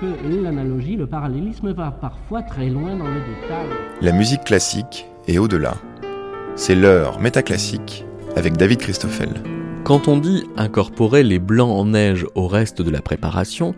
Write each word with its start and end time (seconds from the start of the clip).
que 0.00 0.42
l'analogie, 0.42 0.96
le 0.96 1.06
parallélisme 1.06 1.72
va 1.72 1.90
parfois 1.90 2.42
très 2.42 2.68
loin 2.68 2.96
dans 2.96 3.06
le 3.06 3.20
détail. 3.20 3.68
La 4.00 4.12
musique 4.12 4.44
classique 4.44 5.06
est 5.26 5.38
au-delà. 5.38 5.74
C'est 6.56 6.74
l'heure 6.74 7.20
métaclassique 7.20 8.04
avec 8.36 8.56
David 8.56 8.78
Christoffel. 8.78 9.30
Quand 9.84 10.08
on 10.08 10.18
dit 10.18 10.44
incorporer 10.56 11.22
les 11.22 11.38
blancs 11.38 11.70
en 11.70 11.84
neige 11.86 12.26
au 12.34 12.46
reste 12.46 12.80
de 12.80 12.90
la 12.90 13.02
préparation, 13.02 13.74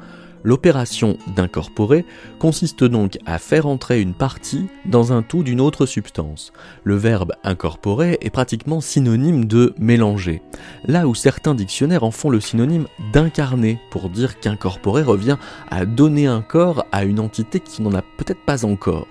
L'opération 0.46 1.18
d'incorporer 1.34 2.04
consiste 2.38 2.84
donc 2.84 3.18
à 3.26 3.40
faire 3.40 3.66
entrer 3.66 4.00
une 4.00 4.14
partie 4.14 4.68
dans 4.84 5.12
un 5.12 5.22
tout 5.22 5.42
d'une 5.42 5.60
autre 5.60 5.86
substance. 5.86 6.52
Le 6.84 6.94
verbe 6.94 7.32
incorporer 7.42 8.16
est 8.20 8.30
pratiquement 8.30 8.80
synonyme 8.80 9.46
de 9.46 9.74
mélanger, 9.76 10.42
là 10.86 11.08
où 11.08 11.16
certains 11.16 11.56
dictionnaires 11.56 12.04
en 12.04 12.12
font 12.12 12.30
le 12.30 12.38
synonyme 12.38 12.86
d'incarner, 13.12 13.80
pour 13.90 14.08
dire 14.08 14.38
qu'incorporer 14.38 15.02
revient 15.02 15.36
à 15.68 15.84
donner 15.84 16.28
un 16.28 16.42
corps 16.42 16.86
à 16.92 17.02
une 17.02 17.18
entité 17.18 17.58
qui 17.58 17.82
n'en 17.82 17.94
a 17.94 18.02
peut-être 18.16 18.44
pas 18.46 18.64
encore. 18.64 19.08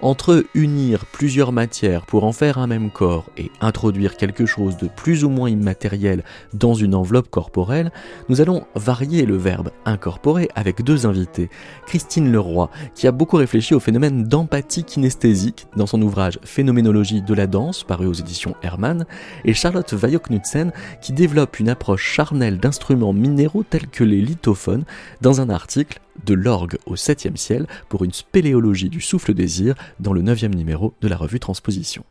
Entre 0.00 0.44
unir 0.54 1.06
plusieurs 1.06 1.52
matières 1.52 2.04
pour 2.04 2.24
en 2.24 2.32
faire 2.32 2.58
un 2.58 2.66
même 2.66 2.90
corps 2.90 3.24
et 3.36 3.50
introduire 3.60 4.16
quelque 4.16 4.44
chose 4.44 4.76
de 4.76 4.88
plus 4.88 5.24
ou 5.24 5.30
moins 5.30 5.48
immatériel 5.48 6.24
dans 6.52 6.74
une 6.74 6.94
enveloppe 6.94 7.30
corporelle, 7.30 7.92
nous 8.28 8.40
allons 8.40 8.66
varier 8.74 9.24
le 9.24 9.36
verbe 9.36 9.70
incorporer 9.84 10.48
avec 10.54 10.82
deux 10.82 11.06
invités. 11.06 11.48
Christine 11.86 12.30
Leroy, 12.30 12.70
qui 12.94 13.06
a 13.06 13.12
beaucoup 13.12 13.36
réfléchi 13.36 13.74
au 13.74 13.80
phénomène 13.80 14.24
d'empathie 14.24 14.84
kinesthésique 14.84 15.66
dans 15.76 15.86
son 15.86 16.02
ouvrage 16.02 16.38
Phénoménologie 16.44 17.22
de 17.22 17.34
la 17.34 17.46
danse, 17.46 17.84
paru 17.84 18.06
aux 18.06 18.12
éditions 18.12 18.54
Hermann, 18.62 19.06
et 19.44 19.54
Charlotte 19.54 19.92
Weyo-Knudsen, 19.92 20.72
qui 21.00 21.12
développe 21.12 21.60
une 21.60 21.68
approche 21.68 22.04
charnelle 22.04 22.58
d'instruments 22.58 23.12
minéraux 23.12 23.62
tels 23.62 23.88
que 23.88 24.04
les 24.04 24.20
lithophones 24.20 24.84
dans 25.20 25.40
un 25.40 25.50
article 25.50 26.00
de 26.24 26.34
l'orgue 26.34 26.78
au 26.86 26.96
septième 26.96 27.36
ciel 27.36 27.66
pour 27.88 28.04
une 28.04 28.12
spéléologie 28.12 28.88
du 28.88 29.00
souffle 29.00 29.34
désir 29.34 29.74
dans 30.00 30.12
le 30.12 30.22
neuvième 30.22 30.54
numéro 30.54 30.94
de 31.00 31.08
la 31.08 31.16
revue 31.16 31.40
Transposition. 31.40 32.04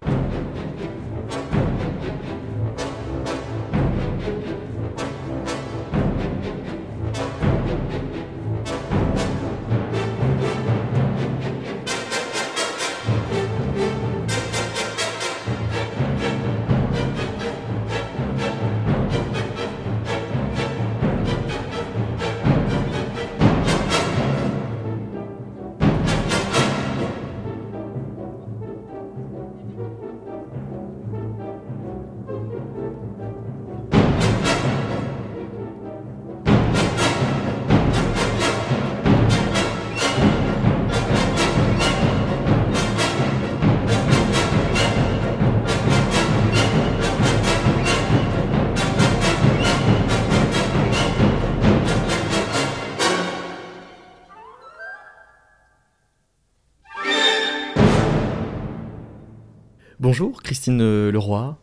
Bonjour 60.13 60.43
Christine 60.43 60.79
euh, 60.79 61.11
Leroy. 61.11 61.57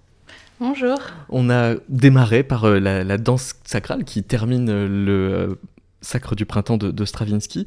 Bonjour. 0.58 0.98
On 1.28 1.50
a 1.50 1.76
démarré 1.88 2.42
par 2.42 2.64
euh, 2.64 2.80
la, 2.80 3.16
danse 3.16 3.54
sacrale 3.62 4.02
qui 4.02 4.24
termine 4.24 4.68
euh, 4.68 4.88
le 4.88 5.60
Sacre 6.00 6.34
du 6.34 6.46
printemps 6.46 6.76
de, 6.76 7.04
Stravinsky. 7.04 7.66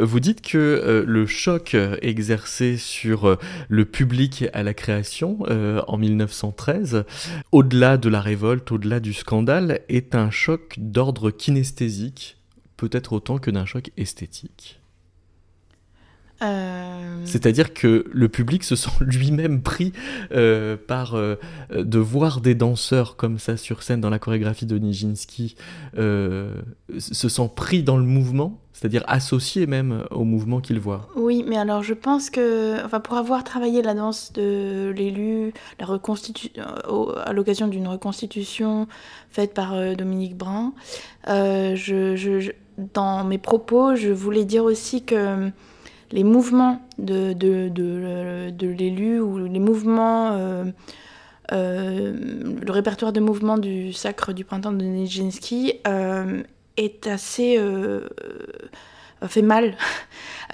vous 0.00 0.18
dites 0.18 0.40
que 0.40 1.04
le 1.06 1.26
choc 1.26 1.76
exercé 2.00 2.78
sur 2.78 3.36
le 3.68 3.84
public 3.84 4.46
à 4.54 4.62
la 4.62 4.72
création 4.72 5.40
en 5.86 5.98
1913, 5.98 7.04
au-delà 7.52 7.98
de 7.98 8.08
la 8.08 8.22
révolte, 8.22 8.72
au-delà 8.72 8.98
du 8.98 9.12
scandale, 9.12 9.80
est 9.90 10.14
un 10.14 10.30
choc 10.30 10.76
d'ordre 10.78 11.30
kinesthésique, 11.30 12.38
peut-être 12.78 13.12
autant 13.12 13.36
que 13.36 13.50
d'un 13.50 13.66
choc 13.66 13.90
esthétique. 13.98 14.80
Euh, 16.42 17.22
C'est-à-dire 17.24 17.72
que 17.72 18.04
le 18.12 18.28
public 18.28 18.62
se 18.64 18.76
sent 18.76 18.90
lui-même 19.00 19.62
pris 19.62 19.92
euh, 20.32 20.76
par 20.76 21.14
euh, 21.14 21.36
de 21.72 21.98
voir 21.98 22.40
des 22.40 22.54
danseurs 22.54 23.16
comme 23.16 23.38
ça 23.38 23.56
sur 23.56 23.82
scène 23.82 24.00
dans 24.00 24.10
la 24.10 24.18
chorégraphie 24.18 24.66
de 24.66 24.78
Nijinsky, 24.78 25.56
se 25.96 27.28
sent 27.28 27.50
pris 27.54 27.82
dans 27.82 27.96
le 27.96 28.04
mouvement, 28.04 28.60
c'est-à-dire 28.72 29.02
associé 29.06 29.66
même 29.66 30.04
au 30.10 30.24
mouvement 30.24 30.60
qu'il 30.60 30.78
voit. 30.78 31.08
Oui, 31.16 31.44
mais 31.46 31.56
alors 31.56 31.82
je 31.82 31.94
pense 31.94 32.28
que, 32.28 32.84
enfin, 32.84 33.00
pour 33.00 33.16
avoir 33.16 33.44
travaillé 33.44 33.82
la 33.82 33.94
danse 33.94 34.32
de 34.32 34.92
l'élu, 34.94 35.52
la 35.80 35.86
à 37.24 37.32
l'occasion 37.32 37.68
d'une 37.68 37.88
reconstitution 37.88 38.86
faite 39.30 39.54
par 39.54 39.96
Dominique 39.96 40.36
Brun, 40.36 40.72
je, 41.26 42.50
dans 42.94 43.24
mes 43.24 43.38
propos, 43.38 43.96
je 43.96 44.10
voulais 44.10 44.44
dire 44.44 44.64
aussi 44.64 45.02
que 45.02 45.50
les 46.12 46.24
mouvements 46.24 46.80
de, 46.98 47.32
de, 47.32 47.68
de, 47.68 48.68
l'élu 48.68 49.20
ou 49.20 49.46
les 49.46 49.58
mouvements, 49.58 50.32
euh, 50.32 50.64
euh, 51.52 52.14
le 52.64 52.72
répertoire 52.72 53.12
de 53.12 53.20
mouvements 53.20 53.58
du 53.58 53.92
Sacre 53.92 54.32
du 54.32 54.44
Printemps 54.44 54.72
de 54.72 54.84
Nijinsky 54.84 55.74
euh, 55.86 56.42
est 56.76 57.06
assez. 57.06 57.58
fait 59.26 59.42
mal. 59.42 59.76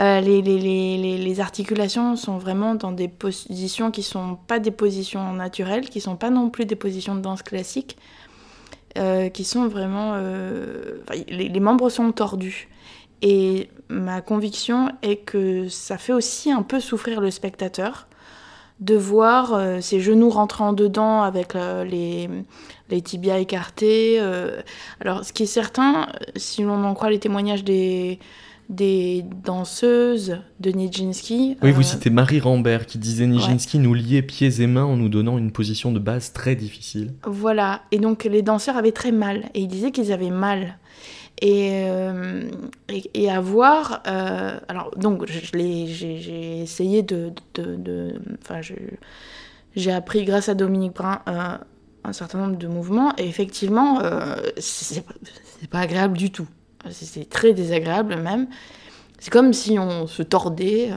Les, 0.01 0.41
les, 0.41 0.59
les, 0.59 1.19
les, 1.19 1.41
articulations 1.41 2.17
sont 2.17 2.39
vraiment 2.39 2.75
dans 2.75 2.93
des 2.93 3.07
positions 3.07 3.91
qui 3.91 4.03
sont 4.03 4.39
pas 4.49 4.59
des 4.59 4.71
positions 4.71 5.33
naturelles, 5.35 5.89
qui 5.91 6.01
sont 6.01 6.17
pas 6.17 6.31
non 6.31 6.49
plus 6.49 6.65
des 6.65 6.77
positions 6.77 7.15
de 7.15 7.21
danse 7.21 7.43
classique, 7.43 7.99
qui 8.97 9.45
sont 9.45 9.69
vraiment. 9.69 10.17
les, 11.29 11.61
membres 11.61 11.91
sont 11.91 12.11
tordus. 12.11 12.69
Et 13.23 13.69
ma 13.89 14.21
conviction 14.21 14.91
est 15.03 15.17
que 15.17 15.69
ça 15.69 15.97
fait 15.97 16.13
aussi 16.13 16.51
un 16.51 16.63
peu 16.63 16.81
souffrir 16.81 17.21
le 17.21 17.31
spectateur 17.31 18.09
de 18.81 18.97
voir 18.97 19.55
euh, 19.55 19.81
ses 19.81 20.01
genoux 20.01 20.31
rentrant 20.31 20.73
dedans 20.73 21.23
avec 21.23 21.55
euh, 21.55 21.85
les, 21.85 22.29
les, 22.91 23.01
tibias 23.01 23.39
écartés. 23.39 24.17
Euh. 24.19 24.61
Alors, 25.01 25.25
ce 25.25 25.33
qui 25.33 25.45
est 25.45 25.47
certain, 25.47 26.09
si 26.35 26.63
l'on 26.63 26.83
en 26.83 26.93
croit 26.95 27.11
les 27.11 27.21
témoignages 27.21 27.63
des, 27.63 28.19
des 28.69 29.25
danseuses 29.45 30.39
de 30.59 30.71
Nijinsky. 30.71 31.57
Oui, 31.63 31.71
vous 31.71 31.83
citez 31.83 32.11
Marie 32.11 32.41
Rambert 32.41 32.87
qui 32.87 32.99
disait 32.99 33.27
Nijinsky 33.27 33.79
nous 33.79 33.95
liait 33.95 34.23
pieds 34.23 34.61
et 34.61 34.67
mains 34.67 34.85
en 34.85 34.97
nous 34.97 35.09
donnant 35.09 35.39
une 35.39 35.53
position 35.53 35.93
de 35.93 35.99
base 35.99 36.33
très 36.33 36.57
difficile. 36.57 37.13
Voilà, 37.25 37.83
et 37.93 37.99
donc 37.99 38.25
les 38.25 38.43
danseurs 38.43 38.77
avaient 38.77 38.93
très 38.93 39.13
mal, 39.13 39.45
et 39.55 39.61
ils 39.61 39.69
disaient 39.69 39.93
qu'ils 39.93 40.13
avaient 40.13 40.31
mal. 40.31 40.79
Euh, 41.43 42.51
et, 42.89 43.11
et, 43.15 43.31
à 43.31 43.41
voir. 43.41 44.03
Euh, 44.07 44.59
alors, 44.69 44.91
donc, 44.97 45.27
j'ai 45.27 46.61
essayé 46.61 47.03
de. 47.03 47.33
Enfin, 48.43 48.61
j'ai 49.75 49.93
appris 49.93 50.25
grâce 50.25 50.49
à 50.49 50.55
Dominique 50.55 50.95
Brun 50.95 51.21
euh, 51.29 51.57
un 52.05 52.13
certain 52.13 52.39
nombre 52.39 52.57
de 52.57 52.67
mouvements, 52.67 53.13
et 53.17 53.27
effectivement, 53.27 54.01
c'est 54.59 55.05
pas 55.71 55.81
agréable 55.81 56.17
du 56.17 56.31
tout. 56.31 56.49
C'est 56.91 57.29
très 57.29 57.53
désagréable 57.55 58.17
même. 58.17 58.49
C'est 59.21 59.31
comme 59.31 59.53
si 59.53 59.79
on 59.79 60.09
se 60.09 60.23
tordait. 60.23 60.91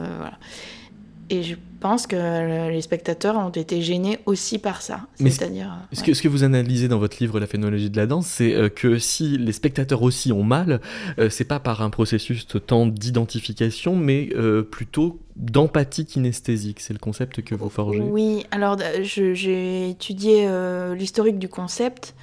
Et 1.30 1.42
je 1.44 1.56
pense 1.76 2.06
que 2.06 2.70
les 2.70 2.80
spectateurs 2.80 3.36
ont 3.36 3.50
été 3.50 3.82
gênés 3.82 4.18
aussi 4.26 4.58
par 4.58 4.82
ça. 4.82 5.06
C'est-à-dire. 5.16 5.76
Ce, 5.92 6.02
que, 6.02 6.14
ce 6.14 6.22
que 6.22 6.28
vous 6.28 6.44
analysez 6.44 6.88
dans 6.88 6.98
votre 6.98 7.16
livre 7.20 7.40
La 7.40 7.46
phénoménologie 7.46 7.90
de 7.90 7.96
la 7.96 8.06
danse, 8.06 8.26
c'est 8.26 8.54
euh, 8.54 8.68
que 8.68 8.98
si 8.98 9.38
les 9.38 9.52
spectateurs 9.52 10.02
aussi 10.02 10.32
ont 10.32 10.42
mal, 10.42 10.80
euh, 11.18 11.30
c'est 11.30 11.44
pas 11.44 11.60
par 11.60 11.82
un 11.82 11.90
processus 11.90 12.46
tant 12.66 12.86
d'identification, 12.86 13.96
mais 13.96 14.30
euh, 14.34 14.62
plutôt 14.62 15.20
d'empathie 15.36 16.06
kinesthésique. 16.06 16.80
C'est 16.80 16.92
le 16.92 16.98
concept 16.98 17.42
que 17.42 17.54
vous 17.54 17.68
forgez. 17.68 18.00
Oui, 18.00 18.46
alors 18.50 18.78
j'ai 19.02 19.90
étudié 19.90 20.48
l'historique 20.94 21.38
du 21.38 21.48
concept 21.48 22.14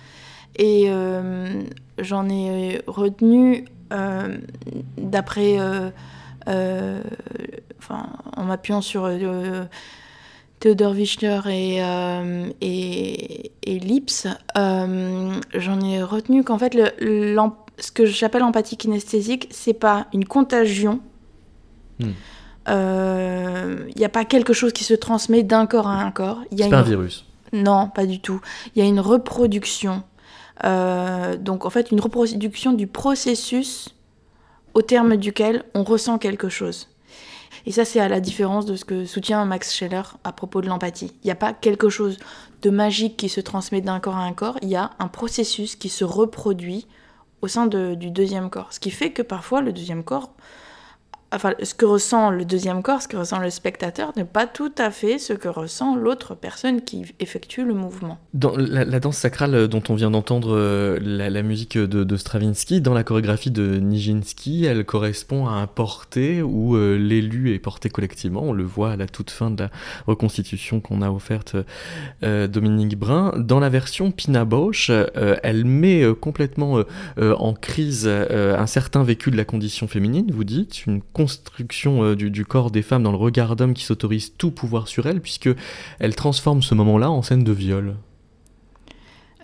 et 0.58 0.90
j'en 2.00 2.30
ai 2.30 2.82
retenu 2.88 3.66
d'après 4.98 5.60
euh, 6.48 7.02
enfin, 7.84 8.08
en 8.38 8.44
m'appuyant 8.46 8.82
sur 8.82 9.06
euh, 9.06 9.64
Theodor 10.60 10.94
Wichner 10.94 11.40
et, 11.50 11.84
euh, 11.84 12.50
et, 12.62 13.52
et 13.64 13.80
Lips, 13.80 14.28
j'en 14.56 15.80
ai 15.82 16.02
retenu 16.04 16.44
qu'en 16.44 16.58
fait, 16.58 16.74
ce 17.80 17.92
que 17.92 18.06
j'appelle 18.06 18.44
empathie 18.44 18.78
kinesthésique, 18.78 19.48
c'est 19.52 19.74
pas 19.74 20.08
une 20.14 20.26
contagion. 20.26 21.00
Il 22.00 22.08
Hmm. 22.68 23.86
n'y 23.98 24.06
a 24.06 24.10
pas 24.10 24.24
quelque 24.26 24.54
chose 24.54 24.72
qui 24.74 24.84
se 24.86 24.94
transmet 24.94 25.44
d'un 25.44 25.66
corps 25.68 25.88
à 25.88 26.02
un 26.02 26.12
corps. 26.12 26.40
C'est 26.58 26.70
pas 26.70 26.78
un 26.78 26.84
une- 26.84 26.90
virus. 26.90 27.26
Non, 27.52 27.88
pas 27.90 28.06
du 28.06 28.20
tout. 28.20 28.40
Il 28.76 28.80
y 28.82 28.86
a 28.86 28.88
une 28.88 29.00
reproduction. 29.02 30.02
Euh, 30.64 31.36
donc 31.36 31.66
en 31.66 31.70
fait, 31.70 31.92
une 31.92 32.00
reproduction 32.00 32.74
du 32.74 32.88
processus 32.88 33.90
au 34.74 34.82
terme 34.82 35.18
duquel 35.18 35.64
on 35.76 35.84
ressent 35.84 36.18
quelque 36.18 36.50
chose. 36.50 36.88
Et 37.66 37.72
ça, 37.72 37.86
c'est 37.86 38.00
à 38.00 38.10
la 38.10 38.20
différence 38.20 38.66
de 38.66 38.76
ce 38.76 38.84
que 38.84 39.06
soutient 39.06 39.46
Max 39.46 39.74
Scheller 39.74 40.02
à 40.24 40.34
propos 40.34 40.62
de 40.62 40.68
l'empathie. 40.68 41.14
Il 41.24 41.28
n'y 41.28 41.32
a 41.32 41.36
pas 41.36 41.54
quelque 41.54 41.90
chose 41.90 42.18
de 42.62 42.70
magique 42.70 43.18
qui 43.18 43.30
se 43.30 43.42
transmet 43.42 43.82
d'un 43.82 44.00
corps 44.00 44.18
à 44.18 44.24
un 44.24 44.34
corps, 44.34 44.58
il 44.62 44.70
y 44.70 44.76
a 44.76 44.92
un 45.00 45.08
processus 45.08 45.76
qui 45.76 45.90
se 45.90 46.04
reproduit 46.04 46.88
au 47.42 47.48
sein 47.48 47.68
du 47.68 48.10
deuxième 48.10 48.50
corps. 48.50 48.72
Ce 48.72 48.80
qui 48.80 48.92
fait 48.92 49.12
que 49.12 49.22
parfois 49.22 49.62
le 49.62 49.74
deuxième 49.74 50.04
corps, 50.04 50.32
enfin 51.34 51.54
ce 51.62 51.74
que 51.74 51.86
ressent 51.86 52.30
le 52.30 52.46
deuxième 52.46 52.82
corps, 52.84 53.02
ce 53.02 53.08
que 53.08 53.18
ressent 53.18 53.40
le 53.40 53.50
spectateur, 53.50 54.14
n'est 54.16 54.26
pas 54.26 54.48
tout 54.48 54.72
à 54.78 54.92
fait 54.92 55.18
ce 55.20 55.34
que 55.34 55.48
ressent 55.48 55.96
l'autre 55.96 56.36
personne 56.36 56.82
qui 56.82 57.06
effectue 57.20 57.66
le 57.66 57.74
mouvement. 57.74 58.18
Dans 58.34 58.56
la, 58.56 58.86
la 58.86 59.00
danse 59.00 59.18
sacrale 59.18 59.68
dont 59.68 59.84
on 59.90 59.96
vient 59.96 60.12
d'entendre 60.12 60.56
euh, 60.56 61.00
la, 61.02 61.30
la 61.30 61.42
musique 61.42 61.78
de, 61.78 62.04
de 62.04 62.18
Stravinsky, 62.18 62.82
dans 62.82 62.94
la 62.94 63.04
chorégraphie 63.04 63.52
de 63.52 63.78
Nijinsky, 63.78 64.66
elle 64.66 64.86
correspond 64.86 65.48
à 65.48 65.54
un 65.54 65.68
porté 65.68 66.42
où 66.42 66.76
euh, 66.76 66.98
l'élu 66.98 67.54
est 67.54 67.60
porté 67.60 67.90
collectivement. 67.90 68.44
On 68.44 68.54
le 68.54 68.64
voit 68.64 68.92
à 68.92 68.96
la 68.96 69.08
toute 69.08 69.32
fin 69.32 69.52
de 69.52 69.64
la 69.64 69.70
reconstitution 70.08 70.80
qu'on 70.82 71.02
a 71.02 71.10
offerte 71.10 71.56
euh, 72.24 72.48
Dominique 72.48 72.98
Brun. 72.98 73.34
Dans 73.38 73.60
la 73.60 73.70
version 73.70 74.12
Pina 74.12 74.46
Bausch, 74.46 74.90
euh, 74.90 75.36
elle 75.44 75.66
met 75.66 76.04
euh, 76.04 76.14
complètement 76.14 76.78
euh, 76.78 76.84
euh, 77.18 77.36
en 77.36 77.54
crise 77.54 78.04
euh, 78.06 78.58
un 78.58 78.68
certain 78.68 79.04
vécu 79.04 79.32
de 79.32 79.38
la 79.38 79.46
condition 79.46 79.88
féminine, 79.88 80.32
vous 80.32 80.44
dites, 80.44 80.86
une 80.86 81.02
construction 81.24 82.04
euh, 82.04 82.16
du, 82.16 82.46
corps 82.46 82.70
des 82.70 82.82
femmes 82.82 83.04
dans 83.04 83.12
le 83.12 83.18
regard 83.18 83.56
d'homme 83.56 83.74
qui 83.74 83.84
s'autorise 83.84 84.34
tout 84.38 84.52
pouvoir 84.52 84.90
sur 84.90 85.08
elles, 85.08 85.22
puisque 85.22 85.50
elle 86.00 86.16
transforme 86.16 86.62
ce 86.62 86.76
moment-là 86.76 87.10
en 87.10 87.22
scène 87.22 87.46
de 87.46 87.54
viol. 87.54 87.96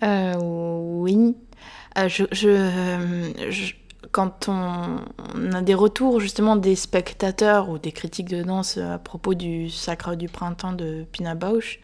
Euh, 0.03 0.33
oui. 0.41 1.37
Euh, 1.97 3.31
quand 4.11 4.49
on, 4.49 5.53
a 5.53 5.61
des 5.61 5.73
retours 5.73 6.19
justement 6.19 6.55
des 6.57 6.75
spectateurs 6.75 7.69
ou 7.69 7.77
des 7.77 7.91
critiques 7.91 8.29
de 8.29 8.43
danse 8.43 8.77
à 8.77 8.97
propos 8.97 9.33
du 9.33 9.69
Sacre 9.69 10.15
du 10.15 10.27
Printemps 10.27 10.73
de 10.73 11.05
Pina 11.11 11.35
Bausch, 11.35 11.79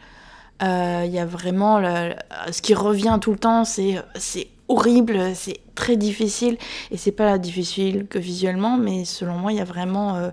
il 0.61 1.11
y 1.11 1.19
a 1.19 1.25
vraiment 1.25 1.81
ce 2.51 2.61
qui 2.61 2.73
revient 2.73 3.17
tout 3.21 3.31
le 3.31 3.37
temps, 3.37 3.63
c'est 3.65 4.03
horrible, 4.67 5.35
c'est 5.35 5.59
très 5.75 5.97
difficile 5.97 6.57
et 6.91 6.97
c'est 6.97 7.11
pas 7.11 7.37
difficile 7.37 8.07
que 8.07 8.17
visuellement, 8.19 8.77
mais 8.77 9.05
selon 9.05 9.37
moi 9.37 9.51
il 9.51 9.57
y 9.57 9.61
a 9.61 9.65
vraiment 9.65 10.15
euh, 10.15 10.29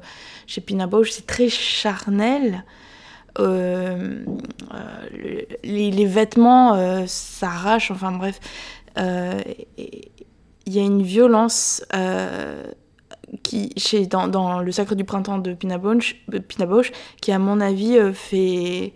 chez 0.47 0.61
Pina 0.61 0.87
Bausch 0.87 1.11
c'est 1.11 1.27
très 1.27 1.49
charnel. 1.49 2.65
Euh, 3.39 4.25
euh, 4.75 5.09
le- 5.13 5.47
les, 5.65 6.07
vêtements 6.07 7.07
s'arrachent, 7.07 7.91
enfin 7.91 8.13
bref. 8.13 8.41
Il 8.99 10.73
y 10.73 10.79
a 10.79 10.83
une 10.83 11.03
violence 11.03 11.83
qui, 13.43 13.73
chez, 13.79 14.07
dans, 14.07 14.61
Le 14.61 14.71
Sacre 14.71 14.95
du 14.95 15.05
Printemps 15.05 15.39
de 15.39 15.55
Pina 15.55 15.79
Bausch, 15.79 16.93
qui, 17.23 17.33
à 17.33 17.39
mon 17.39 17.61
avis, 17.61 17.99
fait 18.13 18.93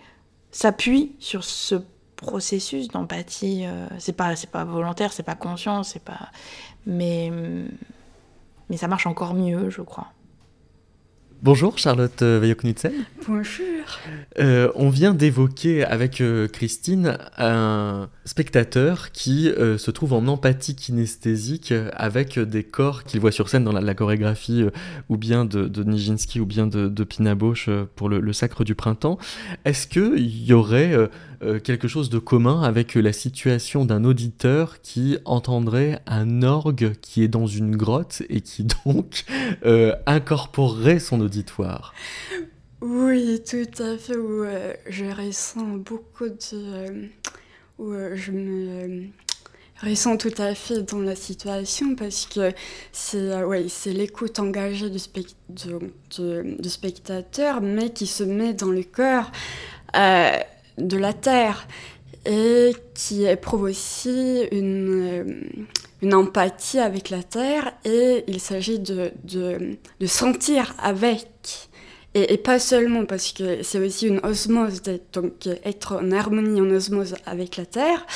s'appuie 0.51 1.17
sur 1.19 1.45
ce 1.45 1.77
processus 2.17 2.89
d'empathie. 2.89 3.65
euh, 3.67 3.87
c'est 3.99 4.17
pas, 4.17 4.35
c'est 4.37 4.51
pas 4.51 4.65
volontaire, 4.65 5.13
c'est 5.13 5.23
pas 5.23 5.37
conscient, 5.37 5.83
c'est 5.83 6.03
pas. 6.03 6.31
Mais, 6.87 7.31
mais 8.69 8.77
ça 8.77 8.89
marche 8.89 9.07
encore 9.07 9.35
mieux, 9.35 9.71
je 9.71 9.83
crois. 9.83 10.09
Bonjour 11.43 11.77
Charlotte 11.77 12.23
euh, 12.23 12.41
Veillot-Knudsen. 12.41 12.93
Bonjour. 13.29 13.67
Euh, 14.39 14.73
on 14.75 14.89
vient 14.89 15.13
d'évoquer 15.13 15.85
avec 15.85 16.23
Christine 16.51 17.19
un 17.37 18.09
spectateur 18.25 19.13
qui 19.13 19.51
euh, 19.51 19.77
se 19.77 19.91
trouve 19.91 20.15
en 20.15 20.27
empathie 20.29 20.75
kinesthésique 20.75 21.75
avec 21.93 22.39
des 22.39 22.65
corps 22.65 23.05
qu'il 23.05 23.21
voit 23.21 23.33
sur 23.33 23.51
scène 23.51 23.65
dans 23.65 23.73
la, 23.73 23.83
la 23.83 23.95
chorégraphie 23.95 24.63
euh, 24.63 24.71
ou 25.11 25.19
bien 25.19 25.45
de, 25.45 25.69
de 25.69 25.85
Nijinsky 25.85 26.41
ou 26.41 26.47
bien 26.47 26.67
de, 26.67 26.89
de 26.89 27.05
Pina 27.05 27.35
Bausch 27.35 27.69
pour 27.97 28.09
le, 28.09 28.21
le 28.21 28.33
Sacre 28.33 28.65
du 28.65 28.75
Printemps. 28.75 29.19
Est-ce 29.67 29.87
qu'il 29.87 30.43
y 30.43 30.55
aurait 30.55 30.97
euh, 31.43 31.59
quelque 31.61 31.89
chose 31.89 32.11
de 32.11 32.19
commun 32.19 32.63
avec 32.63 32.95
la 32.95 33.13
situation 33.13 33.85
d'un 33.85 34.05
auditeur 34.05 34.81
qui 34.81 35.19
entendrait 35.25 36.01
un 36.07 36.43
orgue 36.43 36.93
qui 37.01 37.23
est 37.23 37.29
dans 37.29 37.47
une 37.47 37.77
grotte 37.77 38.23
et 38.29 38.41
qui 38.41 38.65
donc 38.85 39.25
euh, 39.65 39.95
incorporerait 40.07 40.99
son 40.99 41.21
auditoire 41.21 41.95
Oui, 42.81 43.41
tout 43.49 43.83
à 43.83 43.97
fait. 43.99 44.17
Où, 44.17 44.45
euh, 44.45 44.73
je 44.89 45.05
ressens 45.07 45.77
beaucoup 45.79 46.29
de. 46.29 46.35
euh, 46.55 47.07
où 47.79 47.93
je 48.15 48.33
me 48.33 49.07
ressens 49.83 50.17
tout 50.17 50.33
à 50.39 50.55
fait 50.55 50.83
dans 50.83 51.01
la 51.01 51.15
situation 51.15 51.95
parce 51.95 52.25
que 52.27 52.53
c'est 52.93 53.45
ouais, 53.45 53.67
l'écoute 53.87 54.39
engagée 54.39 54.89
du, 54.89 54.99
spec- 54.99 55.35
du- 55.51 55.93
du- 56.17 56.57
du 56.59 56.69
spectateur, 56.71 57.61
mais 57.61 57.91
qui 57.91 58.07
se 58.07 58.25
met 58.25 58.55
dans 58.55 58.71
le 58.71 58.83
cœur 58.83 59.31
de 60.79 60.97
la 60.97 61.13
terre 61.13 61.67
et 62.27 62.75
qui 62.95 63.25
éprouve 63.25 63.63
aussi 63.63 64.43
une, 64.51 65.05
euh, 65.05 65.25
une 66.03 66.15
empathie 66.15 66.79
avec 66.79 67.11
la 67.11 67.23
terre 67.23 67.73
et 67.85 68.25
il 68.27 68.41
s'agit 68.41 68.79
de, 68.79 69.13
de, 69.25 70.07
sentir 70.07 70.75
avec. 70.83 71.29
Et, 72.15 72.37
pas 72.39 72.59
seulement 72.59 73.05
parce 73.05 73.33
que 73.33 73.63
c'est 73.63 73.79
aussi 73.79 74.09
une 74.09 74.21
osmose, 74.25 74.83
donc 75.13 75.47
être 75.65 75.97
en 75.97 76.11
harmonie, 76.13 76.61
en 76.61 76.71
osmose 76.71 77.15
avec 77.27 77.59
la 77.59 77.67
terre, 77.67 78.07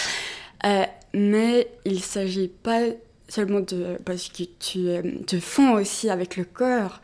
euh, 0.64 0.84
mais 1.12 1.68
il 1.84 2.02
s'agit 2.02 2.48
pas 2.48 2.80
seulement 3.28 3.60
de. 3.60 3.98
parce 4.04 4.28
que 4.28 4.44
tu 4.58 4.88
euh, 4.88 5.02
te 5.26 5.38
fonds 5.38 5.74
aussi 5.74 6.08
avec 6.08 6.36
le 6.36 6.44
corps, 6.44 7.00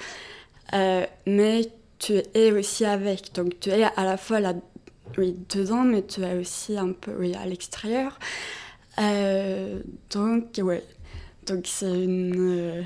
mais 0.72 1.68
tu 1.98 2.14
es 2.34 2.50
aussi 2.50 2.86
avec. 2.86 3.34
Donc 3.34 3.60
tu 3.60 3.68
es 3.68 3.84
à 3.84 4.04
la 4.04 4.16
fois 4.16 4.40
là, 4.40 4.54
oui, 5.18 5.36
dedans, 5.48 5.84
mais 5.84 6.02
tu 6.04 6.22
es 6.22 6.38
aussi 6.38 6.76
un 6.76 6.92
peu 6.92 7.12
oui, 7.18 7.34
à 7.34 7.46
l'extérieur. 7.46 8.18
Euh, 8.98 9.80
donc, 10.10 10.44
ouais. 10.62 10.84
Donc 11.46 11.64
c'est 11.66 11.86
une. 12.04 12.34
euh, 12.36 12.82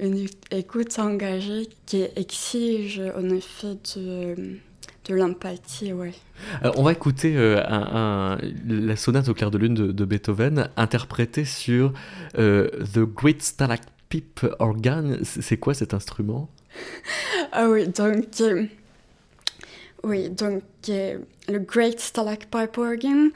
une 0.00 0.28
écoute 0.52 0.96
engagée 1.00 1.68
qui 1.84 2.06
exige 2.14 3.02
en 3.16 3.28
effet 3.30 3.76
de, 3.96 4.36
de 5.06 5.14
l'empathie, 5.16 5.92
ouais. 5.92 6.12
Alors, 6.62 6.78
on 6.78 6.84
va 6.84 6.92
écouter 6.92 7.36
euh, 7.36 7.60
un- 7.66 8.36
un- 8.36 8.38
la 8.68 8.94
sonate 8.94 9.28
au 9.28 9.34
clair 9.34 9.50
de 9.50 9.58
lune 9.58 9.74
de, 9.74 9.90
de 9.90 10.04
Beethoven 10.04 10.68
interprétée 10.76 11.44
sur 11.44 11.92
euh, 12.38 12.68
The 12.94 13.00
Great 13.00 13.42
Stalactite 13.42 14.46
Organ. 14.60 15.18
C'est 15.24 15.56
quoi 15.56 15.74
cet 15.74 15.94
instrument? 15.94 16.48
Ah 17.50 17.68
oui, 17.68 17.88
donc, 17.88 18.26
oui, 20.04 20.30
donc 20.30 20.62
euh, 20.88 21.18
le 21.48 21.58
Great 21.58 21.98
Stalactite 21.98 22.78
Organ, 22.78 23.30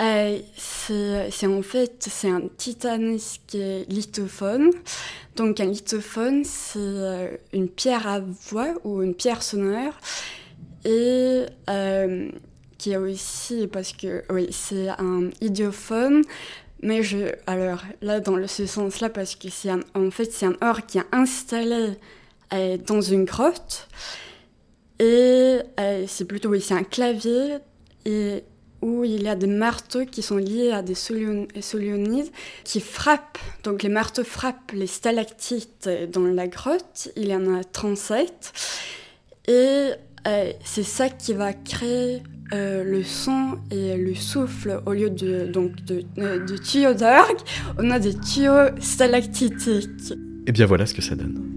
euh, 0.00 0.38
c'est 0.56 1.46
en 1.46 1.62
fait 1.62 2.06
c'est 2.08 2.30
un 2.30 2.42
titanesque 2.56 3.56
lithophone. 3.88 4.70
Donc 5.36 5.60
un 5.60 5.66
lithophone, 5.66 6.42
c'est 6.44 6.78
euh, 6.78 7.36
une 7.52 7.68
pierre 7.68 8.06
à 8.06 8.20
voix 8.20 8.74
ou 8.84 9.02
une 9.02 9.14
pierre 9.14 9.42
sonore 9.42 9.92
et 10.84 11.44
qui 12.78 12.92
est 12.92 12.96
aussi 12.96 13.66
parce 13.66 13.92
que 13.92 14.22
oui 14.30 14.48
c'est 14.50 14.88
un 14.88 15.28
idiophone. 15.42 16.22
Mais 16.82 17.02
je, 17.02 17.34
alors 17.46 17.82
là, 18.00 18.20
dans 18.20 18.46
ce 18.48 18.64
sens-là, 18.64 19.10
parce 19.10 19.36
que 19.36 19.50
c'est 19.50 19.70
en 19.70 20.10
fait, 20.10 20.32
c'est 20.32 20.46
un 20.46 20.56
or 20.62 20.86
qui 20.86 20.96
est 20.96 21.04
installé 21.12 21.90
dans 22.86 23.02
une 23.02 23.26
grotte. 23.26 23.86
Et 25.00 25.58
euh, 25.80 26.04
c'est 26.06 26.26
plutôt, 26.26 26.50
oui, 26.50 26.60
c'est 26.60 26.74
un 26.74 26.82
clavier 26.84 27.56
et 28.04 28.44
où 28.82 29.02
il 29.04 29.22
y 29.22 29.28
a 29.28 29.34
des 29.34 29.46
marteaux 29.46 30.04
qui 30.04 30.22
sont 30.22 30.36
liés 30.36 30.70
à 30.72 30.82
des 30.82 30.94
solion- 30.94 31.48
solionides 31.60 32.28
qui 32.64 32.80
frappent. 32.80 33.38
Donc 33.64 33.82
les 33.82 33.88
marteaux 33.88 34.24
frappent 34.24 34.72
les 34.74 34.86
stalactites 34.86 35.88
dans 36.12 36.24
la 36.26 36.46
grotte. 36.48 37.08
Il 37.16 37.28
y 37.28 37.34
en 37.34 37.52
a 37.58 37.64
37. 37.64 38.52
Et 39.48 39.52
euh, 40.26 40.52
c'est 40.64 40.82
ça 40.82 41.08
qui 41.08 41.32
va 41.32 41.52
créer 41.54 42.22
euh, 42.52 42.84
le 42.84 43.02
son 43.02 43.58
et 43.70 43.96
le 43.96 44.14
souffle 44.14 44.80
au 44.86 44.92
lieu 44.92 45.08
de, 45.10 45.46
donc 45.46 45.76
de, 45.84 46.02
de 46.16 46.56
tuyaux 46.58 46.94
d'orgue. 46.94 47.38
On 47.78 47.90
a 47.90 47.98
des 47.98 48.14
tuyaux 48.14 48.68
stalactitiques. 48.80 50.12
Eh 50.46 50.52
bien 50.52 50.66
voilà 50.66 50.84
ce 50.86 50.94
que 50.94 51.02
ça 51.02 51.14
donne. 51.16 51.49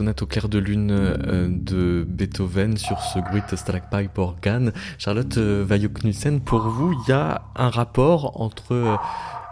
Sonate 0.00 0.22
au 0.22 0.26
clair 0.26 0.48
de 0.48 0.58
lune 0.58 0.92
euh, 0.92 1.46
de 1.50 2.06
Beethoven 2.08 2.78
sur 2.78 3.02
ce 3.02 3.18
Great 3.18 3.54
Strakpipe 3.54 4.16
organe. 4.16 4.72
Charlotte 4.96 5.36
euh, 5.36 5.62
Vaillot-Knudsen, 5.62 6.40
pour 6.40 6.60
vous, 6.60 6.94
il 6.94 7.10
y 7.10 7.12
a 7.12 7.42
un 7.54 7.68
rapport 7.68 8.40
entre 8.40 8.98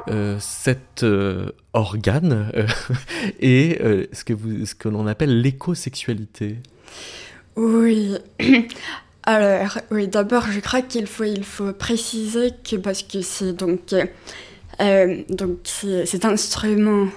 euh, 0.09 0.37
cet 0.40 1.05
organe 1.75 2.50
et 3.40 3.78
ce 4.11 4.25
que, 4.25 4.33
que 4.73 4.88
l'on 4.88 5.07
appelle 5.07 5.43
l'écosexualité? 5.43 6.57
Oui. 7.57 8.17
Alors, 9.25 9.81
oui, 9.90 10.09
d'abord, 10.09 10.47
je 10.50 10.61
crois 10.61 10.81
qu'il 10.81 11.07
faut, 11.07 11.25
il 11.25 11.45
faut 11.45 11.75
préciser 11.75 12.52
que, 12.64 12.76
parce 12.76 13.02
que 13.02 13.21
c'est 13.21 13.52
donc, 13.52 13.95
donc 15.28 15.59
cet 15.67 16.25
instrument 16.25 17.09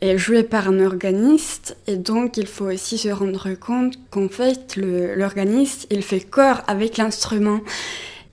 est 0.00 0.18
joué 0.18 0.42
par 0.42 0.68
un 0.68 0.84
organiste 0.84 1.76
et 1.86 1.96
donc 1.96 2.36
il 2.36 2.46
faut 2.46 2.66
aussi 2.66 2.98
se 2.98 3.08
rendre 3.08 3.54
compte 3.54 3.94
qu'en 4.10 4.28
fait 4.28 4.76
l'organiste 4.76 5.86
il 5.90 6.02
fait 6.02 6.20
corps 6.20 6.62
avec 6.66 6.96
l'instrument 6.96 7.60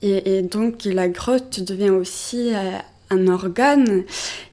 et, 0.06 0.42
donc 0.42 0.84
la 0.84 1.08
grotte 1.08 1.60
devient 1.60 1.88
aussi 1.88 2.54
euh, 2.54 2.78
un 3.08 3.26
organe, 3.26 4.04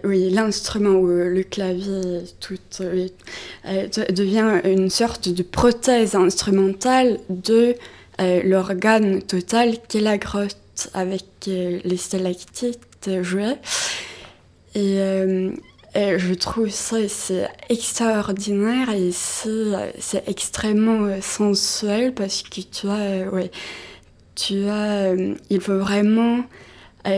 oui, 0.06 0.30
l'instrument 0.30 0.92
ou 0.92 1.08
le 1.08 1.44
clavier 1.44 2.22
tout, 2.40 2.58
euh, 2.80 3.08
devient 4.10 4.62
une 4.64 4.90
sorte 4.90 5.28
de 5.28 5.44
prothèse 5.44 6.16
instrumentale 6.16 7.20
de 7.30 7.76
euh, 8.22 8.42
l'organe 8.46 9.22
total 9.22 9.76
qu'est 9.90 10.00
la 10.00 10.18
grotte 10.18 10.56
avec 10.94 11.26
les 11.46 11.98
stalactites 11.98 13.10
jouées. 13.22 13.58
Et, 14.74 15.00
et 15.94 16.18
je 16.20 16.34
trouve 16.34 16.70
ça 16.70 16.98
c'est 17.10 17.50
extraordinaire 17.68 18.90
et 18.92 19.12
c'est 19.12 20.24
extrêmement 20.28 21.04
euh, 21.04 21.20
sensuel 21.22 22.14
parce 22.14 22.44
que 22.44 22.62
tu 22.62 22.88
vois, 22.88 22.96
euh, 22.96 23.30
ouais, 23.30 23.52
tu 24.36 24.68
as, 24.70 25.12
euh, 25.12 25.36
il 25.50 25.60
faut 25.60 25.78
vraiment 25.78 26.44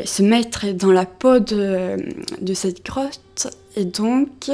se 0.05 0.23
mettre 0.23 0.71
dans 0.71 0.91
la 0.91 1.05
peau 1.05 1.39
de, 1.39 1.97
de 2.41 2.53
cette 2.53 2.85
grotte 2.85 3.47
et 3.75 3.83
donc, 3.83 4.49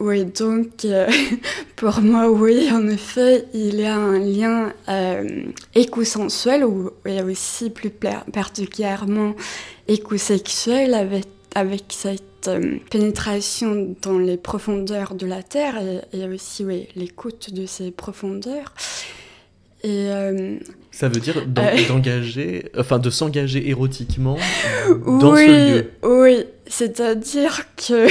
oui, 0.00 0.24
donc 0.24 0.86
pour 1.76 2.00
moi, 2.00 2.30
oui, 2.30 2.70
en 2.72 2.88
effet, 2.88 3.44
il 3.52 3.78
y 3.80 3.84
a 3.84 3.94
un 3.94 4.18
lien 4.18 4.72
éco-sensuel 5.74 6.64
ou 6.64 6.92
aussi 7.28 7.68
plus 7.68 7.90
particulièrement 7.90 9.34
éco-sexuel 9.86 10.94
avec, 10.94 11.26
avec 11.54 11.84
cette 11.90 12.33
euh, 12.48 12.78
pénétration 12.90 13.94
dans 14.02 14.18
les 14.18 14.36
profondeurs 14.36 15.14
de 15.14 15.26
la 15.26 15.42
Terre 15.42 15.74
et, 16.12 16.24
aussi 16.26 16.64
oui, 16.64 16.88
l'écoute 16.96 17.52
de 17.52 17.66
ces 17.66 17.90
profondeurs. 17.90 18.72
Et, 19.82 20.08
euh, 20.10 20.56
ça 20.90 21.08
veut 21.08 21.20
dire 21.20 21.36
euh, 21.38 21.88
d'engager, 21.88 22.70
enfin 22.78 22.98
de 22.98 23.10
s'engager 23.10 23.68
érotiquement 23.68 24.38
dans 25.06 25.34
oui, 25.34 25.46
ce 25.46 25.74
lieu. 25.74 25.90
Oui, 26.02 26.44
c'est-à-dire 26.66 27.62
que 27.76 28.06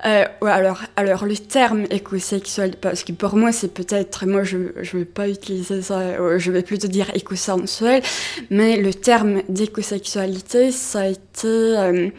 alors, 0.00 0.82
alors 0.96 1.24
le 1.24 1.36
terme 1.36 1.84
écosexuel, 1.90 2.74
parce 2.80 3.04
que 3.04 3.12
pour 3.12 3.36
moi 3.36 3.52
c'est 3.52 3.72
peut-être, 3.72 4.26
moi 4.26 4.44
je 4.44 4.56
ne 4.56 4.98
vais 4.98 5.04
pas 5.04 5.28
utiliser 5.28 5.82
ça, 5.82 6.38
je 6.38 6.50
vais 6.50 6.62
plutôt 6.62 6.88
dire 6.88 7.10
écosensuel, 7.14 8.02
mais 8.50 8.76
le 8.76 8.92
terme 8.92 9.42
d'écosexualité, 9.48 10.70
ça 10.70 11.00
a 11.00 11.06
été 11.06 12.10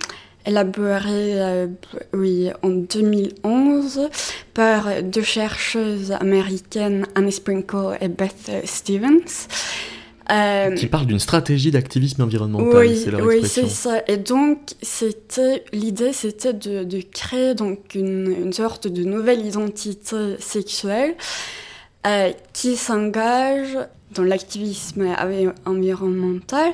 élaboré 0.45 1.41
euh, 1.41 1.67
oui, 2.13 2.49
en 2.63 2.69
2011 2.69 4.09
par 4.53 5.03
deux 5.03 5.21
chercheuses 5.21 6.11
américaines, 6.11 7.05
Annie 7.15 7.31
Sprinkle 7.31 7.97
et 8.01 8.07
Beth 8.07 8.51
Stevens. 8.65 9.47
Euh, 10.31 10.75
qui 10.75 10.85
parlent 10.85 11.07
d'une 11.07 11.19
stratégie 11.19 11.71
d'activisme 11.71 12.21
environnemental, 12.21 12.85
oui, 12.85 13.01
c'est 13.03 13.15
Oui, 13.15 13.41
c'est 13.43 13.67
ça. 13.67 14.03
Et 14.07 14.17
donc, 14.17 14.59
c'était 14.81 15.63
l'idée, 15.73 16.13
c'était 16.13 16.53
de, 16.53 16.83
de, 16.83 17.01
créer 17.01 17.55
donc 17.55 17.95
une, 17.95 18.35
une, 18.43 18.53
sorte 18.53 18.87
de 18.87 19.03
nouvelle 19.03 19.43
identité 19.43 20.35
sexuelle 20.37 21.15
euh, 22.05 22.31
qui 22.53 22.75
s'engage 22.75 23.75
dans 24.13 24.23
l'activisme 24.23 25.07
environnemental 25.65 26.73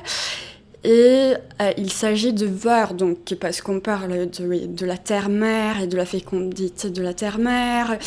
et 0.84 1.34
euh, 1.60 1.72
il 1.76 1.90
s'agit 1.90 2.32
de 2.32 2.46
voir, 2.46 2.94
donc, 2.94 3.34
parce 3.40 3.60
qu'on 3.60 3.80
parle 3.80 4.28
de, 4.30 4.86
la 4.86 4.96
terre-mère 4.96 5.80
et 5.80 5.86
de 5.86 5.96
la 5.96 6.06
fécondité 6.06 6.90
de 6.90 7.02
la 7.02 7.14
terre-mère, 7.14 7.98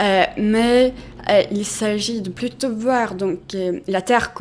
euh, 0.00 0.22
mais 0.36 0.92
euh, 1.30 1.42
il 1.50 1.64
s'agit 1.64 2.20
de 2.20 2.30
plutôt 2.30 2.74
voir 2.74 3.14
donc, 3.14 3.56
la 3.86 4.02
terre 4.02 4.34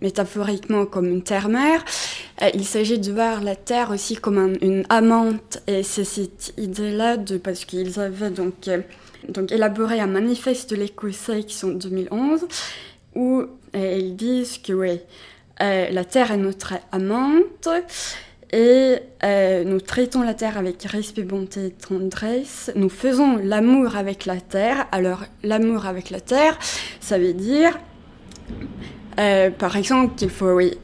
métaphoriquement 0.00 0.86
comme 0.86 1.06
une 1.06 1.22
terre-mère. 1.22 1.84
il 2.54 2.64
s'agit 2.64 2.98
de 2.98 3.12
voir 3.12 3.42
la 3.42 3.54
terre 3.54 3.90
aussi 3.90 4.16
comme 4.16 4.56
une 4.60 4.84
amante, 4.88 5.62
et 5.66 5.82
c'est 5.82 6.04
cette 6.04 6.54
idée-là, 6.56 7.18
parce 7.42 7.64
qu'ils 7.64 8.00
avaient 8.00 8.30
donc, 8.30 8.68
donc 9.28 9.52
élaboré 9.52 10.00
un 10.00 10.06
manifeste 10.06 10.70
de 10.70 10.76
l'éco-sexe 10.76 11.64
en 11.64 11.68
2011, 11.68 12.46
où 13.14 13.44
ils 13.74 14.16
disent 14.16 14.58
que, 14.58 14.72
euh, 14.72 14.96
la 15.60 16.04
Terre 16.04 16.32
est 16.32 16.36
notre 16.36 16.74
amante 16.90 17.68
et 18.52 18.98
euh, 19.24 19.64
nous 19.64 19.80
traitons 19.80 20.22
la 20.22 20.34
Terre 20.34 20.58
avec 20.58 20.82
respect, 20.82 21.22
bonté 21.22 21.66
et 21.66 21.70
tendresse. 21.70 22.70
Nous 22.76 22.90
faisons 22.90 23.36
l'amour 23.36 23.96
avec 23.96 24.26
la 24.26 24.40
Terre. 24.42 24.86
Alors, 24.92 25.24
l'amour 25.42 25.86
avec 25.86 26.10
la 26.10 26.20
Terre, 26.20 26.58
ça 27.00 27.18
veut 27.18 27.32
dire, 27.32 27.78
euh, 29.18 29.50
par 29.50 29.76
exemple, 29.76 30.16
qu'il 30.16 30.28
faut, 30.28 30.52
oui, 30.52 30.76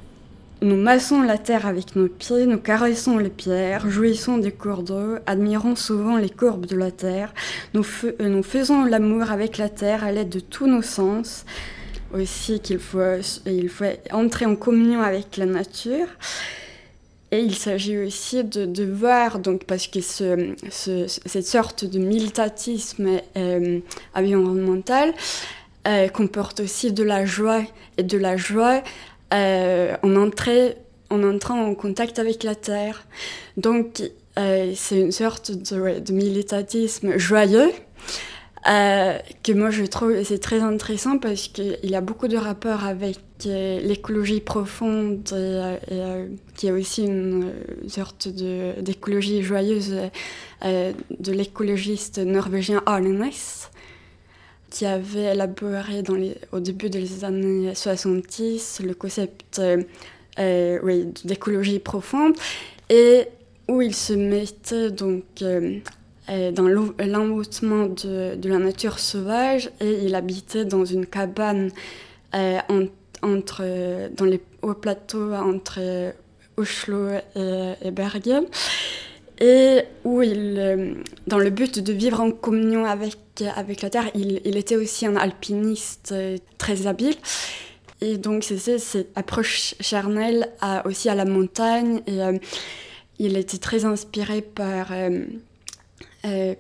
nous 0.62 0.76
massons 0.76 1.20
la 1.22 1.38
terre 1.38 1.66
avec 1.66 1.94
nos 1.94 2.08
pieds, 2.08 2.44
nous 2.44 2.58
caressons 2.58 3.18
les 3.18 3.28
pierres, 3.28 3.88
jouissons 3.88 4.38
des 4.38 4.50
cours 4.50 4.82
d'eau, 4.82 5.14
admirons 5.24 5.76
souvent 5.76 6.16
les 6.16 6.30
courbes 6.30 6.66
de 6.66 6.74
la 6.74 6.90
terre, 6.90 7.32
nous 7.74 7.84
faisons 8.42 8.84
l'amour 8.84 9.30
avec 9.30 9.56
la 9.56 9.68
terre 9.68 10.02
à 10.02 10.10
l'aide 10.10 10.30
de 10.30 10.40
tous 10.40 10.66
nos 10.66 10.82
sens, 10.82 11.44
aussi 12.12 12.60
qu'il 12.60 12.78
faut, 12.78 13.20
il 13.46 13.68
faut 13.68 13.84
entrer 14.12 14.46
en 14.46 14.56
communion 14.56 15.00
avec 15.02 15.36
la 15.36 15.46
nature. 15.46 16.06
Et 17.30 17.40
il 17.40 17.54
s'agit 17.54 17.98
aussi 17.98 18.42
de, 18.42 18.84
voir, 18.84 19.38
donc, 19.38 19.64
parce 19.64 19.86
que 19.86 20.00
ce, 20.00 20.54
ce, 20.70 21.06
cette 21.06 21.46
sorte 21.46 21.84
de 21.84 21.98
militatisme 21.98 23.20
euh, 23.36 23.80
environnemental 24.14 25.12
euh, 25.86 26.08
comporte 26.08 26.60
aussi 26.60 26.92
de 26.92 27.02
la 27.02 27.26
joie, 27.26 27.62
et 27.98 28.02
de 28.02 28.16
la 28.16 28.38
joie 28.38 28.82
euh, 29.34 29.94
en, 30.02 30.16
entrant 31.22 31.60
en 31.60 31.74
contact 31.74 32.18
avec 32.18 32.44
la 32.44 32.54
terre. 32.54 33.04
Donc, 33.58 34.02
euh, 34.38 34.72
c'est 34.74 35.00
une 35.00 35.12
sorte 35.12 35.50
de, 35.50 35.98
de 36.00 36.12
militatisme 36.12 37.18
joyeux. 37.18 37.72
Euh, 38.66 39.18
que 39.44 39.52
moi 39.52 39.70
je 39.70 39.84
trouve 39.84 40.22
c'est 40.24 40.38
très 40.38 40.60
intéressant 40.60 41.18
parce 41.18 41.46
qu'il 41.48 41.94
a 41.94 42.00
beaucoup 42.00 42.26
de 42.26 42.36
rapports 42.36 42.84
avec 42.84 43.18
euh, 43.46 43.80
l'écologie 43.80 44.40
profonde 44.40 45.32
et, 45.32 45.94
qui 46.56 46.66
est 46.66 46.72
aussi 46.72 47.04
une 47.04 47.52
sorte 47.86 48.28
d'écologie 48.28 49.42
joyeuse 49.42 49.94
de 50.64 51.32
l'écologiste 51.32 52.18
norvégien 52.18 52.82
Arne 52.84 53.30
qui 54.70 54.84
avait 54.84 55.32
élaboré 55.34 56.02
dans 56.02 56.16
les, 56.16 56.36
au 56.52 56.60
début 56.60 56.90
des 56.90 57.24
années 57.24 57.74
70 57.74 58.82
le 58.84 58.94
concept 58.94 59.60
oui, 60.38 61.06
d'écologie 61.24 61.78
profonde 61.78 62.34
et 62.90 63.28
où 63.68 63.82
il 63.82 63.94
se 63.94 64.14
mettait 64.14 64.90
donc 64.90 65.24
euh, 65.42 65.78
dans 66.28 66.68
l'envoûtement 66.68 67.86
de, 67.86 68.48
la 68.48 68.58
nature 68.58 68.98
sauvage 68.98 69.70
et 69.80 70.04
il 70.04 70.14
habitait 70.14 70.64
dans 70.64 70.84
une 70.84 71.06
cabane 71.06 71.70
euh, 72.34 72.58
entre, 73.22 73.64
dans 74.14 74.24
les 74.24 74.40
hauts 74.62 74.74
plateaux 74.74 75.32
entre 75.32 76.12
Oslo 76.56 77.08
et, 77.08 77.74
et 77.82 77.90
Bergen 77.90 78.44
et 79.40 79.82
où 80.04 80.22
il, 80.22 80.56
euh, 80.58 80.94
dans 81.26 81.38
le 81.38 81.50
but 81.50 81.78
de 81.78 81.92
vivre 81.92 82.20
en 82.20 82.30
communion 82.30 82.84
avec, 82.84 83.16
avec 83.54 83.82
la 83.82 83.90
terre, 83.90 84.10
il, 84.14 84.56
était 84.56 84.76
aussi 84.76 85.06
un 85.06 85.16
alpiniste 85.16 86.14
très 86.58 86.86
habile. 86.86 87.14
Et 88.00 88.16
donc, 88.16 88.44
c'est 88.44 88.78
cette 88.78 89.16
approche 89.16 89.74
charnelle 89.80 90.48
aussi 90.84 91.08
à 91.08 91.14
la 91.14 91.24
montagne. 91.24 92.00
Et 92.06 92.18
il 93.18 93.36
était 93.36 93.58
très 93.58 93.84
inspiré 93.84 94.40
par, 94.42 94.92
euh, 94.92 95.24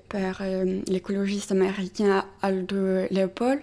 par 0.08 0.38
euh, 0.40 0.80
l'écologiste 0.86 1.52
américain 1.52 2.24
Aldo 2.42 3.06
Leopold 3.10 3.60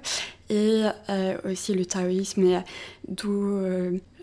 et 0.49 0.84
euh, 1.10 1.38
aussi 1.45 1.73
le 1.73 1.86
taoïsme, 1.86 2.63
d'où 3.08 3.62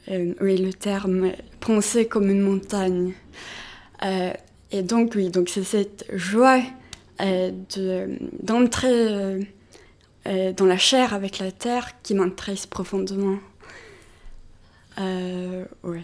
oui, 0.08 0.58
le 0.58 0.72
terme 0.72 1.32
penser 1.60 2.06
comme 2.06 2.28
une 2.28 2.40
montagne. 2.40 3.12
et 4.02 4.82
donc, 4.82 5.12
oui, 5.14 5.30
donc 5.30 5.48
c'est 5.48 5.62
cette 5.62 6.04
joie 6.12 6.60
d'entrer 8.42 9.46
dans 10.24 10.66
la 10.66 10.76
chair 10.76 11.14
avec 11.14 11.38
la 11.38 11.52
terre 11.52 12.02
qui 12.02 12.14
m'intéresse 12.14 12.66
profondément. 12.66 13.38
oui. 14.98 16.02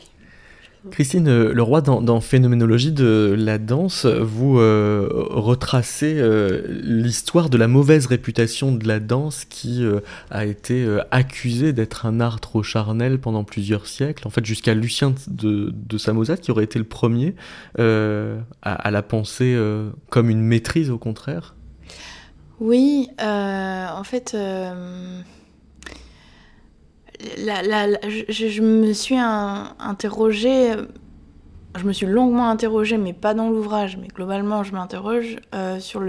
Christine 0.91 1.29
euh, 1.29 1.53
Leroy, 1.53 1.81
dans, 1.81 2.01
dans 2.01 2.21
Phénoménologie 2.21 2.93
de 2.93 3.35
la 3.37 3.59
danse, 3.59 4.07
vous 4.07 4.59
euh, 4.59 5.09
retracez 5.13 6.15
euh, 6.19 6.63
l'histoire 6.69 7.51
de 7.51 7.59
la 7.59 7.69
mauvaise 7.69 8.07
réputation 8.07 8.73
de 8.73 8.87
la 8.87 9.01
danse 9.01 9.45
qui 9.45 9.85
a 10.31 10.45
été 10.45 10.87
accusée 11.11 11.73
d'être 11.73 12.07
un 12.07 12.21
art 12.21 12.41
trop 12.41 12.63
charnel 12.63 13.19
pendant 13.19 13.45
plusieurs 13.45 13.87
siècles, 13.87 14.27
en 14.27 14.31
fait 14.31 14.45
jusqu'à 14.45 14.75
Lucien 14.75 15.15
de, 15.29 15.73
de, 15.75 15.99
Samosate 15.99 16.41
qui 16.41 16.51
aurait 16.51 16.65
été 16.65 16.79
le 16.79 16.85
premier 16.85 17.35
à, 17.79 18.33
à, 18.63 18.91
la 18.91 19.03
penser 19.03 19.59
comme 20.11 20.31
une 20.31 20.41
maîtrise 20.41 20.91
au 20.91 20.99
contraire? 20.99 21.55
Oui, 22.61 23.09
en 23.19 24.05
fait 24.05 24.37
je, 27.21 28.63
me 28.63 28.93
suis 28.93 29.17
interrogée, 29.17 30.75
je 31.77 31.85
me 31.85 31.93
suis 31.93 32.07
longuement 32.07 32.49
interrogée, 32.49 32.99
mais 32.99 33.13
pas 33.13 33.35
dans 33.35 33.51
l'ouvrage, 33.51 33.97
mais 33.97 34.09
globalement 34.09 34.63
je 34.63 34.73
m'interroge 34.73 35.37
euh, 35.55 35.81
sur, 35.81 36.03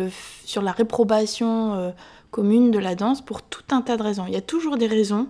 sur 0.46 0.62
la 0.62 0.72
réprobation 0.72 1.74
euh, 1.74 1.92
commune 2.32 2.72
de 2.72 2.80
la 2.80 2.96
danse 2.96 3.22
pour 3.22 3.42
tout 3.42 3.64
un 3.72 3.82
tas 3.82 3.98
de 3.98 4.04
raisons. 4.04 4.26
Il 4.28 4.34
y 4.34 4.38
a 4.38 4.42
toujours 4.42 4.78
des 4.78 4.88
raisons 4.88 5.28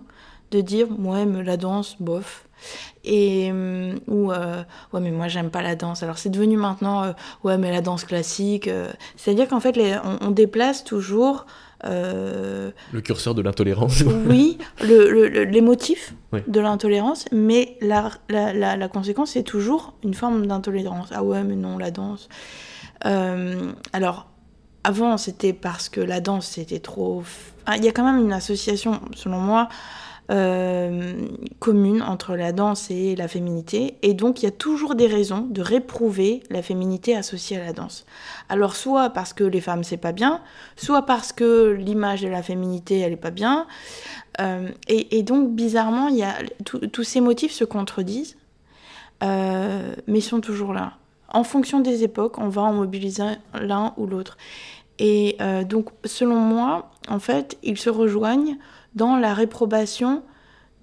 de 0.51 0.61
dire 0.61 0.87
ouais 0.99 1.25
mais 1.25 1.43
la 1.43 1.57
danse 1.57 1.95
bof. 1.99 2.45
Et 3.05 3.49
euh, 3.53 3.95
ou 4.07 4.31
ouais 4.31 4.99
mais 4.99 5.11
moi 5.11 5.29
j'aime 5.29 5.49
pas 5.49 5.61
la 5.61 5.75
danse. 5.75 6.03
Alors 6.03 6.17
c'est 6.17 6.29
devenu 6.29 6.57
maintenant 6.57 7.13
ouais 7.45 7.57
mais 7.57 7.71
la 7.71 7.81
danse 7.81 8.03
classique 8.03 8.69
c'est 9.15 9.31
à 9.31 9.33
dire 9.33 9.47
qu'en 9.47 9.61
fait 9.61 9.77
on, 10.21 10.31
déplace 10.31 10.83
toujours 10.83 11.45
euh, 11.85 12.71
le 12.91 13.01
curseur 13.01 13.35
de 13.35 13.41
l'intolérance. 13.41 14.03
oui, 14.27 14.57
le, 14.81 15.27
les 15.27 15.61
motifs 15.61 16.13
de 16.47 16.59
l'intolérance, 16.59 17.25
mais 17.31 17.77
la, 17.81 18.11
la, 18.29 18.53
la, 18.53 18.87
conséquence, 18.87 19.31
c'est 19.31 19.43
toujours 19.43 19.93
une 20.03 20.13
forme 20.13 20.45
d'intolérance. 20.45 21.09
Ah 21.11 21.23
ouais, 21.23 21.43
mais 21.43 21.55
non, 21.55 21.77
la 21.77 21.91
danse. 21.91 22.27
Euh, 23.05 23.71
alors, 23.93 24.27
avant, 24.83 25.17
c'était 25.17 25.53
parce 25.53 25.89
que 25.89 26.01
la 26.01 26.19
danse, 26.19 26.47
c'était 26.47 26.79
trop... 26.79 27.23
Il 27.75 27.83
y 27.83 27.87
a 27.87 27.91
quand 27.91 28.03
même 28.03 28.23
une 28.23 28.33
association, 28.33 28.99
selon 29.15 29.39
moi, 29.39 29.69
euh, 30.31 31.25
commune 31.57 32.03
entre 32.03 32.35
la 32.35 32.51
danse 32.51 32.91
et 32.91 33.15
la 33.15 33.27
féminité. 33.27 33.95
Et 34.03 34.13
donc, 34.13 34.43
il 34.43 34.45
y 34.45 34.47
a 34.47 34.51
toujours 34.51 34.93
des 34.93 35.07
raisons 35.07 35.47
de 35.49 35.59
réprouver 35.59 36.43
la 36.51 36.61
féminité 36.61 37.15
associée 37.15 37.57
à 37.57 37.65
la 37.65 37.73
danse. 37.73 38.05
Alors, 38.47 38.75
soit 38.75 39.09
parce 39.09 39.33
que 39.33 39.43
les 39.43 39.59
femmes, 39.59 39.83
c'est 39.83 39.97
pas 39.97 40.11
bien, 40.11 40.41
soit 40.75 41.07
parce 41.07 41.33
que 41.33 41.71
l'image 41.71 42.21
de 42.21 42.27
la 42.27 42.43
féminité, 42.43 42.99
elle 42.99 43.13
est 43.13 43.17
pas 43.17 43.31
bien. 43.31 43.65
Euh, 44.39 44.69
et, 44.87 45.23
donc, 45.23 45.49
bizarrement, 45.55 46.09
y 46.09 46.21
a, 46.21 46.35
tous 46.63 47.03
ces 47.03 47.21
motifs 47.21 47.51
se 47.51 47.63
contredisent, 47.63 48.37
euh, 49.23 49.95
mais 50.05 50.21
sont 50.21 50.41
toujours 50.41 50.73
là. 50.73 50.93
En 51.33 51.43
fonction 51.43 51.79
des 51.79 52.03
époques, 52.03 52.37
on 52.37 52.49
va 52.49 52.61
en 52.61 52.73
mobiliser 52.73 53.23
l'un 53.59 53.95
ou 53.97 54.05
l'autre. 54.05 54.37
Et 54.99 55.37
donc, 55.67 55.89
selon 56.03 56.35
moi, 56.35 56.91
en 57.07 57.19
fait, 57.19 57.57
ils 57.63 57.77
se 57.77 57.89
rejoignent 57.89 58.57
dans 58.95 59.17
la 59.17 59.33
réprobation 59.33 60.23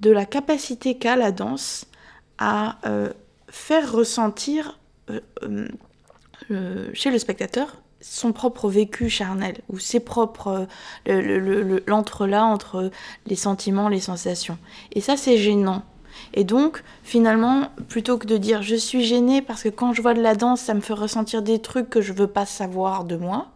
de 0.01 0.11
la 0.11 0.27
capacité 0.27 0.99
qu'a 0.99 1.17
la 1.17 1.33
danse 1.33 1.87
à 2.39 2.79
euh, 2.87 3.13
faire 3.49 3.93
ressentir 3.93 4.79
euh, 5.11 5.21
euh, 6.51 6.91
chez 6.93 7.11
le 7.11 7.19
spectateur 7.19 7.77
son 8.03 8.33
propre 8.33 8.69
vécu 8.69 9.09
charnel 9.09 9.57
ou 9.69 9.79
ses 9.79 10.01
propres 10.01 10.69
l'entrelac 11.07 12.43
entre 12.43 12.91
les 13.27 13.35
sentiments, 13.37 13.89
les 13.89 14.01
sensations. 14.01 14.59
Et 14.93 15.01
ça 15.01 15.17
c'est 15.17 15.39
gênant. 15.39 15.83
Et 16.35 16.45
donc, 16.45 16.83
finalement, 17.03 17.69
plutôt 17.89 18.19
que 18.19 18.27
de 18.27 18.37
dire 18.37 18.63
je 18.63 18.77
suis 18.77 19.05
gênée 19.05 19.43
parce 19.43 19.63
que 19.63 19.69
quand 19.69 19.93
je 19.93 20.03
vois 20.03 20.15
de 20.15 20.21
la 20.21 20.35
danse, 20.35 20.61
ça 20.61 20.75
me 20.75 20.81
fait 20.81 20.93
ressentir 20.93 21.43
des 21.43 21.61
trucs 21.61 21.91
que 21.91 22.01
je 22.01 22.13
veux 22.13 22.27
pas 22.27 22.47
savoir 22.47 23.05
de 23.05 23.17
moi, 23.17 23.49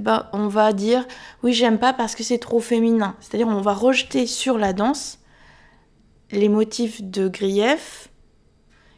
ben, 0.00 0.26
on 0.32 0.48
va 0.48 0.72
dire 0.72 1.06
oui, 1.42 1.52
j'aime 1.52 1.78
pas 1.78 1.92
parce 1.92 2.14
que 2.14 2.22
c'est 2.22 2.38
trop 2.38 2.60
féminin. 2.60 3.16
C'est-à-dire 3.20 3.48
on 3.48 3.60
va 3.60 3.74
rejeter 3.74 4.26
sur 4.26 4.58
la 4.58 4.72
danse 4.72 5.18
les 6.30 6.48
motifs 6.48 7.02
de 7.02 7.28
grief 7.28 8.08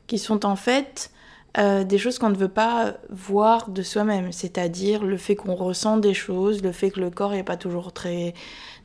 qui 0.06 0.18
sont 0.18 0.46
en 0.46 0.56
fait 0.56 1.10
euh, 1.56 1.84
des 1.84 1.98
choses 1.98 2.18
qu'on 2.18 2.30
ne 2.30 2.36
veut 2.36 2.48
pas 2.48 2.94
voir 3.10 3.70
de 3.70 3.82
soi-même, 3.82 4.32
c'est-à-dire 4.32 5.04
le 5.04 5.16
fait 5.16 5.36
qu'on 5.36 5.54
ressent 5.54 5.98
des 5.98 6.14
choses, 6.14 6.62
le 6.62 6.72
fait 6.72 6.90
que 6.90 7.00
le 7.00 7.10
corps 7.10 7.30
n'est 7.30 7.44
pas 7.44 7.56
toujours 7.56 7.92
très, 7.92 8.34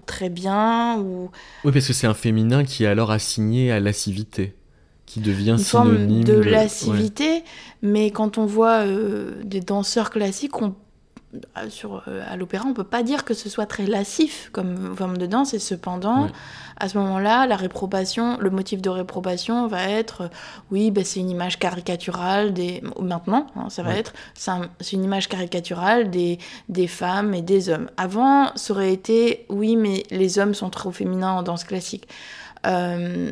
très 0.06 0.30
bien. 0.30 1.00
Ou... 1.00 1.32
Oui, 1.64 1.72
parce 1.72 1.88
que 1.88 1.94
c'est 1.94 2.08
un 2.08 2.14
féminin 2.14 2.64
qui 2.64 2.84
est 2.84 2.88
alors 2.88 3.10
assigné 3.10 3.72
à 3.72 3.80
lascivité, 3.80 4.56
qui 5.08 5.20
devient 5.20 5.58
synonyme 5.58 6.24
de, 6.24 6.36
de 6.36 6.42
lascivité, 6.42 7.44
mais 7.82 8.12
quand 8.12 8.38
on 8.38 8.46
voit 8.46 8.86
euh, 8.86 9.42
des 9.44 9.62
danseurs 9.62 10.12
classiques, 10.12 10.62
on 10.62 10.76
sur, 11.70 12.04
euh, 12.08 12.24
à 12.28 12.36
l'opéra, 12.38 12.66
on 12.68 12.74
peut 12.74 12.84
pas 12.84 13.04
dire 13.04 13.24
que 13.24 13.34
ce 13.34 13.50
soit 13.50 13.66
très 13.66 13.86
lascif 13.86 14.50
comme 14.52 14.96
forme 14.96 15.18
de 15.18 15.26
danse, 15.26 15.54
et 15.54 15.60
cependant, 15.60 16.28
à 16.78 16.90
ce 16.90 16.98
moment-là, 16.98 17.46
la 17.46 17.56
réprobation, 17.56 18.38
le 18.40 18.50
motif 18.50 18.82
de 18.82 18.90
réprobation 18.90 19.68
va 19.68 19.84
être, 19.90 20.22
euh, 20.22 20.28
oui, 20.72 20.90
ben, 20.92 21.04
c'est 21.04 21.20
une 21.20 21.30
image 21.30 21.60
caricaturale 21.60 22.54
des, 22.54 22.82
maintenant, 23.00 23.48
hein, 23.56 23.70
ça 23.70 23.84
va 23.84 23.96
être, 23.96 24.14
c'est 24.34 24.94
une 24.94 25.04
image 25.04 25.30
caricaturale 25.30 26.10
des, 26.10 26.40
des 26.68 26.88
femmes 26.88 27.34
et 27.34 27.42
des 27.42 27.70
hommes. 27.70 27.90
Avant, 27.98 28.52
ça 28.56 28.74
aurait 28.74 28.94
été, 28.94 29.46
oui, 29.50 29.76
mais 29.76 30.04
les 30.10 30.40
hommes 30.40 30.56
sont 30.56 30.70
trop 30.70 30.92
féminins 30.92 31.34
en 31.34 31.44
danse 31.44 31.64
classique. 31.64 32.08
Euh, 32.66 33.32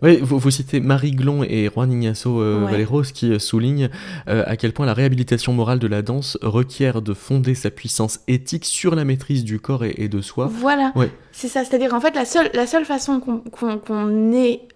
oui, 0.00 0.18
vous, 0.20 0.50
citez 0.50 0.80
Marie 0.80 1.10
Glon 1.10 1.42
et 1.42 1.68
Juan 1.68 1.90
Ignacio 1.90 2.40
euh, 2.40 2.66
Valeros 2.70 3.02
qui 3.02 3.32
euh, 3.32 3.38
soulignent 3.38 3.90
à 4.26 4.56
quel 4.56 4.72
point 4.72 4.86
la 4.86 4.94
réhabilitation 4.94 5.52
morale 5.52 5.78
de 5.78 5.88
la 5.88 6.02
danse 6.02 6.38
requiert 6.40 7.02
de 7.02 7.14
fonder 7.14 7.54
sa 7.54 7.70
puissance 7.70 8.20
éthique 8.28 8.64
sur 8.64 8.94
la 8.94 9.04
maîtrise 9.04 9.44
du 9.44 9.58
corps 9.58 9.84
et, 9.84 10.08
de 10.08 10.20
soi. 10.20 10.48
Voilà, 10.50 10.92
c'est 11.32 11.48
ça. 11.48 11.64
C'est-à-dire 11.64 11.94
en 11.94 12.00
fait 12.00 12.14
la 12.14 12.24
seule, 12.24 12.50
la 12.54 12.66
seule 12.66 12.84
façon 12.84 13.20
qu'on 13.20 14.32
ait 14.32 14.68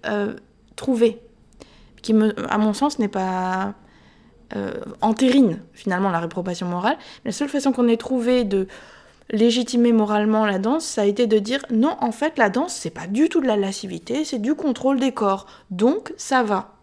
trouvé, 0.77 1.19
qui 2.03 2.13
me, 2.13 2.35
à 2.51 2.59
mon 2.59 2.73
sens 2.73 2.99
n'est 2.99 3.09
pas 3.09 3.75
entérine 5.01 5.61
finalement 5.73 6.11
la 6.11 6.21
réprobation 6.21 6.67
morale, 6.67 6.97
la 7.25 7.33
seule 7.33 7.49
façon 7.49 7.73
qu'on 7.73 7.89
ait 7.89 7.97
trouvé 7.97 8.45
de 8.45 8.67
légitimer 9.33 9.93
moralement 9.93 10.47
la 10.47 10.59
danse, 10.59 10.85
ça 10.85 11.03
a 11.03 11.05
été 11.07 11.27
de 11.27 11.39
dire 11.39 11.65
non, 11.71 11.97
en 12.01 12.13
fait, 12.13 12.39
la 12.39 12.51
danse, 12.51 12.75
c'est 12.75 12.91
pas 12.91 13.07
du 13.07 13.29
tout 13.29 13.41
de 13.41 13.47
la 13.47 13.57
lascivité, 13.57 14.25
c'est 14.25 14.39
du 14.39 14.55
contrôle 14.55 15.01
des 15.01 15.13
corps. 15.13 15.47
Donc, 15.71 16.13
ça 16.17 16.43
va. 16.43 16.75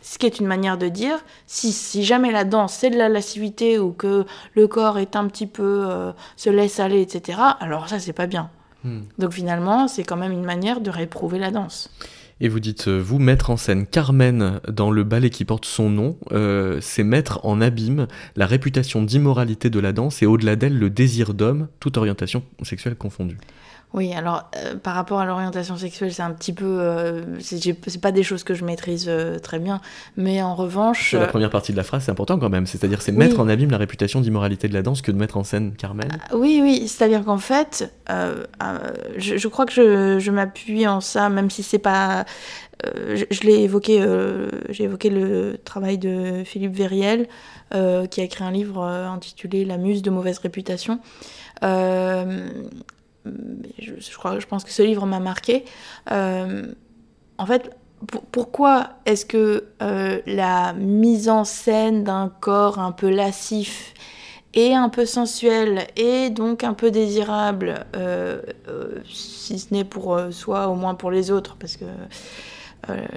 Ce 0.00 0.18
qui 0.18 0.26
est 0.26 0.40
une 0.40 0.46
manière 0.46 0.78
de 0.78 0.88
dire, 0.88 1.24
si, 1.46 1.72
si 1.72 2.02
jamais 2.02 2.32
la 2.32 2.42
danse 2.42 2.74
c'est 2.74 2.90
de 2.90 2.98
la 2.98 3.08
lascivité 3.08 3.78
ou 3.78 3.92
que 3.92 4.26
le 4.54 4.66
corps 4.66 4.98
est 4.98 5.14
un 5.14 5.28
petit 5.28 5.46
peu 5.46 5.86
euh, 5.88 6.12
se 6.36 6.50
laisse 6.50 6.80
aller, 6.80 7.00
etc., 7.00 7.38
alors 7.60 7.88
ça 7.88 8.00
c'est 8.00 8.12
pas 8.12 8.26
bien. 8.26 8.50
Hmm. 8.82 9.02
Donc 9.18 9.32
finalement, 9.32 9.86
c'est 9.86 10.02
quand 10.02 10.16
même 10.16 10.32
une 10.32 10.44
manière 10.44 10.80
de 10.80 10.90
réprouver 10.90 11.38
la 11.38 11.52
danse. 11.52 11.88
Et 12.44 12.48
vous 12.48 12.58
dites, 12.58 12.88
euh, 12.88 12.98
vous, 12.98 13.20
mettre 13.20 13.50
en 13.50 13.56
scène 13.56 13.86
Carmen 13.86 14.60
dans 14.68 14.90
le 14.90 15.04
ballet 15.04 15.30
qui 15.30 15.44
porte 15.44 15.64
son 15.64 15.88
nom, 15.88 16.18
euh, 16.32 16.78
c'est 16.80 17.04
mettre 17.04 17.38
en 17.46 17.60
abîme 17.60 18.08
la 18.34 18.46
réputation 18.46 19.00
d'immoralité 19.00 19.70
de 19.70 19.78
la 19.78 19.92
danse 19.92 20.24
et 20.24 20.26
au-delà 20.26 20.56
d'elle 20.56 20.76
le 20.76 20.90
désir 20.90 21.34
d'homme, 21.34 21.68
toute 21.78 21.96
orientation 21.98 22.42
sexuelle 22.64 22.96
confondue. 22.96 23.38
Oui, 23.94 24.12
alors 24.14 24.50
euh, 24.56 24.74
par 24.76 24.94
rapport 24.94 25.20
à 25.20 25.26
l'orientation 25.26 25.76
sexuelle, 25.76 26.12
c'est 26.12 26.22
un 26.22 26.30
petit 26.30 26.52
peu. 26.52 26.78
Euh, 26.80 27.22
c'est 27.40 28.00
pas 28.00 28.12
des 28.12 28.22
choses 28.22 28.42
que 28.42 28.54
je 28.54 28.64
maîtrise 28.64 29.06
euh, 29.08 29.38
très 29.38 29.58
bien, 29.58 29.80
mais 30.16 30.42
en 30.42 30.54
revanche. 30.54 31.12
La 31.12 31.26
première 31.26 31.50
partie 31.50 31.72
de 31.72 31.76
la 31.76 31.82
phrase, 31.82 32.04
c'est 32.04 32.10
important 32.10 32.38
quand 32.38 32.48
même. 32.48 32.66
C'est-à-dire, 32.66 33.02
c'est 33.02 33.12
mettre 33.12 33.40
en 33.40 33.48
abîme 33.48 33.70
la 33.70 33.78
réputation 33.78 34.20
d'immoralité 34.20 34.68
de 34.68 34.74
la 34.74 34.82
danse 34.82 35.02
que 35.02 35.12
de 35.12 35.18
mettre 35.18 35.36
en 35.36 35.44
scène 35.44 35.72
Carmen. 35.72 36.08
Ah, 36.10 36.36
oui, 36.36 36.60
oui, 36.62 36.88
c'est-à-dire 36.88 37.24
qu'en 37.24 37.38
fait, 37.38 37.92
je, 38.08 39.36
je, 39.36 39.48
crois 39.48 39.66
que 39.66 39.72
je, 39.72 40.18
je 40.18 40.30
m'appuie 40.30 40.86
en 40.86 41.00
ça, 41.00 41.28
même 41.28 41.50
si 41.50 41.62
c'est 41.62 41.78
pas. 41.78 42.24
je, 42.84 43.24
je 43.30 43.40
l'ai 43.42 43.62
évoqué, 43.62 44.02
j'ai 44.70 44.84
évoqué 44.84 45.10
le 45.10 45.58
travail 45.64 45.98
de 45.98 46.42
Philippe 46.44 46.74
Verriel, 46.74 47.28
qui 47.70 48.20
a 48.20 48.24
écrit 48.24 48.44
un 48.44 48.52
livre 48.52 48.82
intitulé 48.82 49.66
La 49.66 49.76
muse 49.76 50.00
de 50.00 50.10
mauvaise 50.10 50.38
réputation. 50.38 50.98
Euh, 51.62 52.48
je, 53.78 54.16
crois, 54.16 54.38
je 54.38 54.46
pense 54.46 54.64
que 54.64 54.70
ce 54.70 54.82
livre 54.82 55.06
m'a 55.06 55.20
marqué. 55.20 55.64
Euh, 56.10 56.66
en 57.38 57.46
fait, 57.46 57.76
pourquoi 58.32 58.90
est-ce 59.06 59.24
que 59.24 59.64
euh, 59.80 60.20
la 60.26 60.72
mise 60.72 61.28
en 61.28 61.44
scène 61.44 62.04
d'un 62.04 62.32
corps 62.40 62.78
un 62.78 62.92
peu 62.92 63.08
lascif 63.08 63.94
et 64.54 64.74
un 64.74 64.88
peu 64.88 65.06
sensuel 65.06 65.86
et 65.96 66.28
donc 66.30 66.62
un 66.64 66.74
peu 66.74 66.90
désirable, 66.90 67.86
euh, 67.96 68.42
si 69.10 69.58
ce 69.58 69.72
n'est 69.72 69.84
pour 69.84 70.20
soi, 70.30 70.68
au 70.68 70.74
moins 70.74 70.94
pour 70.94 71.10
les 71.10 71.30
autres, 71.30 71.56
parce 71.58 71.76
que 71.76 71.86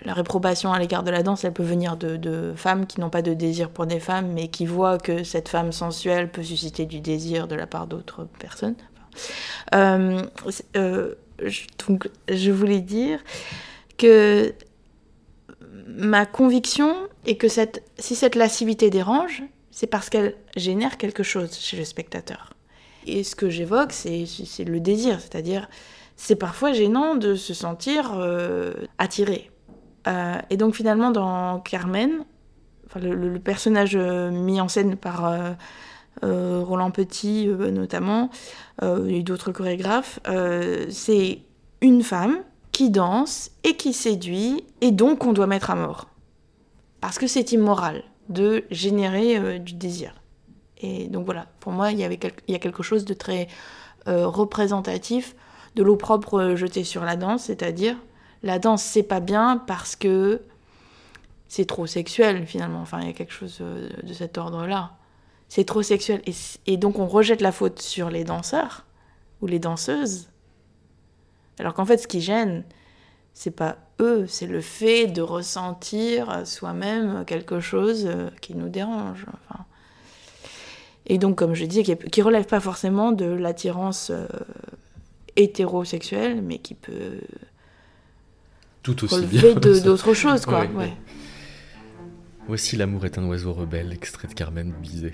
la 0.05 0.13
réprobation 0.13 0.71
à 0.71 0.77
l'égard 0.77 1.01
de 1.01 1.09
la 1.09 1.23
danse, 1.23 1.43
elle 1.43 1.51
peut 1.51 1.63
venir 1.63 1.97
de, 1.97 2.17
de 2.17 2.53
femmes 2.55 2.85
qui 2.85 3.01
n'ont 3.01 3.09
pas 3.09 3.23
de 3.23 3.33
désir 3.33 3.71
pour 3.71 3.87
des 3.87 3.99
femmes, 3.99 4.31
mais 4.31 4.47
qui 4.47 4.67
voient 4.67 4.99
que 4.99 5.23
cette 5.23 5.49
femme 5.49 5.71
sensuelle 5.71 6.29
peut 6.29 6.43
susciter 6.43 6.85
du 6.85 7.01
désir 7.01 7.47
de 7.47 7.55
la 7.55 7.65
part 7.65 7.87
d'autres 7.87 8.27
personnes. 8.37 8.75
Euh, 9.73 10.21
euh, 10.75 11.15
donc, 11.87 12.09
je 12.29 12.51
voulais 12.51 12.79
dire 12.79 13.19
que 13.97 14.53
ma 15.87 16.25
conviction 16.25 16.95
est 17.25 17.35
que 17.35 17.47
si 17.47 18.15
cette 18.15 18.35
lascivité 18.35 18.89
dérange, 18.89 19.43
c'est 19.71 19.87
parce 19.87 20.09
qu'elle 20.09 20.35
génère 20.55 20.97
quelque 20.97 21.23
chose 21.23 21.53
chez 21.57 21.77
le 21.77 21.85
spectateur. 21.85 22.53
Et 23.07 23.23
ce 23.23 23.35
que 23.35 23.49
j'évoque, 23.49 23.91
c'est 23.91 24.25
le 24.65 24.79
désir, 24.79 25.19
c'est-à-dire 25.19 25.69
c'est 26.15 26.35
parfois 26.35 26.71
gênant 26.71 27.15
de 27.15 27.35
se 27.35 27.53
sentir 27.53 28.13
euh, 28.15 28.73
attiré. 28.97 29.51
et 30.49 30.57
donc 30.57 30.75
finalement 30.75 31.11
dans 31.11 31.59
Carmen, 31.59 32.25
le, 32.95 33.37
personnage 33.39 33.97
mis 33.97 34.61
en 34.61 34.69
scène 34.69 34.95
par 34.95 35.25
Roland 36.21 36.91
Petit 36.91 37.47
euh, 37.47 37.71
notamment, 37.71 38.29
euh, 38.81 39.07
et 39.07 39.23
d'autres 39.23 39.51
chorégraphes, 39.51 40.19
c'est 40.89 41.39
une 41.81 42.03
femme 42.03 42.37
qui 42.71 42.89
danse 42.89 43.51
et 43.63 43.75
qui 43.75 43.93
séduit, 43.93 44.63
et 44.81 44.91
donc 44.91 45.25
on 45.25 45.33
doit 45.33 45.47
mettre 45.47 45.69
à 45.69 45.75
mort. 45.75 46.07
Parce 47.01 47.19
que 47.19 47.27
c'est 47.27 47.51
immoral 47.51 48.03
de 48.29 48.63
générer 48.71 49.59
du 49.59 49.73
désir. 49.73 50.13
Et 50.79 51.07
donc 51.07 51.25
voilà, 51.25 51.47
pour 51.59 51.71
moi, 51.71 51.91
il 51.91 51.99
y, 51.99 52.03
avait 52.03 52.19
il 52.47 52.51
y 52.51 52.55
a 52.55 52.59
quelque 52.59 52.83
chose 52.83 53.05
de 53.05 53.13
très 53.13 53.47
représentatif 54.07 55.35
de 55.75 55.83
l'opprobre 55.83 56.55
jeté 56.55 56.83
sur 56.83 57.03
la 57.03 57.15
danse, 57.15 57.43
c'est-à-dire 57.43 57.97
la 58.43 58.59
danse 58.59 58.83
c'est 58.83 59.03
pas 59.03 59.19
bien 59.19 59.57
parce 59.57 59.95
que 59.95 60.41
c'est 61.47 61.65
trop 61.65 61.85
sexuel 61.85 62.45
finalement. 62.47 62.81
Enfin, 62.81 62.99
il 63.01 63.07
y 63.07 63.09
a 63.09 63.13
quelque 63.13 63.33
chose 63.33 63.59
de 63.61 64.13
cet 64.13 64.37
ordre-là 64.37 64.91
c'est 65.55 65.63
trop 65.63 65.83
sexuel. 65.83 66.21
Et, 66.65 66.75
donc 66.75 66.99
on 66.99 67.07
rejette 67.07 67.39
la 67.39 67.53
faute 67.53 67.81
sur 67.81 68.09
les 68.09 68.25
danseurs 68.25 68.85
ou 69.41 69.47
les 69.47 69.57
danseuses. 69.57 70.27
Alors 71.59 71.73
qu'en 71.73 71.85
fait, 71.85 71.97
ce 71.97 72.09
qui 72.09 72.19
gêne, 72.19 72.65
c'est 73.33 73.55
pas 73.55 73.77
eux, 74.01 74.25
c'est 74.27 74.47
le 74.47 74.59
fait 74.59 75.07
de 75.07 75.21
ressentir 75.21 76.45
soi-même 76.45 77.23
quelque 77.23 77.61
chose 77.61 78.09
qui 78.41 78.53
nous 78.53 78.67
dérange. 78.67 79.25
Et 81.05 81.17
donc, 81.17 81.37
comme 81.37 81.53
je 81.53 81.63
dis, 81.63 81.83
qui, 81.83 81.91
ne 81.93 82.25
relève 82.25 82.47
pas 82.47 82.59
forcément 82.59 83.13
de 83.13 83.23
l'attirance 83.23 84.09
euh, 84.09 84.27
hétérosexuelle, 85.37 86.41
mais 86.41 86.57
qui 86.57 86.73
peut 86.73 87.21
tout 88.83 89.05
aussi 89.05 89.15
relever 89.15 89.55
d'autres 89.81 90.13
choses, 90.13 90.45
quoi. 90.45 90.67
Voici 92.47 92.75
L'amour 92.75 93.05
est 93.05 93.17
un 93.17 93.25
oiseau 93.25 93.53
rebelle, 93.53 93.93
extrait 93.93 94.27
de 94.27 94.33
Carmen 94.33 94.73
Bizet. 94.81 95.13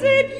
c'est. 0.00 0.39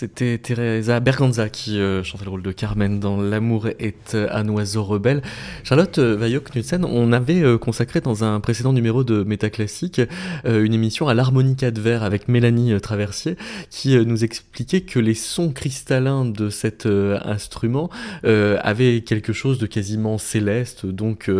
C'était 0.00 0.38
Teresa 0.38 0.98
Berganza 0.98 1.50
qui 1.50 1.78
euh, 1.78 2.02
chantait 2.02 2.24
le 2.24 2.30
rôle 2.30 2.42
de 2.42 2.52
Carmen 2.52 3.00
dans 3.00 3.20
L'amour 3.20 3.68
est 3.78 4.14
un 4.14 4.48
oiseau 4.48 4.82
rebelle. 4.82 5.20
Charlotte 5.62 5.98
euh, 5.98 6.16
Vaillot-Knudsen, 6.16 6.86
on 6.86 7.12
avait 7.12 7.42
euh, 7.42 7.58
consacré 7.58 8.00
dans 8.00 8.24
un 8.24 8.40
précédent 8.40 8.72
numéro 8.72 9.04
de 9.04 9.24
Métaclassique 9.24 10.00
une 10.46 10.72
émission 10.72 11.08
à 11.08 11.12
l'harmonica 11.12 11.70
de 11.70 11.82
verre 11.82 12.02
avec 12.02 12.28
Mélanie 12.28 12.80
Traversier 12.80 13.36
qui 13.68 13.94
nous 14.06 14.24
expliquait 14.24 14.80
que 14.80 14.98
les 14.98 15.12
sons 15.12 15.52
cristallins 15.52 16.24
de 16.24 16.48
cet 16.48 16.86
instrument 16.86 17.90
avaient 18.22 19.02
quelque 19.02 19.32
chose 19.32 19.58
de 19.58 19.66
quasiment 19.66 20.16
céleste, 20.16 20.86
donc 20.86 21.30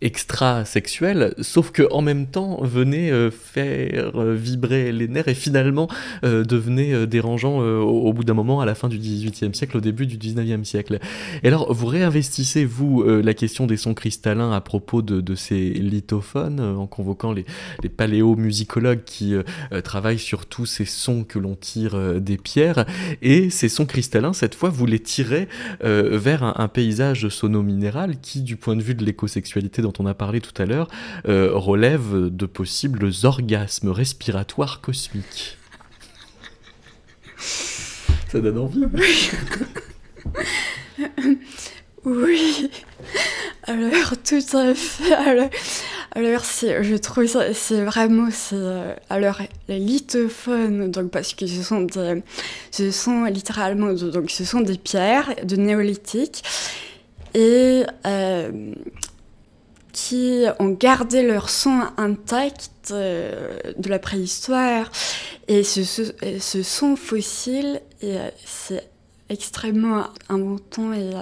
extra-sexuel, 0.00 1.34
sauf 1.40 1.72
que 1.72 1.82
en 1.90 2.02
même 2.02 2.26
temps 2.26 2.62
venait 2.62 3.30
faire 3.30 4.12
vibrer 4.20 4.92
les 4.92 5.08
nerfs 5.08 5.28
et 5.28 5.34
finalement 5.34 5.88
devenait 6.22 7.06
dérangeant 7.06 7.60
bout 8.12 8.24
d'un 8.24 8.34
moment, 8.34 8.60
à 8.60 8.66
la 8.66 8.74
fin 8.74 8.88
du 8.88 8.98
XVIIIe 8.98 9.54
siècle, 9.54 9.76
au 9.76 9.80
début 9.80 10.06
du 10.06 10.16
XIXe 10.16 10.66
siècle. 10.68 10.98
Et 11.42 11.48
alors, 11.48 11.72
vous 11.72 11.86
réinvestissez, 11.86 12.64
vous, 12.64 13.02
euh, 13.02 13.22
la 13.22 13.34
question 13.34 13.66
des 13.66 13.76
sons 13.76 13.94
cristallins 13.94 14.52
à 14.52 14.60
propos 14.60 15.02
de, 15.02 15.34
ces 15.34 15.70
lithophones, 15.70 16.60
euh, 16.60 16.76
en 16.76 16.86
convoquant 16.86 17.32
les, 17.32 17.44
les 17.82 17.88
paléomusicologues 17.88 19.04
qui 19.04 19.34
euh, 19.34 19.42
travaillent 19.82 20.18
sur 20.18 20.46
tous 20.46 20.66
ces 20.66 20.84
sons 20.84 21.24
que 21.24 21.38
l'on 21.38 21.54
tire 21.54 22.20
des 22.20 22.36
pierres. 22.36 22.86
Et 23.22 23.50
ces 23.50 23.68
sons 23.68 23.86
cristallins, 23.86 24.32
cette 24.32 24.54
fois, 24.54 24.68
vous 24.68 24.86
les 24.86 25.00
tirez 25.00 25.48
vers 25.82 26.42
un, 26.42 26.54
un 26.56 26.68
paysage 26.68 27.28
sono-minéral 27.28 28.20
qui, 28.20 28.42
du 28.42 28.56
point 28.56 28.76
de 28.76 28.82
vue 28.82 28.94
de 28.94 29.04
l'écosexualité 29.04 29.82
dont 29.82 29.92
on 29.98 30.06
a 30.06 30.14
parlé 30.14 30.40
tout 30.40 30.62
à 30.62 30.66
l'heure, 30.66 30.88
relève 31.24 32.28
de 32.28 32.46
possibles 32.46 33.10
orgasmes 33.24 33.90
respiratoires 33.90 34.80
cosmiques. 34.80 35.56
Ça 38.34 38.40
donne 38.40 38.90
oui. 42.04 42.68
Alors, 43.62 44.12
tout 44.24 44.56
à 44.56 44.74
fait. 44.74 45.12
Alors, 45.12 45.48
alors 46.10 46.42
je 46.42 46.96
trouve 46.96 47.26
ça, 47.26 47.54
c'est 47.54 47.84
vraiment, 47.84 48.30
c'est, 48.32 48.56
euh, 48.56 48.92
alors, 49.08 49.40
les 49.68 49.78
lithophones, 49.78 50.90
donc, 50.90 51.12
parce 51.12 51.32
que 51.34 51.46
ce 51.46 51.62
sont 51.62 51.82
des, 51.82 52.24
ce 52.72 52.90
sont 52.90 53.22
littéralement, 53.26 53.92
donc, 53.92 54.28
ce 54.32 54.44
sont 54.44 54.62
des 54.62 54.78
pierres 54.78 55.36
de 55.44 55.54
néolithique. 55.54 56.42
Et, 57.34 57.84
euh, 58.04 58.74
qui 59.94 60.44
ont 60.58 60.70
gardé 60.70 61.22
leur 61.22 61.48
son 61.48 61.80
intact 61.96 62.90
euh, 62.90 63.58
de 63.78 63.88
la 63.88 63.98
préhistoire. 63.98 64.90
Et 65.48 65.62
ce, 65.62 65.84
ce, 65.84 66.62
son 66.62 66.96
fossile, 66.96 67.80
euh, 68.04 68.28
c'est 68.44 68.88
extrêmement 69.30 70.04
inventant 70.28 70.92
et, 70.92 71.12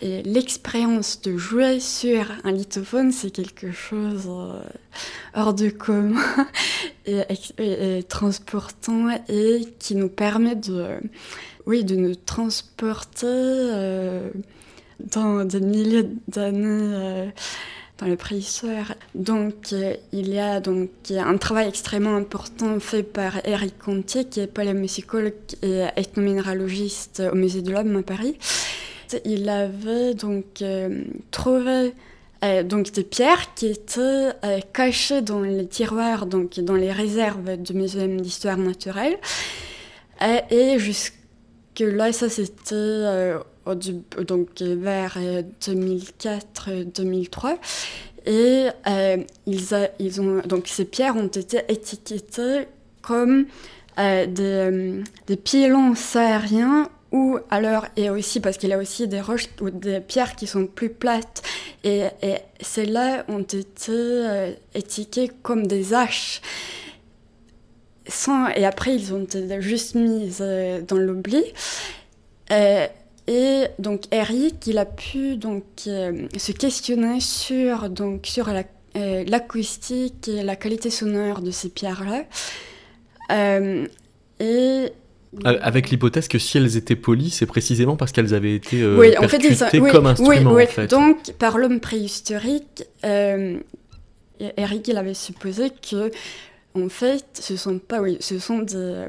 et 0.00 0.22
l'expérience 0.22 1.20
de 1.20 1.36
jouer 1.36 1.80
sur 1.80 2.24
un 2.44 2.52
lithophone, 2.52 3.12
c'est 3.12 3.30
quelque 3.30 3.72
chose 3.72 4.26
euh, 4.26 4.62
hors 5.34 5.52
de 5.52 5.68
commun 5.68 6.18
et, 7.06 8.02
transportant 8.08 9.10
et 9.28 9.68
qui 9.78 9.94
nous 9.94 10.08
permet 10.08 10.56
de, 10.56 10.98
oui, 11.66 11.84
de 11.84 11.94
nous 11.94 12.14
transporter 12.14 13.26
dans 14.98 15.44
des 15.44 15.60
milliers 15.60 16.08
d'années 16.28 17.32
le 18.06 18.16
préhistoire. 18.16 18.94
Donc 19.14 19.72
euh, 19.72 19.94
il 20.12 20.28
y 20.28 20.38
a 20.38 20.60
donc 20.60 20.90
un 21.10 21.36
travail 21.36 21.68
extrêmement 21.68 22.16
important 22.16 22.78
fait 22.80 23.02
par 23.02 23.46
Eric 23.46 23.78
Contier, 23.78 24.24
qui 24.24 24.40
est 24.40 24.46
paléomusicologue 24.46 25.34
et 25.62 25.86
ethnominéralogiste 25.96 27.22
au 27.32 27.34
Musée 27.34 27.62
de 27.62 27.72
l'Homme 27.72 27.96
à 27.96 28.02
Paris. 28.02 28.36
Il 29.24 29.48
avait 29.48 30.14
donc 30.14 30.62
euh, 30.62 31.02
trouvé 31.30 31.92
euh, 32.44 32.62
donc 32.62 32.90
des 32.92 33.04
pierres 33.04 33.54
qui 33.54 33.66
étaient 33.66 34.30
cachées 34.72 35.20
dans 35.20 35.42
les 35.42 35.66
tiroirs, 35.66 36.26
donc 36.26 36.58
dans 36.60 36.76
les 36.76 36.92
réserves 36.92 37.56
du 37.56 37.74
Musée 37.74 38.08
d'histoire 38.08 38.56
naturelle. 38.56 39.16
et 40.50 40.78
jusque 40.78 41.14
là, 41.78 42.12
ça 42.12 42.28
c'était 42.28 43.36
donc 43.66 44.60
vers 44.60 45.18
2004-2003. 45.60 47.58
Et 48.26 48.68
euh, 48.86 49.16
ils, 49.46 49.90
ils, 49.98 50.20
ont, 50.20 50.42
donc 50.46 50.68
ces 50.68 50.84
pierres 50.84 51.16
ont 51.16 51.26
été 51.26 51.60
étiquetées 51.68 52.68
comme 53.00 53.46
euh, 53.98 54.26
des, 54.26 54.42
euh, 54.42 55.02
des 55.26 55.36
pylons 55.36 55.94
sahariens 55.94 56.88
ou 57.10 57.38
alors, 57.50 57.86
et 57.96 58.08
aussi 58.08 58.40
parce 58.40 58.56
qu'il 58.56 58.70
y 58.70 58.72
a 58.72 58.78
aussi 58.78 59.06
des 59.06 59.20
roches 59.20 59.48
ou 59.60 59.68
des 59.68 60.00
pierres 60.00 60.34
qui 60.34 60.46
sont 60.46 60.66
plus 60.66 60.88
plates, 60.88 61.42
et, 61.84 62.04
celles-là 62.62 63.26
ont 63.28 63.42
été 63.42 64.54
étiquetées 64.74 65.30
comme 65.42 65.66
des 65.66 65.92
haches. 65.92 66.40
Et 68.56 68.64
après, 68.64 68.94
ils 68.94 69.12
ont 69.12 69.24
été 69.24 69.60
juste 69.60 69.94
mises 69.94 70.42
dans 70.88 70.96
l'oubli. 70.96 71.44
Donc 73.78 74.02
Eric, 74.10 74.66
il 74.66 74.78
a 74.78 74.84
pu 74.84 75.36
donc 75.36 75.64
euh, 75.86 76.26
se 76.36 76.52
questionner 76.52 77.20
sur 77.20 77.88
donc 77.88 78.26
sur 78.26 78.48
euh, 78.48 79.24
l'acoustique 79.26 80.28
et 80.28 80.42
la 80.42 80.56
qualité 80.56 80.90
sonore 80.90 81.40
de 81.40 81.50
ces 81.50 81.68
pierres-là. 81.68 82.24
Euh, 83.30 83.86
et 84.40 84.92
avec 85.44 85.88
l'hypothèse 85.90 86.28
que 86.28 86.38
si 86.38 86.58
elles 86.58 86.76
étaient 86.76 86.96
polies, 86.96 87.30
c'est 87.30 87.46
précisément 87.46 87.96
parce 87.96 88.12
qu'elles 88.12 88.34
avaient 88.34 88.54
été 88.54 88.84
oui, 88.84 89.16
en 89.16 89.26
fait, 89.28 89.38
comme 89.90 90.06
instrument. 90.06 90.52
Oui, 90.52 90.64
en 90.64 90.66
fait. 90.66 90.88
Donc, 90.88 91.32
par 91.38 91.56
l'homme 91.56 91.80
préhistorique, 91.80 92.84
Eric, 93.02 94.88
il 94.88 94.98
avait 94.98 95.14
supposé 95.14 95.70
que, 95.70 96.10
en 96.74 96.90
fait, 96.90 97.24
ce 97.32 97.56
sont 97.56 97.78
pas, 97.78 98.02
oui, 98.02 98.18
ce 98.20 98.38
sont 98.38 98.58
des, 98.58 99.06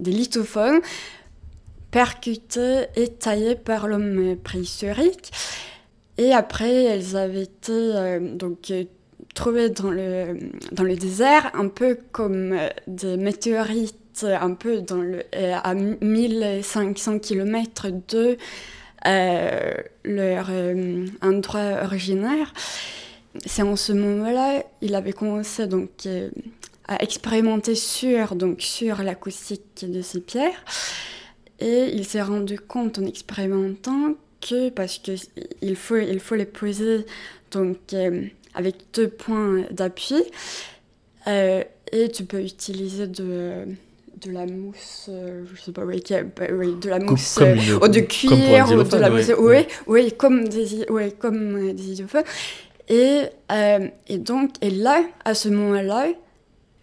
des 0.00 0.10
lithophones 0.10 0.80
percutées 1.90 2.86
et 2.96 3.08
taillées 3.08 3.56
par 3.56 3.88
l'homme 3.88 4.36
préhistorique. 4.42 5.32
Et 6.20 6.32
après, 6.32 6.84
elles 6.84 7.16
avaient 7.16 7.44
été 7.44 7.72
euh, 7.72 8.20
donc 8.20 8.70
euh, 8.70 8.84
trouvées 9.34 9.70
dans 9.70 9.90
le, 9.90 10.36
dans 10.70 10.82
le 10.82 10.94
désert, 10.94 11.50
un 11.54 11.68
peu 11.68 11.98
comme 12.12 12.52
euh, 12.52 12.68
des 12.86 13.16
météorites, 13.16 13.96
un 14.22 14.52
peu 14.52 14.82
dans 14.82 15.00
le, 15.00 15.22
à 15.32 15.72
1500 15.72 17.20
km 17.20 17.88
de 18.08 18.36
leur 20.04 20.50
endroit 21.22 21.84
originaire. 21.84 22.52
C'est 23.46 23.62
en 23.62 23.76
ce 23.76 23.94
moment-là, 23.94 24.62
il 24.82 24.94
avait 24.94 25.14
commencé 25.14 25.66
donc 25.66 26.06
à 26.86 27.02
expérimenter 27.02 27.74
sur, 27.74 28.34
donc, 28.34 28.60
sur 28.60 29.02
l'acoustique 29.02 29.86
de 29.90 30.02
ces 30.02 30.20
pierres. 30.20 30.62
Et 31.60 31.90
il 31.92 32.04
s'est 32.06 32.22
rendu 32.22 32.58
compte 32.58 32.98
en 32.98 33.04
expérimentant 33.04 34.14
que, 34.40 34.70
parce 34.70 34.98
qu'il 34.98 35.76
faut, 35.76 35.96
il 35.96 36.20
faut 36.20 36.34
les 36.34 36.46
poser 36.46 37.04
donc, 37.50 37.76
euh, 37.92 38.22
avec 38.54 38.76
deux 38.94 39.08
points 39.08 39.64
d'appui, 39.70 40.22
euh, 41.26 41.62
et 41.92 42.08
tu 42.08 42.24
peux 42.24 42.40
utiliser 42.40 43.06
de, 43.06 43.66
de 44.24 44.30
la 44.30 44.46
mousse, 44.46 45.06
euh, 45.08 45.44
je 45.54 45.60
sais 45.60 45.72
pas, 45.72 45.84
oui, 45.84 46.02
bah, 46.36 46.46
oui 46.52 46.74
de 46.80 46.88
la 46.88 46.98
mousse 46.98 47.38
ou 47.38 47.88
de 47.88 48.00
cuir, 48.00 48.70
ou 48.72 48.82
de 48.82 48.96
la 48.96 49.10
mousse, 49.10 49.32
oui, 49.38 49.66
oui, 49.86 50.12
comme 50.16 50.48
des, 50.48 50.86
oui, 50.88 51.12
comme 51.18 51.74
des. 51.74 52.02
Et, 52.88 53.22
et 54.08 54.18
donc, 54.18 54.50
et 54.62 54.70
là, 54.70 55.02
à 55.24 55.34
ce 55.34 55.48
moment-là, 55.48 56.08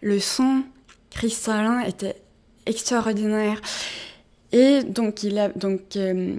le 0.00 0.18
son 0.20 0.62
cristallin 1.10 1.80
était 1.80 2.16
extraordinaire. 2.66 3.60
Et 4.52 4.82
donc, 4.82 5.22
il 5.22 5.38
a 5.38 5.48
donc 5.48 5.96
euh, 5.96 6.36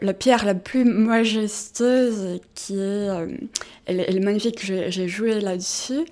la 0.00 0.14
pierre 0.14 0.44
la 0.44 0.54
plus 0.54 0.84
majestueuse 0.84 2.40
qui 2.54 2.74
est. 2.74 3.08
Euh, 3.08 3.28
elle, 3.86 4.00
est 4.00 4.20
magnifique, 4.20 4.64
j'ai 4.64 5.08
joué 5.08 5.40
là-dessus. 5.40 6.04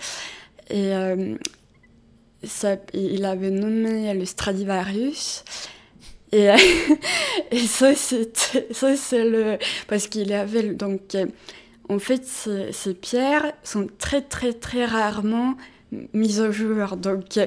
Et 0.71 0.95
euh, 0.95 1.35
ça, 2.45 2.77
il 2.93 3.25
avait 3.25 3.51
nommé 3.51 4.13
le 4.15 4.25
Stradivarius. 4.25 5.45
Et, 6.31 6.49
et 7.51 7.59
ça, 7.59 7.95
c'est 7.95 9.25
le. 9.25 9.59
Parce 9.89 10.09
qu'il 10.09 10.33
avait. 10.33 10.75
Donc, 10.75 11.17
en 11.89 11.99
fait, 11.99 12.25
ces, 12.25 12.73
ces 12.73 12.95
pierres 12.95 13.53
sont 13.65 13.89
très, 13.99 14.23
très, 14.23 14.53
très 14.53 14.85
rarement 14.85 15.57
mises 16.13 16.41
au 16.41 16.53
jour. 16.53 16.97
Donc, 16.97 17.39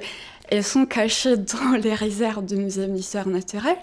elles 0.49 0.63
sont 0.63 0.85
cachées 0.85 1.37
dans 1.37 1.75
les 1.81 1.93
réserves 1.93 2.45
du 2.45 2.55
Musée 2.55 2.87
d'histoire 2.87 3.27
naturelle. 3.27 3.77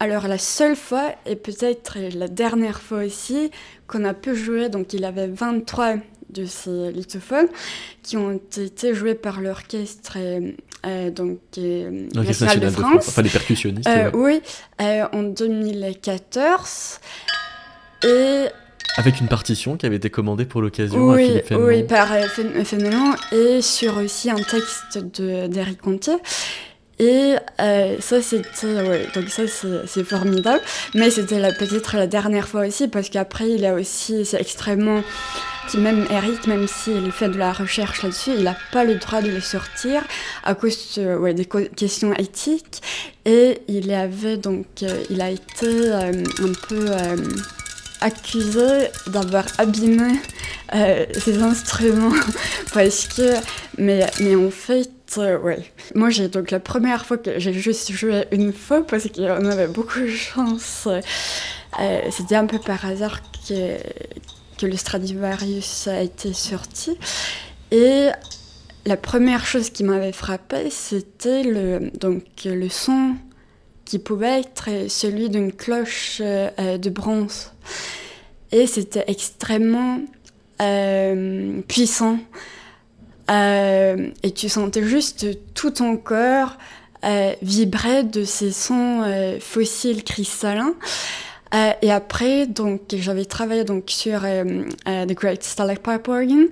Alors 0.00 0.26
la 0.28 0.38
seule 0.38 0.76
fois, 0.76 1.12
et 1.24 1.36
peut-être 1.36 1.98
la 2.14 2.28
dernière 2.28 2.80
fois 2.80 3.04
aussi, 3.04 3.50
qu'on 3.86 4.04
a 4.04 4.12
pu 4.12 4.34
jouer, 4.34 4.68
donc 4.68 4.92
il 4.92 5.04
avait 5.04 5.28
23 5.28 5.96
de 6.30 6.46
ces 6.46 6.90
lithophones 6.90 7.46
qui 8.02 8.16
ont 8.16 8.40
été 8.56 8.92
joués 8.92 9.14
par 9.14 9.40
l'orchestre 9.40 10.18
donc 11.10 11.38
national, 12.14 12.60
de 12.60 12.70
France, 12.70 13.08
enfin 13.08 13.22
les 13.22 13.30
percussionnistes. 13.30 13.88
Oui, 14.14 14.42
en 14.80 15.22
2014 15.22 17.00
et 18.04 18.46
avec 18.96 19.20
une 19.20 19.28
partition 19.28 19.76
qui 19.76 19.86
avait 19.86 19.96
été 19.96 20.10
commandée 20.10 20.44
pour 20.44 20.62
l'occasion 20.62 21.10
oui, 21.10 21.22
à 21.22 21.26
Philippe 21.26 21.46
Fénelon. 21.46 21.66
Oui, 21.66 21.82
par 21.82 22.08
Fénelon 22.64 23.14
et 23.32 23.60
sur 23.60 23.96
aussi 23.98 24.30
un 24.30 24.36
texte 24.36 24.98
d'Eric 24.98 25.80
Contier. 25.80 26.14
Et 26.98 27.34
euh, 27.60 27.96
ça, 27.98 28.22
c'était. 28.22 28.66
Ouais, 28.66 29.08
donc, 29.14 29.28
ça, 29.28 29.42
c'est 29.86 30.04
formidable. 30.04 30.62
Mais 30.94 31.10
c'était 31.10 31.40
peut-être 31.54 31.96
la 31.96 32.06
dernière 32.06 32.46
fois 32.46 32.66
aussi, 32.66 32.88
parce 32.88 33.08
qu'après, 33.08 33.50
il 33.50 33.66
a 33.66 33.74
aussi. 33.74 34.24
C'est 34.24 34.40
extrêmement. 34.40 35.02
Même 35.78 36.06
Eric, 36.10 36.46
même 36.46 36.68
s'il 36.68 37.10
fait 37.10 37.30
de 37.30 37.38
la 37.38 37.50
recherche 37.52 38.02
là-dessus, 38.02 38.32
il 38.36 38.44
n'a 38.44 38.54
pas 38.70 38.84
le 38.84 38.96
droit 38.96 39.22
de 39.22 39.30
le 39.30 39.40
sortir 39.40 40.02
à 40.44 40.54
cause 40.54 40.98
ouais, 40.98 41.32
des 41.32 41.46
questions 41.46 42.12
éthiques. 42.12 42.82
Et 43.24 43.62
il 43.66 43.90
avait 43.92 44.36
donc. 44.36 44.66
Euh, 44.82 45.02
il 45.10 45.22
a 45.22 45.30
été 45.30 45.66
euh, 45.66 46.12
un 46.12 46.52
peu 46.68 46.86
accusé 48.04 48.88
d'avoir 49.06 49.46
abîmé 49.58 50.12
ses 51.18 51.42
instruments 51.42 52.12
parce 52.74 53.06
que 53.08 53.34
mais 53.78 54.06
mais 54.20 54.34
en 54.36 54.50
fait 54.50 54.90
euh, 55.18 55.38
ouais. 55.38 55.64
Moi, 55.94 56.10
j'ai 56.10 56.28
donc 56.28 56.50
la 56.50 56.60
première 56.60 57.06
fois 57.06 57.18
que 57.18 57.38
j'ai 57.38 57.52
juste 57.52 57.92
joué 57.92 58.24
une 58.32 58.52
fois 58.52 58.86
parce 58.86 59.08
qu'on 59.08 59.46
avait 59.46 59.66
beaucoup 59.66 60.00
de 60.00 60.08
chance. 60.08 60.88
Euh, 61.80 62.00
c'était 62.10 62.36
un 62.36 62.46
peu 62.46 62.58
par 62.58 62.84
hasard 62.84 63.20
que, 63.48 63.78
que 64.58 64.66
le 64.66 64.76
Stradivarius 64.76 65.88
a 65.88 66.02
été 66.02 66.32
sorti. 66.32 66.96
Et 67.70 68.08
la 68.86 68.96
première 68.96 69.46
chose 69.46 69.70
qui 69.70 69.84
m'avait 69.84 70.12
frappé, 70.12 70.70
c'était 70.70 71.42
le, 71.42 71.90
donc, 71.98 72.24
le 72.44 72.68
son 72.68 73.14
qui 73.84 73.98
pouvait 73.98 74.40
être 74.40 74.88
celui 74.88 75.28
d'une 75.28 75.52
cloche 75.52 76.18
euh, 76.20 76.78
de 76.78 76.90
bronze. 76.90 77.52
Et 78.52 78.66
c'était 78.66 79.04
extrêmement 79.08 80.00
puissant. 81.68 82.18
Euh, 83.30 84.10
et 84.22 84.30
tu 84.32 84.48
sentais 84.48 84.82
juste 84.82 85.26
tout 85.54 85.70
ton 85.70 85.96
corps 85.96 86.56
euh, 87.04 87.32
vibrer 87.42 88.02
de 88.02 88.24
ces 88.24 88.50
sons 88.50 89.02
euh, 89.04 89.38
fossiles 89.40 90.04
cristallins. 90.04 90.74
et 91.82 91.92
après, 91.92 92.46
donc, 92.46 92.80
j'avais 92.92 93.24
travaillé 93.24 93.64
donc 93.64 93.84
sur 93.86 94.22
The 94.22 95.12
Great 95.12 95.44
Starlight 95.44 95.80
Pipe 95.82 96.08
Organ. 96.08 96.46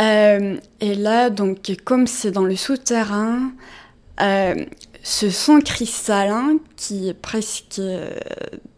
et 0.00 0.94
là, 0.94 1.30
donc, 1.30 1.72
comme 1.84 2.06
c'est 2.06 2.30
dans 2.30 2.44
le 2.44 2.56
souterrain, 2.56 3.52
ce 5.04 5.30
son 5.30 5.60
cristallin 5.60 6.58
qui 6.76 7.08
est 7.08 7.14
presque 7.14 7.80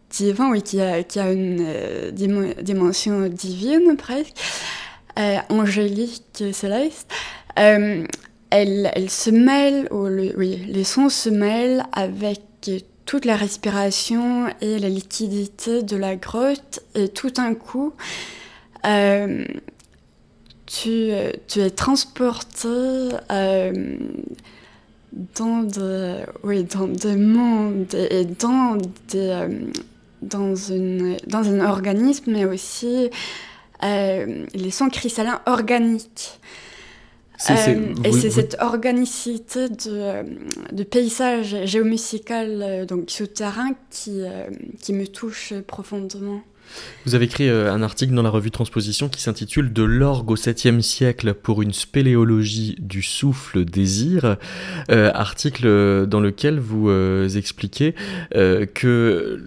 divin, 0.09 0.51
oui, 0.51 0.61
qui 0.61 0.79
a, 0.79 1.31
une 1.31 2.11
dimension 2.11 3.27
divine 3.27 3.95
presque, 3.97 4.35
euh, 5.17 5.37
angélique 5.49 6.43
céleste, 6.53 7.09
euh, 7.57 8.05
elle, 8.49 8.91
elle, 8.93 9.09
se 9.09 9.29
mêle, 9.29 9.87
ou 9.91 10.07
oui, 10.37 10.63
les 10.67 10.83
sons 10.83 11.09
se 11.09 11.29
mêlent 11.29 11.83
avec 11.91 12.41
toute 13.05 13.25
la 13.25 13.35
respiration 13.35 14.47
et 14.61 14.79
la 14.79 14.89
liquidité 14.89 15.81
de 15.81 15.97
la 15.97 16.15
grotte, 16.15 16.81
et 16.95 17.09
tout 17.09 17.29
d'un 17.29 17.55
coup, 17.55 17.93
euh, 18.85 19.43
tu, 20.65 21.11
tu, 21.47 21.61
es 21.61 21.69
transporté 21.71 22.67
dans, 25.11 25.63
de, 25.63 26.17
oui, 26.43 26.63
dans 26.63 26.87
des 26.87 27.15
mondes 27.15 27.93
et 27.93 28.25
dans, 28.25 28.77
des, 29.09 29.47
dans, 30.21 30.55
une, 30.55 31.17
dans 31.27 31.47
un 31.47 31.65
organisme, 31.65 32.31
mais 32.31 32.45
aussi 32.45 33.09
euh, 33.83 34.45
les 34.53 34.71
sons 34.71 34.89
cristallins 34.89 35.41
organiques. 35.45 36.39
Euh, 37.51 37.93
et 38.03 38.11
c'est 38.11 38.31
cette 38.31 38.57
organicité 38.59 39.69
de, 39.69 40.23
de, 40.71 40.83
paysage 40.83 41.65
géomusical 41.65 42.63
euh, 42.63 42.85
donc 42.85 43.11
souterrain 43.11 43.75
qui, 43.91 44.23
qui 44.81 44.93
me 44.93 45.05
touche 45.05 45.53
profondément. 45.67 46.41
Vous 47.05 47.15
avez 47.15 47.25
écrit 47.25 47.49
un 47.49 47.81
article 47.81 48.13
dans 48.13 48.21
la 48.21 48.29
revue 48.29 48.51
Transposition 48.51 49.09
qui 49.09 49.21
s'intitule 49.21 49.71
De 49.71 49.83
l'orgue 49.83 50.31
au 50.31 50.35
7e 50.35 50.81
siècle 50.81 51.33
pour 51.33 51.61
une 51.61 51.73
spéléologie 51.73 52.75
du 52.79 53.01
souffle 53.01 53.65
désir. 53.65 54.37
article 54.89 56.05
dans 56.07 56.19
lequel 56.19 56.59
vous 56.59 56.89
expliquez 57.37 57.95
que 58.31 59.41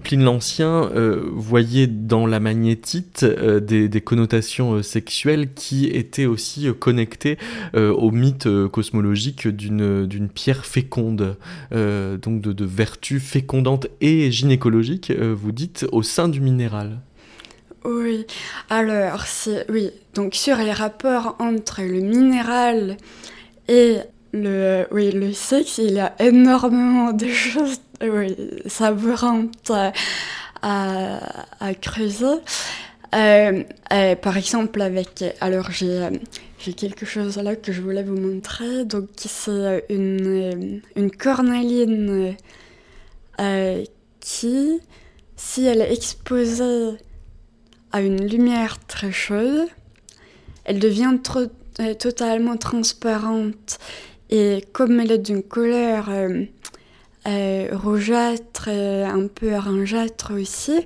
Pline 0.00 0.24
l'Ancien 0.24 0.90
euh, 0.94 1.22
voyait 1.32 1.86
dans 1.86 2.26
la 2.26 2.40
magnétite 2.40 3.22
euh, 3.22 3.60
des, 3.60 4.00
connotations 4.00 4.74
euh, 4.74 4.82
sexuelles 4.82 5.52
qui 5.54 5.86
étaient 5.86 6.26
aussi 6.26 6.68
connectées 6.78 7.38
au 7.74 8.10
mythe 8.10 8.48
cosmologique 8.68 9.48
d'une 9.48 10.28
pierre 10.32 10.64
féconde, 10.64 11.36
donc 11.72 12.40
de, 12.40 12.64
vertus 12.64 13.22
fécondantes 13.22 13.86
et 14.00 14.30
gynécologiques, 14.30 15.12
vous 15.12 15.52
dites, 15.52 15.86
au 15.92 16.02
sein 16.02 16.28
du 16.28 16.40
minéral. 16.40 17.00
Oui, 17.84 18.26
alors, 18.68 19.24
oui, 19.68 19.90
donc 20.14 20.34
sur 20.34 20.56
les 20.56 20.72
rapports 20.72 21.36
entre 21.38 21.82
le 21.82 22.00
minéral 22.00 22.96
et 23.68 23.98
le, 24.32 24.86
oui, 24.90 25.10
le 25.12 25.32
sexe, 25.32 25.78
il 25.78 25.92
y 25.92 26.00
a 26.00 26.14
énormément 26.20 27.12
de 27.12 27.26
choses 27.28 27.80
oui, 28.02 28.36
savourantes 28.66 29.70
à, 29.70 29.92
à, 30.62 31.74
creuser. 31.74 32.26
Euh, 33.14 33.64
euh, 33.92 34.16
par 34.16 34.36
exemple, 34.36 34.80
avec. 34.80 35.24
Alors, 35.40 35.70
j'ai. 35.70 36.08
J'ai 36.62 36.74
quelque 36.74 37.06
chose 37.06 37.38
là 37.38 37.56
que 37.56 37.72
je 37.72 37.80
voulais 37.80 38.02
vous 38.02 38.18
montrer. 38.18 38.84
Donc, 38.84 39.08
c'est 39.16 39.82
une, 39.88 40.82
une 40.94 41.10
cornaline 41.10 42.36
euh, 43.40 43.82
qui, 44.20 44.78
si 45.36 45.64
elle 45.64 45.80
est 45.80 45.90
exposée 45.90 46.98
à 47.92 48.02
une 48.02 48.28
lumière 48.28 48.76
très 48.86 49.10
chaude, 49.10 49.68
elle 50.64 50.78
devient 50.78 51.16
totalement 51.98 52.58
transparente 52.58 53.78
et 54.28 54.62
comme 54.74 55.00
elle 55.00 55.12
est 55.12 55.18
d'une 55.18 55.42
couleur 55.42 56.10
euh, 57.26 57.68
euh, 57.72 57.76
rougeâtre, 57.76 58.68
euh, 58.68 59.06
un 59.06 59.26
peu 59.26 59.54
orangeâtre 59.54 60.32
aussi, 60.34 60.84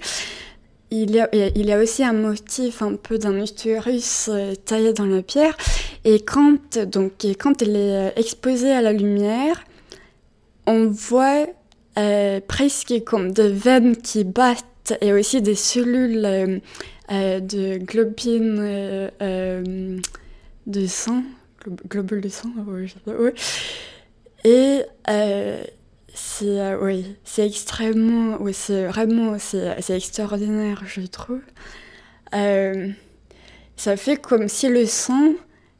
il 0.91 1.11
y, 1.11 1.21
a, 1.21 1.79
aussi 1.79 2.05
un 2.05 2.13
motif 2.13 2.83
un 2.83 2.95
peu 2.95 3.19
d'un 3.19 3.43
utérus 3.43 4.31
taillé 4.65 4.93
dans 4.93 5.07
la 5.07 5.23
pierre. 5.23 5.57
Et 6.05 6.21
quand, 6.21 6.79
donc, 6.79 7.27
quand 7.41 7.63
elle 7.63 7.77
est 7.77 8.13
exposée 8.17 8.71
à 8.71 8.81
la 8.81 8.93
lumière, 8.93 9.65
on 10.67 10.87
voit 10.87 11.47
presque 12.47 13.03
comme 13.05 13.33
des 13.33 13.51
veines 13.51 13.97
qui 13.97 14.23
battent 14.23 14.95
et 15.01 15.13
aussi 15.13 15.43
des 15.43 15.57
cellules 15.57 16.61
de 17.11 17.79
de 20.67 20.87
sang 20.87 21.25
globule 21.89 22.21
de 22.21 22.29
sang, 22.29 22.51
oui, 22.67 22.93
Et 24.45 24.83
euh, 25.09 25.65
c'est 26.15 26.61
euh, 26.61 26.79
oui, 26.81 27.17
c'est 27.25 27.47
extrêmement, 27.47 28.37
oui, 28.41 28.55
c'est 28.55 28.87
vraiment, 28.87 29.37
c'est 29.39 29.91
extraordinaire, 29.91 30.83
je 30.87 31.03
trouve. 31.03 31.41
Euh, 32.35 32.89
ça 33.77 33.97
fait 33.97 34.17
comme 34.17 34.49
si 34.49 34.69
le 34.69 34.87
sang, 34.87 35.33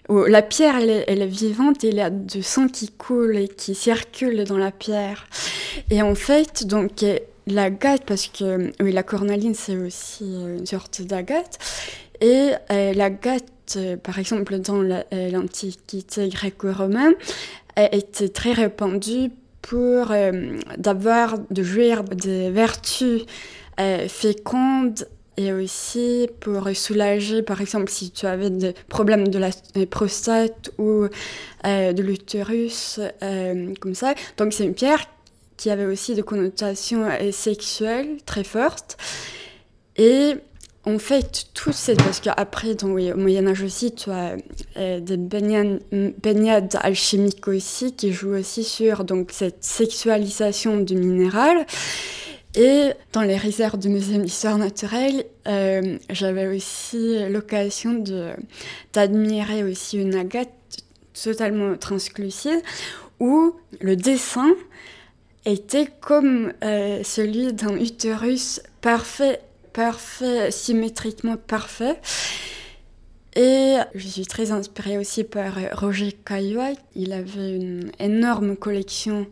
ou 0.09 0.25
la 0.25 0.43
pierre, 0.43 0.77
elle 0.77 0.91
est, 0.91 1.05
elle 1.09 1.23
est, 1.23 1.27
vivante 1.27 1.85
et 1.85 1.89
il 1.89 1.95
y 1.95 2.01
a 2.01 2.11
du 2.11 2.43
sang 2.43 2.69
qui 2.69 2.91
coule 2.91 3.37
et 3.37 3.49
qui 3.49 3.75
circule 3.75 4.45
dans 4.45 4.59
la 4.59 4.71
pierre. 4.71 5.27
Et 5.91 6.03
en 6.03 6.15
fait, 6.15 6.67
donc, 6.67 7.05
l'agate, 7.47 8.05
parce 8.05 8.27
que 8.27 8.73
oui, 8.83 8.93
la 8.93 9.03
cornaline, 9.03 9.55
c'est 9.55 9.77
aussi 9.77 10.25
une 10.25 10.67
sorte 10.67 11.01
d'agate. 11.03 11.59
Et 12.21 12.51
l'agate, 12.71 13.45
euh, 13.77 13.97
par 13.97 14.19
exemple 14.19 14.59
dans 14.59 14.83
euh, 14.83 15.03
l'Antiquité 15.31 16.29
gréco-romaine, 16.29 17.15
était 17.77 18.29
très 18.29 18.53
répandue 18.53 19.31
pour 19.65 20.11
euh, 20.11 20.59
d'avoir, 20.77 21.39
de 21.51 21.63
jouir 21.63 22.05
des 22.05 22.51
vertus 22.51 23.23
fécondes 24.09 25.09
et 25.37 25.53
aussi 25.53 26.29
pour 26.39 26.69
soulager, 26.75 27.43
par 27.43 27.61
exemple, 27.61 27.91
si 27.91 28.13
tu 28.13 28.25
avais 28.27 28.51
des 28.51 28.73
problèmes 28.89 29.27
de 29.27 29.39
la 29.41 29.51
prostate 29.87 30.71
ou 30.79 31.09
de 31.65 32.01
l'utérus, 32.03 33.01
comme 33.81 33.95
ça. 33.97 34.15
Donc 34.37 34.53
c'est 34.53 34.63
une 34.63 34.75
pierre 34.75 35.05
qui 35.57 35.71
avait 35.71 35.87
aussi 35.87 36.15
des 36.15 36.23
connotations 36.23 37.09
sexuelles 37.33 38.19
très 38.27 38.45
fortes. 38.45 38.97
Et 39.97 40.37
en 40.87 40.99
fait, 40.99 41.47
tout 41.55 41.73
c'est 41.73 41.97
parce 41.97 42.21
qu'après, 42.21 42.83
au 42.85 42.89
Moyen-Âge 42.89 43.63
aussi, 43.63 43.95
tu 43.95 44.11
as 44.11 44.37
euh, 44.77 45.01
des 45.01 45.17
baignades, 45.17 46.79
alchimiques 46.81 47.49
aussi 47.49 47.95
qui 47.95 48.13
jouent 48.13 48.37
aussi 48.37 48.65
sur 48.65 49.05
cette 49.31 49.65
sexualisation 49.65 50.77
du 50.79 50.97
minéral. 50.97 51.67
Et 52.57 52.91
dans 53.13 53.23
les 53.23 53.37
réserves 53.37 53.79
du 53.79 53.89
Musée 53.89 54.19
d'histoire 54.19 54.59
naturelle, 54.59 55.25
euh, 55.49 55.99
j'avais 56.11 56.47
aussi 56.55 57.29
l'occasion 57.29 58.05
d'admirer 58.93 59.65
aussi 59.65 59.99
une 59.99 60.15
agate 60.15 60.53
totalement 61.15 61.77
translucide 61.77 62.63
où 63.21 63.55
le 63.81 63.97
dessin 63.97 64.55
était 65.47 65.89
comme 66.01 66.53
euh, 66.63 67.03
celui 67.03 67.53
d'un 67.53 67.77
utérus 67.77 68.61
parfait, 68.81 69.41
parfait, 69.75 70.51
symétriquement 70.51 71.37
parfait. 71.37 72.01
Et 73.37 73.77
je 73.95 74.09
suis 74.09 74.27
très 74.27 74.53
inspirée 74.53 74.97
aussi 74.97 75.25
par 75.25 75.55
Roger 75.73 76.13
Caillois. 76.25 76.73
Il 76.95 77.13
avait 77.13 77.57
une 77.57 77.91
énorme 77.99 78.57
collection 78.57 79.27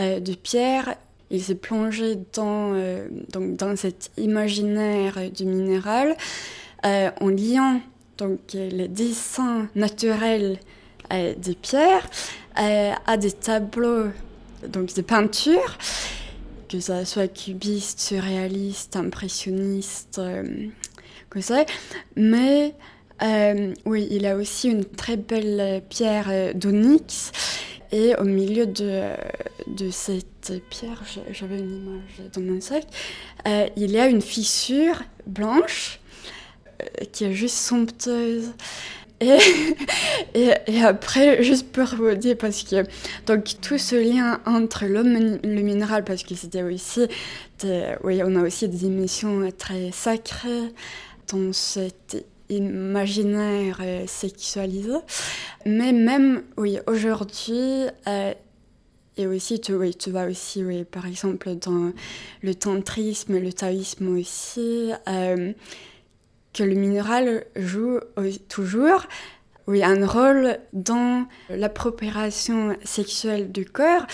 euh, 0.00 0.18
de 0.18 0.34
pierres. 0.34 0.96
Il 1.30 1.42
s'est 1.42 1.54
plongé 1.54 2.16
dans, 2.32 2.72
euh, 2.74 3.06
donc 3.32 3.56
dans 3.56 3.76
cet 3.76 4.10
imaginaire 4.16 5.30
du 5.30 5.44
minéral 5.44 6.16
en 6.82 7.28
liant 7.28 7.80
donc, 8.16 8.40
les 8.52 8.88
dessins 8.88 9.68
naturels 9.74 10.58
des 11.10 11.54
pierres 11.60 12.08
à 12.54 13.16
des 13.16 13.32
tableaux 13.32 14.10
donc 14.66 14.92
des 14.94 15.02
peintures, 15.02 15.78
que 16.68 16.80
ça 16.80 17.04
soit 17.04 17.28
cubiste, 17.28 18.00
surréaliste, 18.00 18.96
impressionniste, 18.96 20.18
euh, 20.18 20.66
que 21.30 21.40
ça. 21.40 21.64
Mais 22.16 22.74
euh, 23.22 23.74
oui, 23.84 24.06
il 24.10 24.26
a 24.26 24.36
aussi 24.36 24.68
une 24.68 24.84
très 24.84 25.16
belle 25.16 25.82
pierre 25.88 26.26
euh, 26.28 26.52
d'onyx. 26.52 27.32
Et 27.90 28.14
au 28.16 28.24
milieu 28.24 28.66
de, 28.66 29.14
de 29.66 29.90
cette 29.90 30.52
pierre, 30.68 31.02
j'avais 31.32 31.58
une 31.58 31.86
image 31.86 32.30
dans 32.34 32.42
mon 32.42 32.60
sac, 32.60 32.84
il 33.46 33.90
y 33.90 33.98
a 33.98 34.08
une 34.08 34.20
fissure 34.20 35.02
blanche 35.26 35.98
qui 37.12 37.24
est 37.24 37.32
juste 37.32 37.56
somptueuse. 37.56 38.52
Et, 39.20 40.50
et, 40.66 40.82
après, 40.82 41.42
juste 41.42 41.72
pour 41.72 41.86
vous 41.96 42.14
dire, 42.14 42.36
parce 42.38 42.62
que 42.62 42.84
donc, 43.26 43.44
tout 43.60 43.78
ce 43.78 43.96
lien 43.96 44.40
entre 44.46 44.86
l'homme 44.86 45.16
et 45.16 45.46
le 45.46 45.62
minéral, 45.62 46.04
parce 46.04 46.22
que 46.22 46.34
c'était 46.34 46.62
aussi, 46.62 47.08
oui, 48.04 48.22
on 48.24 48.36
a 48.36 48.42
aussi 48.42 48.68
des 48.68 48.86
émissions 48.86 49.48
très 49.56 49.90
sacrées 49.90 50.72
dans 51.32 51.52
cet 51.52 52.24
imaginaire 52.48 53.78
euh, 53.82 54.04
sexualisé. 54.06 54.96
Mais 55.66 55.92
même, 55.92 56.42
oui, 56.56 56.78
aujourd'hui, 56.86 57.86
euh, 58.06 58.32
et 59.16 59.26
aussi, 59.26 59.60
tu, 59.60 59.74
oui, 59.74 59.94
tu 59.94 60.10
vois 60.10 60.24
aussi, 60.24 60.64
oui, 60.64 60.84
par 60.84 61.06
exemple, 61.06 61.54
dans 61.56 61.92
le 62.42 62.54
tantrisme, 62.54 63.38
le 63.38 63.52
taoïsme 63.52 64.16
aussi, 64.16 64.92
euh, 65.08 65.52
que 66.52 66.62
le 66.62 66.74
minéral 66.74 67.44
joue 67.56 68.00
toujours 68.48 69.06
oui, 69.68 69.84
un 69.84 70.06
rôle 70.06 70.56
dans 70.72 71.26
l'appropriation 71.50 72.74
sexuelle 72.84 73.52
du 73.52 73.66
corps. 73.66 74.06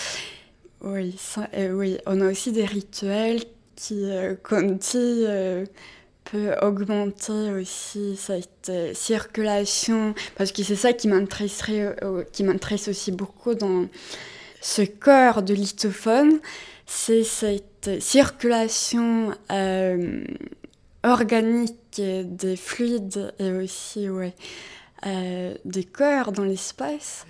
Oui, 0.81 1.15
euh, 1.53 1.71
oui, 1.71 1.97
on 2.05 2.19
a 2.19 2.29
aussi 2.29 2.51
des 2.51 2.65
rituels 2.65 3.41
qui, 3.77 4.03
euh, 4.03 4.35
dit, 4.51 5.23
euh, 5.25 5.65
peut 6.25 6.53
augmenter 6.61 7.51
aussi 7.53 8.17
cette 8.17 8.69
circulation, 8.93 10.13
parce 10.35 10.51
que 10.51 10.61
c'est 10.61 10.75
ça 10.75 10.91
qui 10.91 11.07
m'intéresserait, 11.07 11.95
qui 12.33 12.43
m'intéresse 12.43 12.89
aussi 12.89 13.13
beaucoup 13.13 13.55
dans 13.55 13.87
ce 14.59 14.81
corps 14.81 15.41
de 15.41 15.53
lithophone, 15.53 16.39
c'est 16.85 17.23
cette 17.23 18.01
circulation 18.01 19.31
organique 21.03 21.84
des 22.01 22.55
fluides 22.55 23.33
et 23.39 23.51
aussi 23.51 24.09
ouais, 24.09 24.33
euh, 25.07 25.53
des 25.65 25.83
cœurs 25.83 26.31
dans 26.31 26.43
l'espace. 26.45 27.27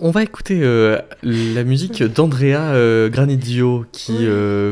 On, 0.00 0.10
va 0.10 0.24
écouter 0.24 0.58
euh, 0.62 0.98
la 1.22 1.62
musique 1.62 2.02
d'Andrea 2.02 2.72
euh, 2.72 3.10
Granidio 3.10 3.84
qui 3.92 4.26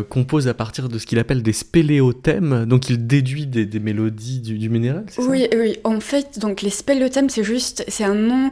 compose 0.09 0.49
à 0.49 0.55
partir 0.55 0.89
de 0.89 0.99
ce 0.99 1.07
qu'il 1.07 1.21
appelle 1.21 1.45
des 1.45 1.53
spéléothèmes. 1.53 2.65
Donc 2.65 2.89
il 2.91 3.07
déduit 3.07 3.47
des, 3.47 3.79
mélodies 3.79 4.41
du, 4.41 4.69
minéral, 4.69 5.05
c'est 5.11 5.23
oui, 5.23 5.47
ça? 5.49 5.59
Oui, 5.59 5.79
en 5.85 6.01
fait, 6.01 6.41
donc 6.41 6.63
les 6.63 6.71
spéléothèmes, 6.71 7.29
c'est 7.29 7.45
juste, 7.45 7.85
c'est 7.87 8.05
un 8.05 8.15
nom 8.15 8.51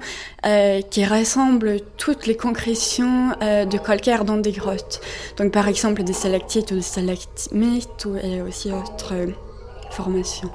qui 0.90 1.04
rassemble 1.04 1.78
toutes 1.96 2.26
les 2.26 2.36
concrétions 2.36 3.30
de 3.40 3.78
calcaire 3.78 4.24
dans 4.24 4.36
des 4.36 4.52
grottes. 4.52 5.00
Donc 5.38 5.50
par 5.50 5.66
exemple 5.66 6.04
des 6.04 6.12
stalactites 6.12 6.70
ou 6.70 6.76
des 6.76 6.82
stalagmites 6.82 8.06
et 8.22 8.42
aussi 8.42 8.70
autres 8.70 9.14
formation. 9.90 10.50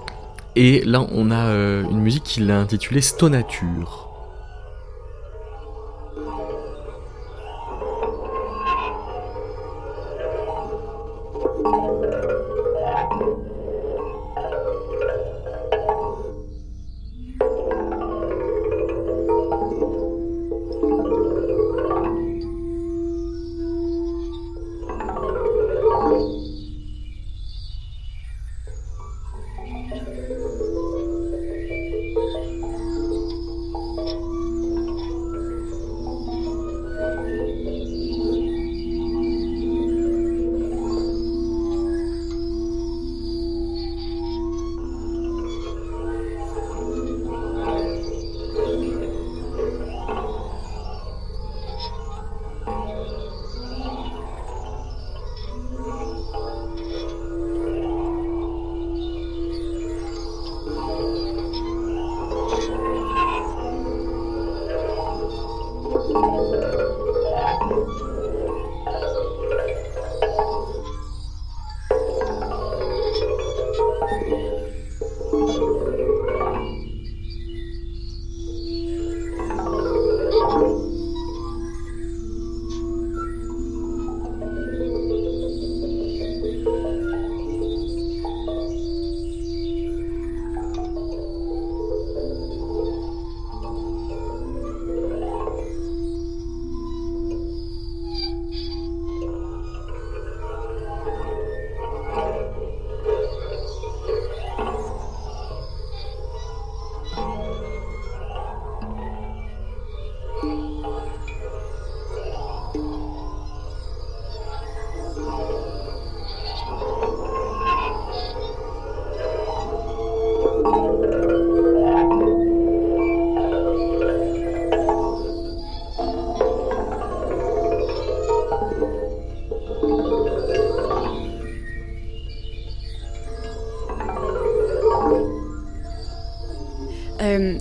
Et 0.55 0.81
là, 0.85 1.05
on 1.11 1.31
a 1.31 1.47
euh, 1.47 1.83
une 1.89 1.99
musique 2.01 2.23
qu'il 2.23 2.51
a 2.51 2.59
intitulée 2.59 3.01
Stonature. 3.01 4.12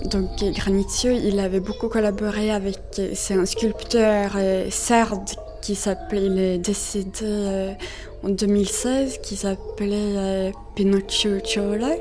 Donc 0.05 0.43
Granitio, 0.55 1.11
il 1.11 1.39
avait 1.39 1.59
beaucoup 1.59 1.87
collaboré 1.87 2.51
avec 2.51 2.77
c'est 3.13 3.33
un 3.33 3.45
sculpteur 3.45 4.31
sarde 4.69 5.29
qui 5.61 5.75
s'appelait, 5.75 6.25
il 6.25 6.39
est 6.39 6.57
décédé 6.57 7.75
en 8.23 8.29
2016, 8.29 9.19
qui 9.21 9.35
s'appelait 9.35 10.51
Pinocchio 10.75 11.39
Ciola. 11.43 11.95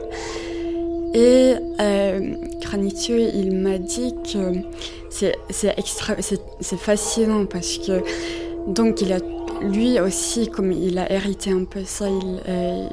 Et 1.15 1.55
euh, 1.81 2.35
Granitio, 2.61 3.17
il 3.17 3.55
m'a 3.55 3.79
dit 3.79 4.15
que 4.33 4.53
c'est 5.11 6.79
fascinant 6.79 7.45
parce 7.45 7.79
que 7.79 8.03
donc 8.67 9.03
il 9.03 9.13
a 9.13 9.19
lui 9.61 10.01
aussi, 10.01 10.49
comme 10.49 10.73
il 10.73 10.99
a 10.99 11.13
hérité 11.13 11.51
un 11.51 11.65
peu 11.65 11.85
ça 11.85 12.09
il, 12.09 12.41
euh, 12.49 12.87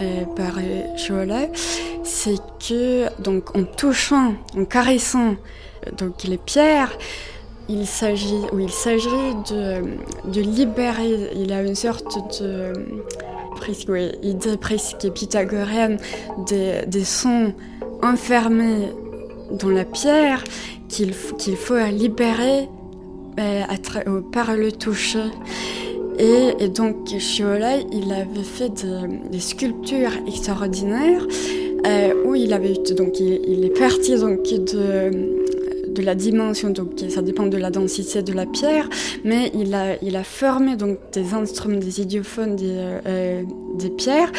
euh, 0.00 0.24
par 0.36 0.58
Chola, 0.96 1.48
c'est 2.04 2.38
que 2.58 3.08
donc 3.20 3.56
en 3.56 3.64
touchant, 3.64 4.34
en 4.56 4.64
caressant 4.64 5.36
donc 5.98 6.24
les 6.24 6.38
pierres, 6.38 6.92
il 7.68 7.86
s'agit 7.86 8.42
ou 8.52 8.58
il 8.58 8.70
s'agit 8.70 9.34
de, 9.50 9.82
de 10.30 10.40
libérer. 10.40 11.30
Il 11.34 11.52
a 11.52 11.62
une 11.62 11.74
sorte 11.74 12.40
de 12.40 12.72
presque, 13.54 13.88
oui, 13.88 14.10
idée 14.22 14.56
presque 14.56 15.10
pythagoréenne 15.10 15.98
des, 16.46 17.04
sons 17.04 17.54
enfermés 18.02 18.90
dans 19.52 19.70
la 19.70 19.84
pierre 19.84 20.44
qu'il 20.88 21.14
qu'il 21.38 21.56
faut 21.56 21.78
libérer 21.90 22.68
euh, 23.38 23.62
euh, 24.06 24.20
par 24.32 24.54
le 24.54 24.70
toucher. 24.72 25.30
Et, 26.18 26.54
et 26.60 26.68
donc 26.68 27.08
Chiola, 27.18 27.78
il 27.92 28.12
avait 28.12 28.44
fait 28.44 28.84
des, 29.30 29.40
sculptures 29.40 30.12
extraordinaires 30.28 31.26
euh, 31.26 31.73
où 32.24 32.34
il 32.34 32.48
donc 32.96 33.20
il, 33.20 33.64
est 33.64 33.78
parti 33.78 34.16
donc 34.16 34.42
de 34.42 35.44
de 35.94 36.02
la 36.02 36.14
dimension, 36.14 36.70
donc 36.70 36.90
ça 37.08 37.22
dépend 37.22 37.46
de 37.46 37.56
la 37.56 37.70
densité 37.70 38.22
de 38.22 38.32
la 38.32 38.46
pierre, 38.46 38.88
mais 39.24 39.52
il 39.54 39.74
a, 39.74 39.96
il 40.02 40.16
a 40.16 40.24
formé 40.24 40.76
donc 40.76 40.98
des 41.12 41.34
instruments, 41.34 41.78
des 41.78 42.00
idiophones, 42.00 42.56
des, 42.56 42.76
euh, 43.06 43.42
des 43.78 43.90
pierres 43.90 44.32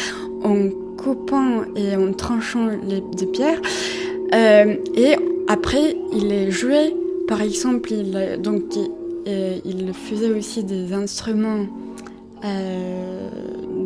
en 0.44 0.68
coupant 0.98 1.62
et 1.74 1.96
en 1.96 2.12
tranchant 2.12 2.68
les, 2.86 3.02
des 3.16 3.26
pierres. 3.26 3.60
Euh, 4.34 4.76
et 4.94 5.16
après, 5.48 5.96
il 6.12 6.32
est 6.32 6.50
joué, 6.50 6.94
par 7.26 7.40
exemple, 7.40 7.92
il, 7.92 8.38
donc, 8.42 8.62
il, 9.26 9.92
faisait 9.92 10.30
aussi 10.30 10.62
des 10.62 10.92
instruments 10.92 11.66
euh, 12.44 13.28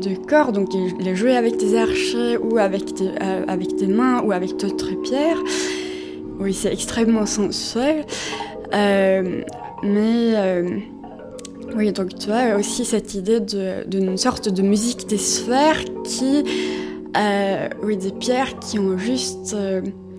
de 0.01 0.15
corps, 0.15 0.53
donc 0.53 0.75
il 0.75 1.15
jouait 1.15 1.37
avec 1.37 1.57
des 1.57 1.77
archers 1.77 2.37
ou 2.39 2.59
avec 2.59 2.95
des, 2.95 3.11
avec 3.49 3.77
des 3.77 3.87
mains 3.87 4.23
ou 4.23 4.33
avec 4.33 4.57
d'autres 4.57 5.01
pierres. 5.03 5.43
Oui, 6.41 6.55
c'est 6.55 6.73
extrêmement 6.73 7.27
sensuel. 7.27 8.07
Euh, 8.73 9.43
mais 9.83 10.33
euh, 10.37 10.79
oui, 11.77 11.93
donc 11.93 12.19
tu 12.19 12.31
as 12.31 12.57
aussi 12.57 12.85
cette 12.87 13.15
idée 13.15 13.41
d'une 13.41 14.17
sorte 14.17 14.49
de 14.49 14.63
musique 14.63 15.07
des 15.07 15.19
sphères 15.19 15.85
qui, 16.05 16.45
euh, 17.17 17.69
oui, 17.83 17.97
des 17.99 18.13
pierres 18.13 18.59
qui 18.59 18.79
ont 18.79 18.97
juste 18.97 19.55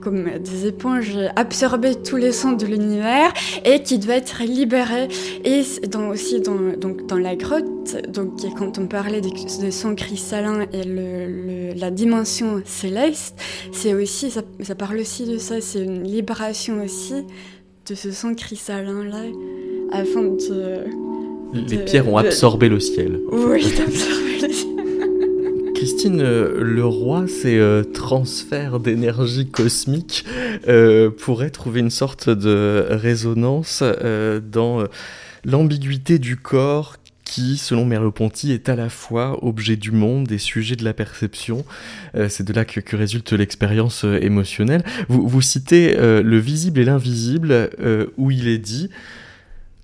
comme 0.01 0.29
des 0.39 0.67
éponges 0.67 1.17
absorbé 1.35 1.95
tous 1.95 2.17
les 2.17 2.31
sons 2.31 2.53
de 2.53 2.65
l'univers 2.65 3.33
et 3.65 3.81
qui 3.83 3.99
doivent 3.99 4.17
être 4.17 4.43
libérées. 4.43 5.07
Et 5.45 5.61
dans, 5.87 6.09
aussi 6.09 6.41
dans, 6.41 6.77
donc 6.77 7.05
dans 7.05 7.17
la 7.17 7.35
grotte, 7.35 7.95
donc 8.09 8.41
quand 8.57 8.77
on 8.79 8.87
parlait 8.87 9.21
des, 9.21 9.71
sons 9.71 9.95
cristallins 9.95 10.65
et 10.73 10.83
le, 10.83 11.73
la 11.79 11.91
dimension 11.91 12.61
céleste, 12.65 13.37
c'est 13.71 13.93
aussi 13.93 14.31
ça, 14.31 14.41
ça, 14.61 14.75
parle 14.75 14.97
aussi 14.97 15.25
de 15.25 15.37
ça. 15.37 15.61
C'est 15.61 15.83
une 15.83 16.03
libération 16.03 16.83
aussi 16.83 17.25
de 17.87 17.95
ce 17.95 18.11
son 18.11 18.33
cristallin 18.35 19.03
là, 19.05 19.23
afin 19.91 20.21
de 20.23 20.85
les 21.53 21.77
pierres 21.77 22.07
ont 22.07 22.17
absorbé 22.17 22.69
le 22.69 22.79
ciel. 22.79 23.19
Oui, 23.31 23.61
ciel. 23.63 24.30
Christine, 25.81 26.21
euh, 26.21 26.61
le 26.61 26.85
roi, 26.85 27.25
c'est 27.27 27.57
euh, 27.57 27.83
transfert 27.83 28.79
d'énergie 28.79 29.49
cosmique 29.49 30.25
euh, 30.67 31.09
pourrait 31.09 31.49
trouver 31.49 31.79
une 31.79 31.89
sorte 31.89 32.29
de 32.29 32.85
résonance 32.91 33.81
dans 33.81 34.85
l'ambiguïté 35.43 36.19
du 36.19 36.37
corps 36.37 36.97
qui, 37.25 37.57
selon 37.57 37.85
Merleau-Ponty, 37.85 38.51
est 38.51 38.69
à 38.69 38.75
la 38.75 38.89
fois 38.89 39.43
objet 39.43 39.75
du 39.75 39.89
monde 39.89 40.31
et 40.31 40.37
sujet 40.37 40.75
de 40.75 40.83
la 40.83 40.93
perception. 40.93 41.65
c'est 42.29 42.43
de 42.43 42.53
là 42.53 42.63
que, 42.63 42.95
résulte 42.95 43.33
l'expérience 43.33 44.03
émotionnelle. 44.03 44.83
Vous 45.09 45.41
citez 45.41 45.95
le 45.95 46.37
visible 46.37 46.79
et 46.79 46.83
l'invisible, 46.83 47.71
où 48.17 48.29
il 48.29 48.47
est 48.47 48.59
dit 48.59 48.91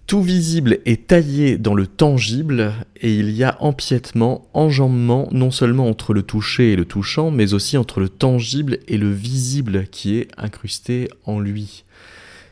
tout 0.08 0.22
visible 0.22 0.80
est 0.86 1.08
taillé 1.08 1.58
dans 1.58 1.76
le 1.76 1.86
tangible 1.86 2.74
et 3.02 3.14
il 3.14 3.30
y 3.32 3.44
a 3.44 3.58
empiètement, 3.62 4.48
enjambement 4.54 5.28
non 5.34 5.52
seulement 5.52 5.90
entre 5.90 6.14
le 6.14 6.24
touché 6.24 6.72
et 6.72 6.76
le 6.78 6.86
touchant, 6.86 7.30
mais 7.30 7.54
aussi 7.54 7.76
entre 7.76 8.00
le 8.00 8.08
tangible 8.08 8.80
et 8.88 8.98
le 8.98 9.12
visible 9.12 9.86
qui 9.88 10.18
est 10.18 10.30
incrusté 10.38 11.10
en 11.26 11.42
lui. 11.42 11.84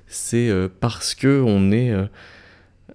C'est 0.07 0.49
euh, 0.49 0.67
parce 0.81 1.15
que 1.15 1.41
on 1.41 1.71
est, 1.71 1.91
euh, 1.91 2.05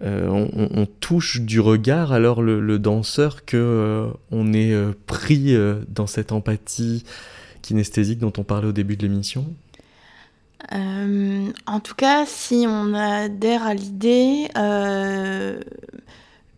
euh, 0.02 0.28
on, 0.28 0.86
touche 0.86 1.40
du 1.40 1.58
regard 1.58 2.12
alors 2.12 2.42
le, 2.42 2.78
danseur 2.78 3.46
que 3.46 4.08
on 4.30 4.52
est 4.52 4.74
pris 5.06 5.54
dans 5.88 6.06
cette 6.06 6.32
empathie 6.32 7.04
kinesthésique 7.62 8.18
dont 8.18 8.32
on 8.36 8.44
parlait 8.44 8.68
au 8.68 8.72
début 8.72 8.96
de 8.96 9.02
l'émission. 9.02 9.46
Euh, 10.72 11.50
en 11.66 11.80
tout 11.80 11.94
cas, 11.94 12.26
si 12.26 12.64
on 12.66 12.94
adhère 12.94 13.66
à 13.66 13.74
l'idée 13.74 14.48
euh, 14.56 15.60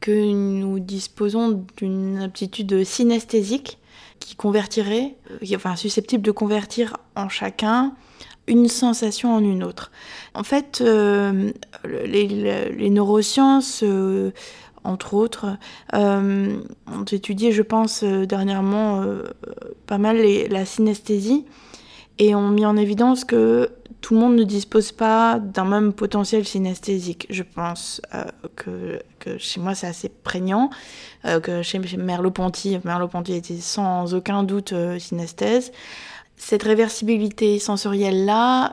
que 0.00 0.10
nous 0.10 0.78
disposons 0.80 1.64
d'une 1.76 2.18
aptitude 2.18 2.84
synesthésique 2.84 3.78
qui 4.20 4.36
convertirait, 4.36 5.16
euh, 5.30 5.56
enfin 5.56 5.76
susceptible 5.76 6.22
de 6.22 6.30
convertir 6.30 6.96
en 7.16 7.28
chacun 7.28 7.94
une 8.48 8.68
sensation 8.68 9.34
en 9.34 9.40
une 9.40 9.62
autre. 9.62 9.92
En 10.34 10.42
fait, 10.42 10.82
les, 11.84 12.90
neurosciences, 12.90 13.84
entre 14.82 15.14
autres, 15.14 15.56
ont 15.92 17.04
étudié, 17.12 17.52
je 17.52 17.62
pense, 17.62 18.02
dernièrement 18.02 19.06
pas 19.86 19.98
mal 19.98 20.16
la 20.50 20.66
synesthésie 20.66 21.44
et 22.18 22.34
ont 22.34 22.48
mis 22.48 22.66
en 22.66 22.76
évidence 22.76 23.24
que 23.24 23.70
tout 24.02 24.14
le 24.14 24.20
monde 24.20 24.34
ne 24.34 24.42
dispose 24.42 24.92
pas 24.92 25.38
d'un 25.38 25.64
même 25.64 25.92
potentiel 25.92 26.44
synesthésique. 26.44 27.26
Je 27.30 27.44
pense 27.44 28.02
euh, 28.14 28.24
que, 28.56 29.38
chez 29.38 29.60
moi 29.60 29.74
c'est 29.74 29.86
assez 29.86 30.08
prégnant, 30.08 30.70
euh, 31.24 31.40
que 31.40 31.62
chez, 31.62 31.78
Merleau-Ponty, 31.78 32.80
Merleau-Ponty 32.84 33.34
était 33.34 33.56
sans 33.56 34.12
aucun 34.12 34.42
doute 34.42 34.72
euh, 34.72 34.98
synesthèse. 34.98 35.72
Cette 36.36 36.64
réversibilité 36.64 37.60
sensorielle-là, 37.60 38.72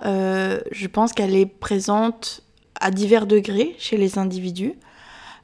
je 0.71 0.87
pense 0.87 1.13
qu'elle 1.13 1.35
est 1.35 1.45
présente 1.45 2.41
à 2.81 2.89
divers 2.89 3.27
degrés 3.27 3.75
chez 3.77 3.95
les 3.95 4.17
individus. 4.17 4.73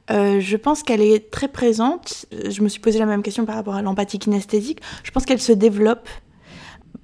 je 0.08 0.56
pense 0.56 0.82
qu'elle 0.82 1.02
est 1.02 1.30
très 1.30 1.46
présente. 1.46 2.26
Je 2.32 2.62
me 2.62 2.68
suis 2.68 2.80
posé 2.80 2.98
la 2.98 3.06
même 3.06 3.22
question 3.22 3.44
par 3.44 3.54
rapport 3.54 3.76
à 3.76 3.82
l'empathie 3.82 4.18
kinesthésique. 4.18 4.80
Je 5.04 5.12
pense 5.12 5.24
qu'elle 5.24 5.40
se 5.40 5.52
développe 5.52 6.08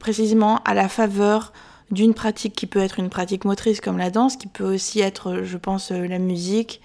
précisément 0.02 0.58
à 0.64 0.74
la 0.74 0.88
faveur 0.88 1.52
d'une 1.92 2.12
pratique 2.12 2.56
qui 2.56 2.66
peut 2.66 2.80
être 2.80 2.98
une 2.98 3.08
pratique 3.08 3.44
motrice 3.44 3.80
comme 3.80 3.98
la 3.98 4.10
danse, 4.10 4.36
qui 4.36 4.48
peut 4.48 4.74
aussi 4.74 5.00
être, 5.00 5.44
je 5.44 5.56
pense, 5.56 5.92
euh, 5.92 6.08
la 6.08 6.18
musique 6.18 6.80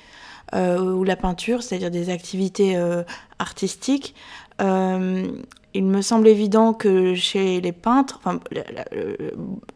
euh, 0.53 0.93
ou 0.93 1.03
la 1.03 1.15
peinture, 1.15 1.63
c'est-à-dire 1.63 1.89
des 1.89 2.11
activités 2.11 2.78
euh, 2.78 3.01
artistiques. 3.39 4.13
il 4.59 5.84
me 5.84 6.01
semble 6.01 6.28
évident 6.28 6.74
que 6.74 7.15
chez 7.15 7.59
les 7.59 7.72
peintres, 7.72 8.20
enfin, 8.24 8.39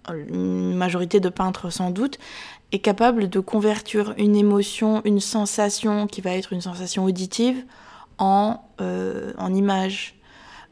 une 0.08 0.76
majorité 0.76 1.20
de 1.20 1.30
peintres 1.30 1.72
sans 1.72 1.90
doute, 1.90 2.20
est 2.72 2.80
capable 2.80 3.28
de 3.28 3.40
convertir 3.40 4.14
une 4.18 4.36
émotion, 4.36 5.02
une 5.04 5.20
sensation 5.20 6.06
qui 6.06 6.22
va 6.22 6.32
être 6.32 6.54
une 6.54 6.62
sensation 6.62 7.06
auditive 7.06 7.64
en, 8.20 8.62
en 8.80 9.54
image, 9.54 10.16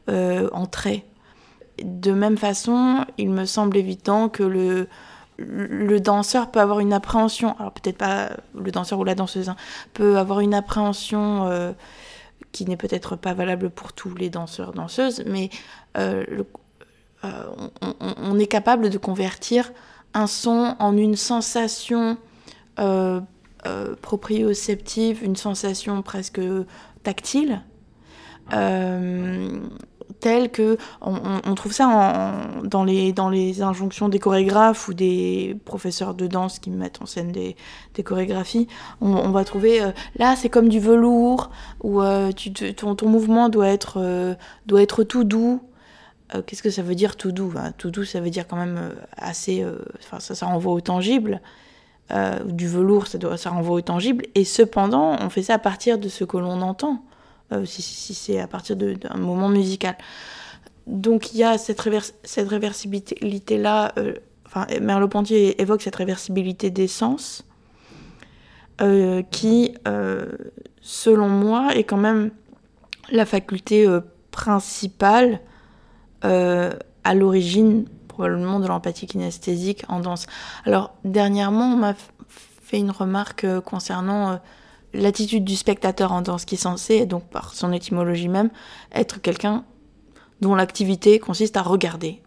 en 0.08 0.66
trait 0.66 1.04
de 1.82 2.12
même 2.12 2.36
façon, 2.36 3.04
il 3.18 3.30
me 3.30 3.44
semble 3.44 3.76
évident 3.76 4.28
que 4.28 4.42
le, 4.42 4.88
danseur 6.00 6.50
peut 6.50 6.60
avoir 6.60 6.80
une 6.80 6.92
appréhension, 6.92 7.56
alors 7.58 7.72
peut-être 7.72 7.96
pas 7.98 8.30
le 8.54 8.70
danseur 8.70 8.98
ou 8.98 9.04
la 9.04 9.14
danseuse, 9.14 9.48
hein, 9.48 9.56
peut 9.94 10.18
avoir 10.18 10.40
une 10.40 10.54
appréhension 10.54 11.46
euh, 11.46 11.72
qui 12.52 12.66
n'est 12.66 12.76
peut-être 12.76 13.16
pas 13.16 13.32
valable 13.32 13.70
pour 13.70 13.92
tous 13.92 14.14
les 14.14 14.28
danseurs, 14.28 14.72
danseuses, 14.72 15.22
mais 15.26 15.50
euh, 15.96 16.24
euh, 17.24 17.44
on, 18.00 18.38
est 18.38 18.46
capable 18.46 18.90
de 18.90 18.98
convertir 18.98 19.72
un 20.14 20.26
son 20.26 20.76
en 20.78 20.96
une 20.96 21.16
sensation 21.16 22.18
proprioceptive, 24.00 25.22
une 25.22 25.36
sensation 25.36 26.00
presque 26.02 26.40
tactile. 27.02 27.62
Telles 30.20 30.50
que 30.50 30.76
on, 31.00 31.54
trouve 31.54 31.72
ça 31.72 32.32
dans, 32.64 32.84
les, 32.84 33.62
injonctions 33.62 34.08
des 34.08 34.18
chorégraphes 34.18 34.88
ou 34.88 34.94
des 34.94 35.56
professeurs 35.64 36.14
de 36.14 36.26
danse 36.26 36.58
qui 36.58 36.70
mettent 36.70 37.00
en 37.02 37.06
scène 37.06 37.32
des, 37.32 37.56
chorégraphies. 38.02 38.66
On, 39.00 39.30
va 39.30 39.44
trouver 39.44 39.82
euh, 39.82 39.90
là 40.16 40.34
c'est 40.36 40.48
comme 40.48 40.68
du 40.68 40.80
velours 40.80 41.50
ou 41.82 42.00
euh, 42.00 42.32
ton, 42.76 43.08
mouvement 43.08 43.48
doit 43.48 43.68
être, 43.68 43.98
euh, 44.00 44.34
doit 44.66 44.82
être 44.82 45.04
tout 45.04 45.24
doux. 45.24 45.60
Qu'est-ce 46.46 46.62
que 46.62 46.70
ça 46.70 46.82
veut 46.82 46.94
dire 46.94 47.16
tout 47.16 47.32
doux? 47.32 47.52
Tout 47.76 47.90
doux 47.90 48.04
ça 48.04 48.20
veut 48.20 48.30
dire 48.30 48.46
quand 48.46 48.56
même 48.56 48.92
assez. 49.16 49.66
Enfin 49.98 50.20
ça, 50.20 50.46
renvoie 50.46 50.72
au 50.72 50.80
tangible. 50.80 51.40
du 52.44 52.68
velours 52.68 53.08
ça, 53.08 53.18
ça 53.36 53.50
renvoie 53.50 53.74
au 53.74 53.80
tangible. 53.80 54.26
Et 54.36 54.44
cependant 54.44 55.16
on 55.20 55.28
fait 55.28 55.42
ça 55.42 55.54
à 55.54 55.58
partir 55.58 55.98
de 55.98 56.08
ce 56.08 56.22
que 56.22 56.36
l'on 56.36 56.62
entend. 56.62 57.02
Euh, 57.52 57.64
si, 57.64 58.14
c'est 58.14 58.38
à 58.38 58.46
partir 58.46 58.76
d'un 58.76 59.16
moment 59.16 59.48
musical. 59.48 59.96
Donc 60.86 61.32
il 61.32 61.38
y 61.38 61.44
a 61.44 61.58
cette, 61.58 61.80
réversibilité-là, 61.80 63.92
euh, 63.98 64.14
enfin 64.46 64.68
Merleau-Ponty 64.80 65.56
évoque 65.58 65.82
cette 65.82 65.96
réversibilité 65.96 66.70
des 66.70 66.86
sens, 66.86 67.44
euh, 68.80 69.22
qui, 69.30 69.74
selon 70.80 71.28
moi, 71.28 71.74
est 71.74 71.84
quand 71.84 71.98
même 71.98 72.30
la 73.10 73.26
faculté 73.26 73.86
principale 74.30 75.40
à 76.22 77.14
l'origine 77.14 77.86
probablement 78.08 78.60
de 78.60 78.66
l'empathie 78.66 79.06
kinesthésique 79.06 79.84
en 79.88 80.00
danse. 80.00 80.26
Alors 80.64 80.94
dernièrement, 81.04 81.72
on 81.72 81.76
m'a 81.76 81.94
fait 82.28 82.78
une 82.78 82.90
remarque 82.90 83.46
concernant 83.60 84.40
l'attitude 84.92 85.44
du 85.44 85.56
spectateur 85.56 86.12
en 86.12 86.22
danse 86.22 86.44
qui 86.44 86.56
est 86.56 86.58
censé, 86.58 87.06
donc 87.06 87.24
par 87.28 87.54
son 87.54 87.72
étymologie 87.72 88.28
même, 88.28 88.50
être 88.92 89.20
quelqu'un 89.20 89.64
dont 90.40 90.54
l'activité 90.54 91.18
consiste 91.18 91.56
à 91.56 91.62
regarder. 91.62 92.22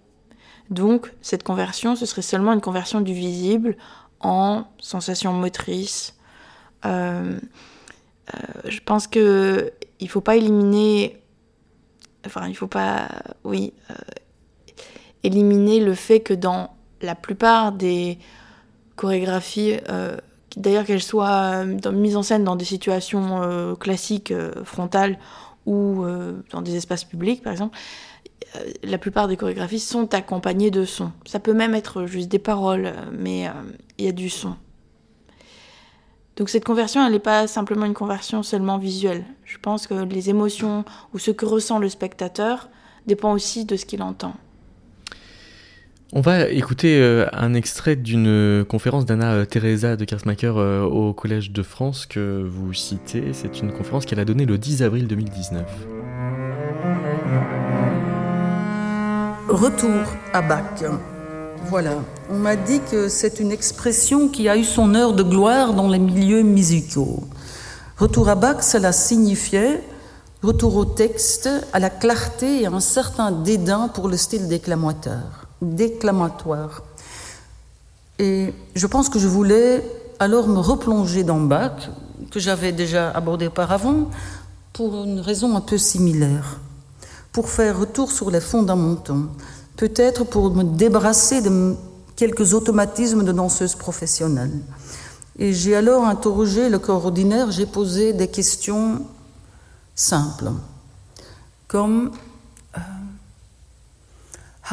Donc 0.70 1.14
cette 1.22 1.44
conversion, 1.44 1.96
ce 1.96 2.06
serait 2.06 2.22
seulement 2.22 2.54
une 2.54 2.62
conversion 2.62 3.02
du 3.02 3.14
visible 3.14 3.76
en 4.20 4.66
sensation 4.80 5.34
motrice. 5.34 6.16
Euh, 6.86 7.40
euh, 8.34 8.40
je 8.66 8.80
pense 8.80 9.08
que 9.08 9.74
il 10.00 10.10
faut 10.10 10.22
pas 10.22 10.36
éliminer, 10.36 11.22
enfin 12.26 12.48
il 12.48 12.56
faut 12.56 12.68
pas, 12.68 13.10
oui, 13.44 13.74
euh, 13.90 13.94
éliminer 15.24 15.80
le 15.80 15.94
fait 15.94 16.22
que 16.22 16.34
dans 16.34 16.76
la 17.02 17.16
plupart 17.16 17.74
des 17.74 18.18
chorégraphies 18.96 19.78
d'ailleurs 20.58 20.86
qu'elle 20.86 21.02
soit 21.02 21.64
euh, 21.66 21.92
mise 21.92 22.16
en 22.16 22.24
scène 22.24 22.44
dans 22.44 22.56
des 22.56 22.66
situations 22.66 23.42
euh, 23.44 23.76
classiques, 23.76 24.32
euh, 24.32 24.64
frontales, 24.64 25.18
ou 25.66 26.04
dans 26.52 26.62
des 26.62 26.76
espaces 26.76 27.06
publics, 27.06 27.42
par 27.42 27.54
exemple, 27.54 27.78
la 28.84 28.98
plupart 28.98 29.30
des 29.30 29.38
chorégraphies 29.38 29.80
sont 29.80 30.14
accompagnées 30.14 30.72
de 30.72 30.84
sons. 30.84 31.14
Ça 31.26 31.40
peut 31.40 31.54
même 31.54 31.74
être 31.74 32.06
juste 32.06 32.28
des 32.28 32.38
paroles, 32.38 32.92
mais 33.14 33.50
il 33.98 34.04
y 34.04 34.10
a 34.10 34.12
du 34.12 34.30
son. 34.30 34.58
Donc 36.36 36.50
cette 36.50 36.66
conversion, 36.66 37.06
elle 37.06 37.14
n'est 37.14 37.20
pas 37.20 37.48
simplement 37.48 37.86
une 37.86 37.94
conversion 37.94 38.44
seulement 38.44 38.78
visuelle. 38.78 39.24
Je 39.46 39.58
pense 39.58 39.88
que 39.88 39.94
les 39.94 40.30
émotions 40.30 40.84
ou 41.14 41.18
ce 41.18 41.32
que 41.32 41.46
ressent 41.46 41.80
le 41.80 41.88
spectateur 41.88 42.68
dépend 43.08 43.32
aussi 43.32 43.64
de 43.64 43.78
ce 43.78 43.86
qu'il 43.86 44.04
entend. 44.04 44.34
On 46.16 46.22
va 46.22 46.48
écouter 46.48 47.02
euh, 47.02 47.26
un 47.34 47.56
extrait 47.56 47.96
d'une 47.96 48.64
conférence 48.70 49.04
d'Anna 49.08 49.34
euh, 49.34 49.46
Teresa 49.46 49.96
de 49.96 50.06
Kersmacher 50.06 50.54
euh, 50.56 50.84
au 50.84 51.12
Collège 51.12 51.50
de 51.50 51.64
France 51.64 52.06
que 52.06 52.48
vous 52.48 52.72
citez. 52.72 53.34
C'est 53.34 53.62
une 53.62 53.72
conférence 53.72 54.06
qu'elle 54.06 54.20
a 54.20 54.26
donnée 54.26 54.46
le 54.46 54.60
10 54.60 54.84
avril 54.84 55.08
2019. 55.08 55.64
Retour 59.50 60.04
à 60.34 60.44
Bach. 60.44 60.84
Voilà, 61.66 61.96
on 62.30 62.38
m'a 62.38 62.58
dit 62.58 62.82
que 62.92 63.08
c'est 63.08 63.40
une 63.40 63.52
expression 63.52 64.28
qui 64.28 64.48
a 64.48 64.56
eu 64.56 64.64
son 64.64 64.94
heure 64.94 65.14
de 65.14 65.24
gloire 65.24 65.74
dans 65.74 65.90
les 65.90 65.98
milieux 65.98 66.44
musicaux. 66.44 67.24
Retour 67.98 68.30
à 68.30 68.36
Bach, 68.36 68.62
cela 68.62 68.92
signifiait 68.92 69.82
retour 70.44 70.76
au 70.76 70.86
texte, 70.86 71.50
à 71.72 71.80
la 71.80 71.90
clarté 71.90 72.62
et 72.62 72.66
à 72.68 72.72
un 72.72 72.82
certain 72.82 73.32
dédain 73.32 73.88
pour 73.88 74.10
le 74.10 74.18
style 74.18 74.48
déclamateur 74.48 75.43
déclamatoire. 75.66 76.84
Et 78.20 78.54
je 78.76 78.88
pense 78.88 79.10
que 79.10 79.20
je 79.20 79.28
voulais 79.28 79.84
alors 80.20 80.48
me 80.48 80.60
replonger 80.60 81.24
dans 81.24 81.40
Bach, 81.40 81.90
que 82.32 82.40
j'avais 82.40 82.72
déjà 82.72 83.10
abordé 83.10 83.48
auparavant, 83.48 84.10
pour 84.72 85.04
une 85.04 85.20
raison 85.20 85.56
un 85.56 85.62
peu 85.62 85.78
similaire. 85.78 86.60
Pour 87.32 87.50
faire 87.50 87.80
retour 87.80 88.12
sur 88.12 88.32
les 88.32 88.42
fondamentaux. 88.42 89.28
Peut-être 89.78 90.24
pour 90.24 90.52
me 90.52 90.64
débarrasser 90.64 91.42
de 91.42 91.76
quelques 92.16 92.54
automatismes 92.54 93.24
de 93.24 93.32
danseuse 93.32 93.76
professionnelle. 93.76 94.52
Et 95.40 95.52
j'ai 95.52 95.76
alors 95.76 96.06
interrogé 96.06 96.70
le 96.70 96.78
corps 96.78 97.06
ordinaire, 97.06 97.52
j'ai 97.52 97.66
posé 97.66 98.14
des 98.14 98.28
questions 98.28 99.02
simples, 99.96 100.52
comme 101.68 102.12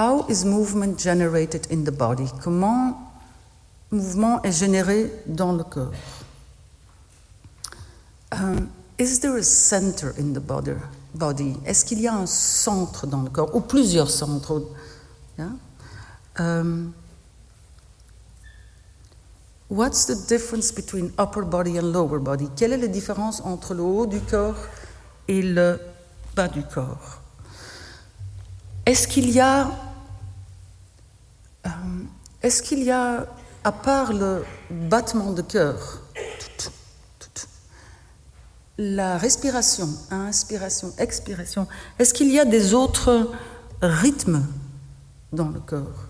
How 0.01 0.24
is 0.30 0.46
movement 0.46 0.98
generated 0.98 1.66
in 1.70 1.84
the 1.84 1.92
body? 1.92 2.26
Comment 2.40 2.96
mouvement 3.90 4.40
est 4.42 4.53
généré 4.53 5.12
dans 5.26 5.53
le 5.53 5.62
corps? 5.62 5.92
Um, 8.32 8.70
is 8.96 9.20
there 9.20 9.36
a 9.36 9.42
center 9.42 10.14
in 10.18 10.32
the 10.32 10.40
body? 10.40 10.72
body? 11.14 11.55
Est-ce 11.66 11.84
qu'il 11.84 12.01
y 12.01 12.09
a 12.09 12.14
un 12.14 12.24
centre 12.24 13.07
dans 13.07 13.20
le 13.20 13.28
corps 13.28 13.55
ou 13.55 13.61
plusieurs 13.61 14.09
centres? 14.09 14.62
Yeah? 15.38 15.51
Um, 16.38 16.94
what's 19.68 20.07
the 20.07 20.16
difference 20.26 20.72
between 20.72 21.12
upper 21.18 21.42
body 21.42 21.76
and 21.76 21.92
lower 21.92 22.20
body? 22.20 22.48
Quelle 22.57 22.72
est 22.72 22.78
la 22.78 22.88
différence 22.88 23.42
entre 23.42 23.74
le 23.74 23.82
haut 23.82 24.07
du 24.07 24.20
corps 24.20 24.66
et 25.28 25.42
le 25.42 25.78
bas 26.34 26.48
du 26.48 26.62
corps? 26.62 27.20
Est-ce 28.86 29.07
qu'il 29.07 29.28
y 29.30 29.40
a, 29.40 29.70
est-ce 32.42 32.62
qu'il 32.62 32.82
y 32.82 32.90
a, 32.90 33.26
à 33.64 33.72
part 33.72 34.12
le 34.12 34.44
battement 34.70 35.32
de 35.32 35.42
cœur, 35.42 36.02
la 38.78 39.18
respiration, 39.18 39.88
inspiration, 40.11 40.92
expiration, 40.98 41.66
est-ce 41.98 42.14
qu'il 42.14 42.32
y 42.32 42.40
a 42.40 42.46
des 42.46 42.72
autres 42.72 43.30
rythmes 43.82 44.46
dans 45.32 45.48
le 45.48 45.61
corps? 45.61 46.06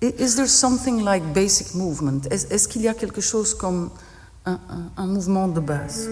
Is 0.00 0.36
there 0.36 0.48
something 0.48 1.02
like 1.02 1.24
basic 1.32 1.74
movement? 1.74 2.26
Est-ce 2.30 2.68
qu'il 2.68 2.82
y 2.82 2.88
a 2.88 2.94
quelque 2.94 3.20
chose 3.20 3.54
comme 3.54 3.90
un, 4.44 4.58
un 4.96 5.06
mouvement 5.06 5.48
de 5.48 5.60
base? 5.60 6.08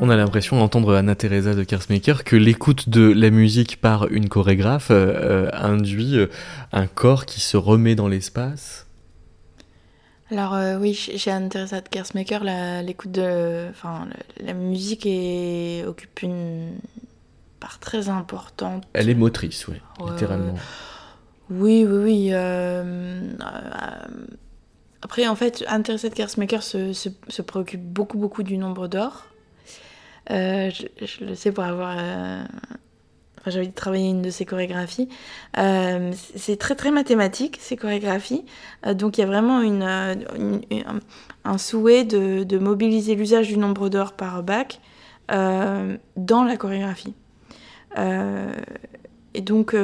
On 0.00 0.10
a 0.10 0.16
l'impression 0.16 0.58
d'entendre 0.58 0.94
Anna 0.96 1.14
Teresa 1.14 1.54
de 1.54 1.62
Kersmaker 1.62 2.24
que 2.24 2.34
l'écoute 2.34 2.88
de 2.88 3.12
la 3.12 3.30
musique 3.30 3.80
par 3.80 4.08
une 4.08 4.28
chorégraphe 4.28 4.90
euh, 4.90 5.46
euh, 5.46 5.50
induit 5.52 6.18
euh, 6.18 6.26
un 6.72 6.86
corps 6.86 7.26
qui 7.26 7.40
se 7.40 7.56
remet 7.56 7.94
dans 7.94 8.08
l'espace. 8.08 8.86
Alors 10.30 10.56
oui, 10.80 10.94
chez 10.94 11.30
Anna 11.30 11.48
Teresa 11.48 11.80
de 11.80 11.88
Kersmaker, 11.88 12.42
l'écoute 12.82 13.12
de, 13.12 13.68
enfin, 13.70 14.08
la, 14.40 14.52
musique 14.52 15.06
est, 15.06 15.84
occupe 15.86 16.22
une 16.22 16.72
part 17.60 17.78
très 17.78 18.08
importante. 18.08 18.84
Elle 18.94 19.10
est 19.10 19.14
motrice, 19.14 19.68
oui, 19.68 19.76
littéralement. 20.10 20.54
Oui, 21.50 21.86
oui, 21.88 22.32
oui. 22.32 22.32
après, 25.02 25.28
en 25.28 25.36
fait, 25.36 25.62
Anna 25.68 25.84
Teresa 25.84 26.08
de 26.08 26.14
Kersmaker 26.14 26.62
se, 26.62 26.92
se 26.92 27.42
préoccupe 27.42 27.82
beaucoup, 27.82 28.18
beaucoup 28.18 28.42
du 28.42 28.58
nombre 28.58 28.88
d'or. 28.88 29.26
Euh, 30.30 30.70
je, 30.70 31.24
le 31.24 31.34
sais 31.34 31.52
pour 31.52 31.64
avoir. 31.64 31.96
Euh, 31.98 32.42
enfin, 33.38 33.50
j'ai 33.50 33.58
envie 33.58 33.68
de 33.68 33.74
travailler 33.74 34.08
une 34.08 34.22
de 34.22 34.30
ces 34.30 34.44
chorégraphies. 34.44 35.08
Euh, 35.58 36.12
c'est 36.36 36.56
très 36.56 36.74
très 36.74 36.90
mathématique 36.90 37.58
ces 37.60 37.76
chorégraphies. 37.76 38.44
donc 38.94 39.18
il 39.18 39.20
y 39.20 39.24
a 39.24 39.26
vraiment 39.26 39.60
un 41.44 41.58
souhait 41.58 42.04
de 42.04 42.58
mobiliser 42.58 43.14
l'usage 43.14 43.48
du 43.48 43.58
nombre 43.58 43.88
d'heures 43.88 44.12
par 44.12 44.42
bac 44.42 44.80
dans 45.28 46.44
la 46.44 46.56
chorégraphie. 46.56 47.14
et 47.96 49.40
donc 49.40 49.76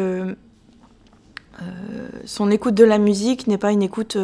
son 2.24 2.50
écoute 2.50 2.74
de 2.74 2.84
la 2.84 2.98
musique 2.98 3.46
n'est 3.46 3.58
pas 3.58 3.72
une 3.72 3.82
écoute 3.82 4.16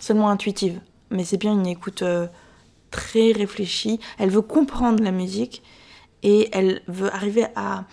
seulement 0.00 0.28
intuitive, 0.28 0.80
mais 1.10 1.24
c'est 1.24 1.38
bien 1.38 1.52
une 1.52 1.66
écoute 1.66 2.04
très 2.90 3.32
réfléchie, 3.32 4.00
elle 4.18 4.30
veut 4.30 4.42
comprendre 4.42 5.02
la 5.02 5.12
musique 5.12 5.62
et 6.22 6.48
elle 6.52 6.82
veut 6.88 7.12
arriver 7.14 7.46
à 7.54 7.84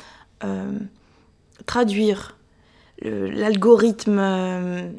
euh, 0.44 0.80
traduire 1.66 2.38
l'algorithme 3.02 4.20
euh, 4.20 4.91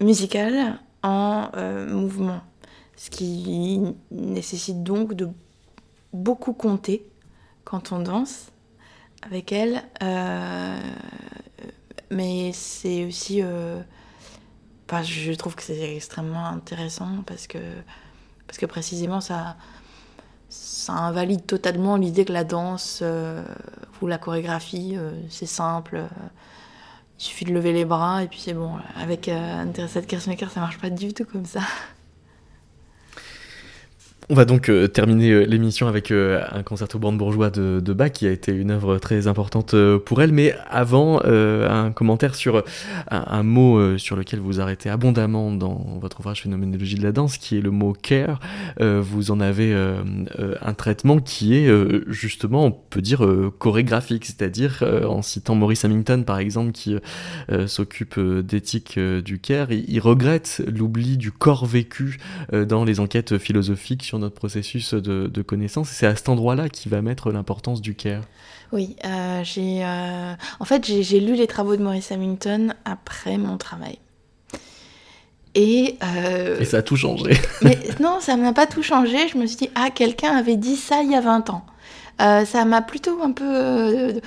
musical 0.00 0.78
en 1.02 1.50
euh, 1.54 1.86
mouvement, 1.88 2.40
ce 2.96 3.10
qui 3.10 3.80
nécessite 4.10 4.82
donc 4.82 5.14
de 5.14 5.28
beaucoup 6.12 6.52
compter 6.52 7.06
quand 7.64 7.92
on 7.92 8.00
danse 8.00 8.50
avec 9.22 9.52
elle. 9.52 9.82
Mais 12.10 12.52
c'est 12.52 13.04
aussi. 13.04 13.40
Je 13.40 15.32
trouve 15.34 15.54
que 15.56 15.62
c'est 15.62 15.96
extrêmement 15.96 16.46
intéressant 16.46 17.22
parce 17.26 17.46
que, 17.46 17.58
parce 18.46 18.58
que 18.58 18.66
précisément 18.66 19.20
ça, 19.20 19.56
ça 20.48 20.92
invalide 20.92 21.46
totalement 21.46 21.96
l'idée 21.96 22.24
que 22.24 22.32
la 22.32 22.44
danse 22.44 23.00
euh, 23.02 23.42
ou 24.00 24.06
la 24.06 24.18
chorégraphie, 24.18 24.96
c'est 25.28 25.46
simple. 25.46 26.04
il 27.18 27.22
suffit 27.22 27.44
de 27.44 27.52
lever 27.52 27.72
les 27.72 27.84
bras 27.84 28.22
et 28.22 28.28
puis 28.28 28.40
c'est 28.40 28.54
bon. 28.54 28.72
Avec 28.96 29.22
Teresa 29.22 30.00
de 30.00 30.06
Kersmaker, 30.06 30.50
ça 30.50 30.60
marche 30.60 30.78
pas 30.78 30.90
du 30.90 31.12
tout 31.12 31.24
comme 31.24 31.46
ça. 31.46 31.60
On 34.28 34.34
va 34.34 34.44
donc 34.44 34.68
euh, 34.68 34.88
terminer 34.88 35.30
euh, 35.30 35.44
l'émission 35.44 35.86
avec 35.86 36.10
euh, 36.10 36.42
un 36.50 36.64
concerto 36.64 36.98
brandebourgeois 36.98 37.50
de, 37.50 37.78
de, 37.78 37.92
Bach 37.92 38.10
qui 38.10 38.26
a 38.26 38.32
été 38.32 38.50
une 38.50 38.72
œuvre 38.72 38.98
très 38.98 39.28
importante 39.28 39.76
pour 40.04 40.20
elle. 40.20 40.32
Mais 40.32 40.52
avant, 40.68 41.22
un 41.24 41.92
commentaire 41.92 42.34
sur 42.34 42.64
un, 43.08 43.42
mot 43.42 43.96
sur 43.98 44.16
lequel 44.16 44.40
vous 44.40 44.60
arrêtez 44.60 44.90
abondamment 44.90 45.52
dans 45.52 45.98
votre 46.00 46.20
ouvrage 46.20 46.42
Phénoménologie 46.42 46.96
de 46.96 47.02
la 47.02 47.12
danse, 47.12 47.38
qui 47.38 47.56
est 47.56 47.60
le 47.60 47.70
mot 47.70 47.94
care. 47.94 48.40
vous 48.80 49.30
en 49.30 49.40
avez 49.40 49.74
un 49.74 50.74
traitement 50.74 51.18
qui 51.18 51.54
est 51.54 51.70
justement, 52.08 52.66
on 52.66 52.72
peut 52.72 53.00
dire, 53.00 53.26
chorégraphique, 53.58 54.26
c'est-à-dire 54.26 54.84
en 55.08 55.22
citant 55.22 55.54
Maurice 55.54 55.84
Hamilton 55.84 56.24
par 56.24 56.38
exemple, 56.38 56.72
qui 56.72 56.96
s'occupe 57.66 58.20
d'éthique 58.20 58.98
du 58.98 59.38
care, 59.38 59.72
il, 59.72 59.84
il 59.88 60.00
regrette 60.00 60.62
l'oubli 60.66 61.16
du 61.16 61.32
corps 61.32 61.66
vécu 61.66 62.18
dans 62.52 62.84
les 62.84 63.00
enquêtes 63.00 63.38
philosophiques 63.38 64.02
sur 64.02 64.15
notre 64.18 64.34
processus 64.34 64.94
de, 64.94 65.42
connaissance. 65.42 65.88
C'est 65.88 66.06
à 66.06 66.16
cet 66.16 66.28
endroit-là 66.28 66.68
qui 66.68 66.88
va 66.88 67.02
mettre 67.02 67.30
l'importance 67.30 67.80
du 67.80 67.94
care. 67.94 68.22
Oui, 68.72 68.96
euh, 69.04 69.42
j'ai, 69.44 69.84
euh, 69.84 70.34
en 70.58 70.64
fait, 70.64 70.84
j'ai 70.84 71.20
lu 71.20 71.34
les 71.34 71.46
travaux 71.46 71.76
de 71.76 71.82
Maurice 71.82 72.10
Hamilton 72.10 72.74
après 72.84 73.38
mon 73.38 73.56
travail. 73.56 73.98
Et, 75.54 75.96
euh, 76.02 76.60
Et 76.60 76.64
ça 76.64 76.78
a 76.78 76.82
tout 76.82 76.96
changé. 76.96 77.30
mais 77.62 77.78
non, 78.00 78.18
ça 78.20 78.36
m'a 78.36 78.52
pas 78.52 78.66
tout 78.66 78.82
changé. 78.82 79.28
Je 79.28 79.38
me 79.38 79.46
suis 79.46 79.56
dit, 79.56 79.70
ah, 79.74 79.90
quelqu'un 79.90 80.36
avait 80.36 80.56
dit 80.56 80.76
ça 80.76 81.02
il 81.02 81.10
y 81.10 81.14
a 81.14 81.20
20 81.20 81.50
ans. 81.50 81.64
ça 82.18 82.64
m'a 82.64 82.82
plutôt 82.82 83.22
un 83.22 83.32
peu 83.32 84.20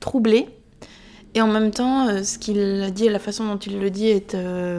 troublée. 0.00 0.48
Et 1.34 1.42
en 1.42 1.46
même 1.46 1.70
temps, 1.70 2.24
ce 2.24 2.38
qu'il 2.38 2.82
a 2.82 2.90
dit 2.90 3.06
et 3.06 3.10
la 3.10 3.18
façon 3.18 3.46
dont 3.46 3.58
il 3.58 3.78
le 3.78 3.90
dit 3.90 4.08
est 4.08 4.36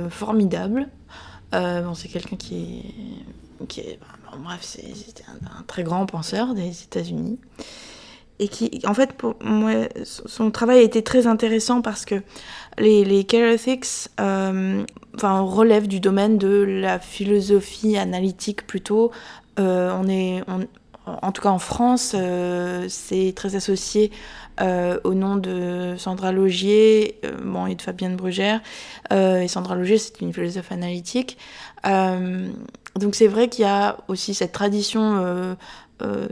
formidable. 0.09 0.89
bon, 1.53 1.93
c'est 1.93 2.09
quelqu'un 2.09 2.35
qui 2.35 2.55
est 2.55 3.38
qui 3.67 3.81
est, 3.81 3.99
bref, 4.43 4.59
c'était 4.61 5.23
un, 5.27 5.63
très 5.63 5.83
grand 5.83 6.05
penseur 6.05 6.53
des 6.53 6.83
États-Unis. 6.83 7.39
Et 8.41 8.47
qui, 8.47 8.81
en 8.85 8.93
fait, 8.93 9.13
son 10.05 10.49
travail 10.51 10.79
a 10.79 10.81
été 10.81 11.03
très 11.03 11.27
intéressant 11.27 11.81
parce 11.81 12.05
que 12.05 12.23
les, 12.77 13.03
les 13.03 13.25
care 13.25 13.51
ethics 13.51 14.07
euh, 14.21 14.85
enfin, 15.15 15.41
relèvent 15.41 15.89
du 15.89 15.99
domaine 15.99 16.37
de 16.37 16.63
la 16.65 16.99
philosophie 16.99 17.97
analytique 17.97 18.65
plutôt. 18.65 19.11
Euh, 19.59 19.91
on 19.93 20.07
est, 20.07 20.41
en 21.21 21.31
tout 21.31 21.41
cas 21.41 21.49
en 21.49 21.59
France, 21.59 22.13
euh, 22.15 22.85
c'est 22.89 23.33
très 23.35 23.55
associé 23.55 24.11
au 25.05 25.13
nom 25.13 25.37
de 25.37 25.95
Sandra 25.97 26.33
Logier 26.33 27.21
bon, 27.41 27.65
et 27.65 27.75
de 27.75 27.81
Fabienne 27.81 28.17
Brugère. 28.17 28.59
et 29.09 29.47
Sandra 29.47 29.75
Logier, 29.75 29.97
c'est 29.97 30.19
une 30.19 30.33
philosophe 30.33 30.73
analytique. 30.73 31.37
Donc 32.99 33.15
c'est 33.15 33.27
vrai 33.27 33.47
qu'il 33.47 33.63
y 33.63 33.67
a 33.67 33.97
aussi 34.07 34.33
cette 34.33 34.51
tradition 34.51 35.17
euh, 35.17 35.55
euh, 36.01 36.27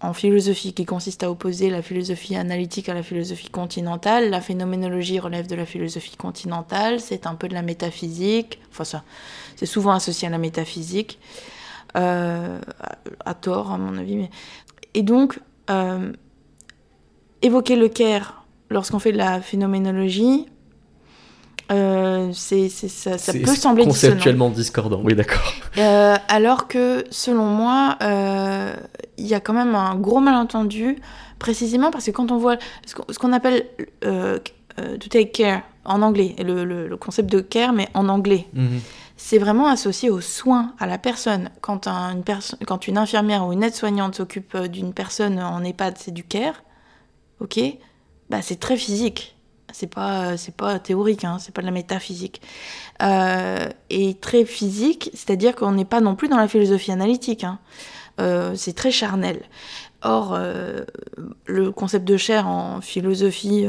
en 0.00 0.12
philosophie 0.12 0.72
qui 0.72 0.84
consiste 0.84 1.22
à 1.22 1.30
opposer 1.30 1.68
la 1.68 1.82
philosophie 1.82 2.36
analytique 2.36 2.88
à 2.88 2.94
la 2.94 3.02
philosophie 3.02 3.50
continentale. 3.50 4.30
La 4.30 4.40
phénoménologie 4.40 5.18
relève 5.18 5.46
de 5.46 5.54
la 5.54 5.66
philosophie 5.66 6.16
continentale, 6.16 7.00
c'est 7.00 7.26
un 7.26 7.34
peu 7.34 7.48
de 7.48 7.54
la 7.54 7.62
métaphysique, 7.62 8.60
enfin 8.70 8.84
ça, 8.84 9.02
c'est 9.56 9.66
souvent 9.66 9.92
associé 9.92 10.28
à 10.28 10.30
la 10.30 10.38
métaphysique, 10.38 11.18
euh, 11.96 12.58
à, 13.24 13.34
tort 13.34 13.72
à 13.72 13.78
mon 13.78 13.96
avis. 13.98 14.16
Mais... 14.16 14.30
Et 14.94 15.02
donc, 15.02 15.38
évoquer 17.42 17.76
le 17.76 17.88
Caire 17.88 18.44
lorsqu'on 18.70 18.98
fait 18.98 19.12
de 19.12 19.18
la 19.18 19.40
phénoménologie, 19.40 20.46
euh, 21.70 22.30
c'est, 22.32 22.68
ça, 22.68 23.16
ça 23.16 23.32
peut 23.32 23.54
sembler 23.54 23.84
conceptuellement 23.84 24.50
discordant, 24.50 25.00
oui 25.04 25.14
d'accord. 25.14 25.52
Euh, 25.78 26.16
alors 26.28 26.66
que 26.66 27.04
selon 27.10 27.44
moi, 27.44 27.96
euh, 28.02 28.74
il 29.18 29.26
y 29.26 29.34
a 29.34 29.40
quand 29.40 29.52
même 29.52 29.76
un 29.76 29.94
gros 29.94 30.18
malentendu, 30.18 30.96
précisément 31.38 31.92
parce 31.92 32.06
que 32.06 32.10
quand 32.10 32.32
on 32.32 32.38
voit 32.38 32.56
ce 32.86 33.18
qu'on 33.18 33.32
appelle 33.32 33.66
to 34.00 35.08
take 35.08 35.30
care 35.30 35.62
en 35.84 36.02
anglais, 36.02 36.34
le, 36.44 36.64
le, 36.64 36.96
concept 36.96 37.30
de 37.30 37.40
care 37.40 37.72
mais 37.72 37.88
en 37.94 38.08
anglais, 38.08 38.46
mhm. 38.52 38.80
C'est 39.22 39.38
vraiment 39.38 39.68
associé 39.68 40.08
aux 40.08 40.22
soins 40.22 40.74
à 40.78 40.86
la 40.86 40.96
personne. 40.96 41.50
Quand, 41.60 41.86
une, 42.86 42.98
infirmière 42.98 43.46
ou 43.46 43.52
une 43.52 43.62
aide-soignante 43.62 44.14
s'occupe 44.14 44.56
d'une 44.56 44.94
personne 44.94 45.38
en 45.38 45.62
EHPAD, 45.62 45.98
c'est 45.98 46.10
du 46.10 46.24
care, 46.24 46.64
ok? 47.40 47.60
Bah, 48.30 48.40
C'est 48.40 48.58
très 48.58 48.76
physique 48.76 49.36
c'est 49.72 49.86
pas 49.86 50.36
c'est 50.36 50.56
pas 50.56 50.80
théorique 50.80 51.22
hein, 51.22 51.38
c'est 51.38 51.54
pas 51.54 51.60
de 51.60 51.66
la 51.66 51.72
métaphysique 51.72 52.42
euh, 53.02 53.68
et 53.88 54.14
très 54.14 54.44
physique 54.44 55.10
c'est-à-dire 55.14 55.54
qu'on 55.54 55.70
n'est 55.70 55.84
pas 55.84 56.00
non 56.00 56.16
plus 56.16 56.26
dans 56.26 56.38
la 56.38 56.48
philosophie 56.48 56.90
analytique 56.90 57.44
hein. 57.44 57.60
euh, 58.20 58.56
c'est 58.56 58.72
très 58.72 58.90
charnel 58.90 59.40
or 60.02 60.34
euh, 60.34 60.84
le 61.46 61.70
concept 61.70 62.06
de 62.06 62.16
chair 62.16 62.46
en 62.46 62.80
philosophie 62.80 63.66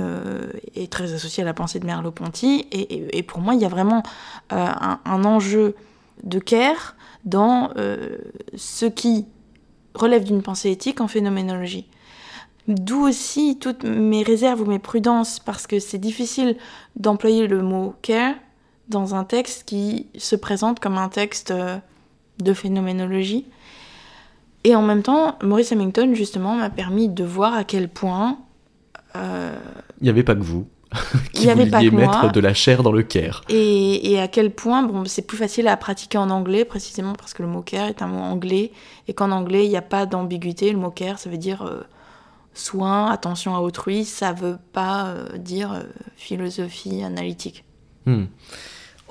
est 0.76 0.92
très 0.92 1.14
associé 1.14 1.44
à 1.44 1.46
la 1.46 1.54
pensée 1.54 1.80
de 1.80 1.86
Merleau-Ponty 1.86 2.68
et, 2.72 3.24
pour 3.24 3.40
moi 3.40 3.54
il 3.54 3.62
y 3.62 3.66
a 3.66 3.70
vraiment 3.70 4.04
un, 4.50 5.00
un, 5.04 5.26
enjeu 5.26 5.76
de 6.24 6.40
care 6.40 6.96
dans 7.26 7.72
ce 8.56 8.86
qui 8.86 9.26
relève 9.94 10.24
d'une 10.24 10.42
pensée 10.42 10.72
éthique 10.72 11.02
en 11.02 11.08
phénoménologie 11.08 11.88
D'où 12.68 13.08
aussi 13.08 13.58
toutes 13.60 13.84
mes 13.84 14.24
réserves 14.24 14.62
ou 14.62 14.66
mes 14.66 14.80
prudences, 14.80 15.40
parce 15.40 15.66
que 15.66 15.80
c'est 15.80 15.98
difficile 15.98 16.58
d'employer 16.96 17.48
le 17.48 17.62
mot 17.62 17.96
care 18.02 18.36
dans 18.88 19.16
un 19.16 19.24
texte 19.24 19.64
qui 19.64 20.08
se 20.18 20.36
présente 20.36 20.80
comme 20.80 20.98
un 20.98 21.10
texte 21.10 21.52
euh, 21.52 21.78
de 22.40 22.54
phénoménologie. 22.54 23.46
Et 24.64 24.76
en 24.76 24.82
même 24.82 25.02
temps, 25.02 25.38
Maurice 25.42 25.72
Hamilton, 25.72 26.14
justement, 26.14 26.56
m'a 26.56 26.70
permis 26.70 27.10
de 27.10 27.24
voir 27.24 27.54
à 27.54 27.64
quel 27.64 27.90
point... 27.90 28.40
Euh, 29.16 29.56
Il 30.00 30.04
n'y 30.04 30.10
avait 30.10 30.24
pas 30.24 30.36
que 30.36 30.42
vous. 30.42 30.68
qui 31.34 31.46
Il 31.46 31.52
vouliez 31.52 31.90
mettre 31.90 32.32
de 32.32 32.40
la 32.40 32.54
chair 32.54 32.84
dans 32.84 32.92
le 32.92 33.02
care. 33.02 33.44
Et, 33.50 34.12
et 34.12 34.20
à 34.20 34.28
quel 34.28 34.52
point 34.52 34.84
bon, 34.84 35.06
c'est 35.06 35.26
plus 35.26 35.38
facile 35.38 35.68
à 35.68 35.78
pratiquer 35.78 36.18
en 36.18 36.30
anglais, 36.30 36.66
précisément 36.66 37.14
parce 37.14 37.34
que 37.34 37.42
le 37.42 37.50
mot 37.50 37.62
care 37.62 37.88
est 37.88 38.02
un 38.02 38.08
mot 38.08 38.20
anglais, 38.20 38.72
et 39.08 39.14
qu'en 39.14 39.32
anglais, 39.32 39.66
il 39.66 39.70
n'y 39.70 39.78
a 39.78 39.82
pas 39.82 40.06
d'ambiguïté. 40.06 40.72
Le 40.72 40.78
mot 40.78 40.92
care, 40.92 41.20
ça 41.20 41.30
veut 41.30 41.38
dire... 41.38 41.64
Euh, 41.64 41.82
soin, 42.54 43.10
attention 43.10 43.56
à 43.56 43.60
autrui, 43.60 44.04
ça 44.04 44.34
veut 44.34 44.58
pas 44.74 45.08
euh, 45.08 45.38
dire 45.38 45.84
philosophie 46.18 47.02
analytique. 47.02 47.64
Hmm. 48.06 48.26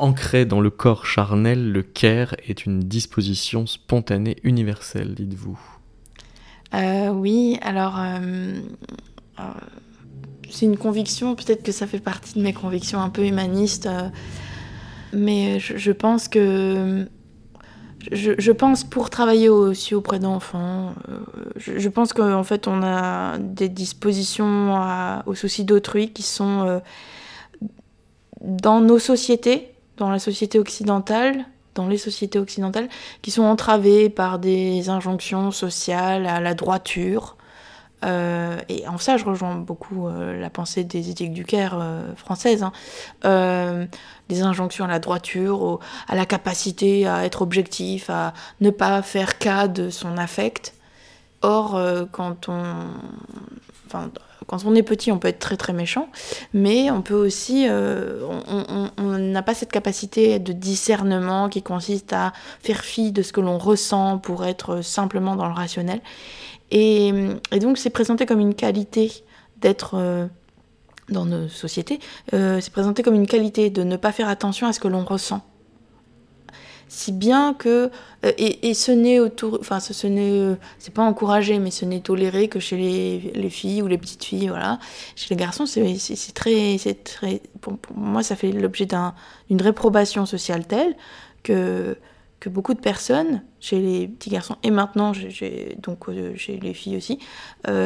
Ancré 0.00 0.46
dans 0.46 0.60
le 0.60 0.70
corps 0.70 1.04
charnel, 1.04 1.72
le 1.72 1.82
care 1.82 2.34
est 2.48 2.64
une 2.64 2.80
disposition 2.80 3.66
spontanée 3.66 4.36
universelle, 4.44 5.14
dites-vous. 5.14 5.60
Euh, 6.74 7.10
oui, 7.10 7.58
alors 7.60 8.00
c'est 10.50 10.66
une 10.66 10.78
conviction, 10.78 11.34
peut-être 11.34 11.62
que 11.62 11.72
ça 11.72 11.86
fait 11.86 11.98
partie 11.98 12.38
de 12.38 12.42
mes 12.42 12.52
convictions 12.52 13.00
un 13.00 13.10
peu 13.10 13.26
humanistes, 13.26 13.88
mais 15.12 15.58
je, 15.60 15.92
pense 15.92 16.28
que 16.28 17.06
je, 18.10 18.52
pense 18.52 18.84
pour 18.84 19.10
travailler 19.10 19.48
aussi 19.48 19.94
auprès 19.94 20.18
d'enfants, 20.18 20.94
euh, 21.08 21.18
je, 21.56 21.88
pense 21.88 22.12
qu'en 22.12 22.44
fait 22.44 22.66
on 22.68 22.82
a 22.82 23.38
des 23.38 23.68
dispositions 23.68 25.22
aux 25.26 25.34
soucis 25.34 25.64
d'autrui 25.64 26.12
qui 26.12 26.22
sont 26.22 26.66
euh, 26.66 26.78
dans 28.40 28.80
nos 28.80 28.98
sociétés, 28.98 29.69
dans 30.00 30.10
la 30.10 30.18
société 30.18 30.58
occidentale, 30.58 31.44
dans 31.76 31.86
les 31.86 31.98
sociétés 31.98 32.40
occidentales, 32.40 32.88
qui 33.22 33.30
sont 33.30 33.44
entravées 33.44 34.10
par 34.10 34.40
des 34.40 34.88
injonctions 34.88 35.52
sociales 35.52 36.26
à 36.26 36.40
la 36.40 36.54
droiture, 36.54 37.36
euh, 38.04 38.58
et 38.68 38.86
en 38.88 38.98
ça, 38.98 39.16
je 39.16 39.24
rejoins 39.24 39.56
beaucoup 39.56 40.08
euh, 40.08 40.38
la 40.40 40.50
pensée 40.50 40.84
des 40.84 41.10
éthiques 41.10 41.32
du 41.32 41.44
Caire 41.44 41.76
euh, 41.78 42.14
françaises, 42.16 42.62
hein. 42.62 42.72
des 44.28 44.42
injonctions 44.42 44.84
à 44.84 44.88
la 44.88 44.98
droiture, 44.98 45.80
à 46.08 46.14
la 46.14 46.24
capacité 46.24 47.06
à 47.06 47.24
être 47.24 47.42
objectif, 47.42 48.08
à 48.08 48.32
ne 48.60 48.70
pas 48.70 49.02
faire 49.02 49.38
cas 49.38 49.68
de 49.68 49.90
son 49.90 50.16
affect. 50.16 50.74
Or, 51.42 51.80
quand 52.12 52.50
on 52.50 52.62
enfin, 53.90 54.10
quand 54.46 54.64
on 54.64 54.74
est 54.74 54.82
petit, 54.82 55.12
on 55.12 55.18
peut 55.18 55.28
être 55.28 55.38
très 55.38 55.56
très 55.56 55.72
méchant, 55.72 56.08
mais 56.54 56.90
on 56.90 57.02
peut 57.02 57.14
aussi, 57.14 57.66
on 57.68 59.18
n'a 59.18 59.42
pas 59.42 59.54
cette 59.54 59.70
capacité 59.70 60.38
de 60.38 60.52
discernement 60.52 61.48
qui 61.48 61.62
consiste 61.62 62.12
à 62.12 62.32
faire 62.60 62.82
fi 62.84 63.12
de 63.12 63.22
ce 63.22 63.32
que 63.32 63.40
l'on 63.40 63.58
ressent 63.58 64.18
pour 64.18 64.44
être 64.44 64.82
simplement 64.82 65.36
dans 65.36 65.46
le 65.46 65.54
rationnel. 65.54 66.00
Et, 66.70 67.12
donc 67.60 67.78
c'est 67.78 67.90
présenté 67.90 68.26
comme 68.26 68.40
une 68.40 68.54
qualité 68.54 69.12
d'être 69.58 70.28
dans 71.10 71.24
nos 71.24 71.48
sociétés, 71.48 71.98
euh, 72.32 72.60
c'est 72.60 72.72
présenté 72.72 73.02
comme 73.02 73.14
une 73.14 73.26
qualité 73.26 73.70
de 73.70 73.82
ne 73.82 73.96
pas 73.96 74.12
faire 74.12 74.28
attention 74.28 74.66
à 74.66 74.72
ce 74.72 74.80
que 74.80 74.88
l'on 74.88 75.04
ressent. 75.04 75.42
Si 76.92 77.12
bien 77.12 77.54
que 77.54 77.88
euh, 78.24 78.32
et, 78.36 78.74
ce 78.74 78.90
n'est 78.90 79.20
autour, 79.20 79.58
enfin 79.60 79.78
ce, 79.78 80.06
n'est, 80.08 80.40
euh, 80.40 80.56
c'est 80.80 80.92
pas 80.92 81.02
encouragé, 81.02 81.60
mais 81.60 81.70
ce 81.70 81.84
n'est 81.84 82.00
toléré 82.00 82.48
que 82.48 82.58
chez 82.58 82.76
les, 82.76 83.32
les, 83.34 83.48
filles 83.48 83.80
ou 83.80 83.86
les 83.86 83.96
petites 83.96 84.24
filles, 84.24 84.48
voilà. 84.48 84.80
Chez 85.14 85.28
les 85.30 85.36
garçons, 85.36 85.66
c'est, 85.66 85.96
c'est, 85.98 86.32
très, 86.32 86.78
c'est 86.78 87.04
très, 87.04 87.40
pour, 87.60 87.78
moi, 87.94 88.24
ça 88.24 88.34
fait 88.34 88.50
l'objet 88.50 88.86
d'une 88.86 89.62
réprobation 89.62 90.26
sociale 90.26 90.66
telle 90.66 90.96
que 91.42 91.96
que 92.40 92.48
beaucoup 92.48 92.72
de 92.72 92.80
personnes, 92.80 93.42
chez 93.60 93.78
les 93.80 94.08
petits 94.08 94.30
garçons 94.30 94.56
et 94.62 94.70
maintenant 94.70 95.12
j'ai, 95.12 95.76
donc 95.82 96.06
chez 96.36 96.56
les 96.56 96.72
filles 96.72 96.96
aussi, 96.96 97.18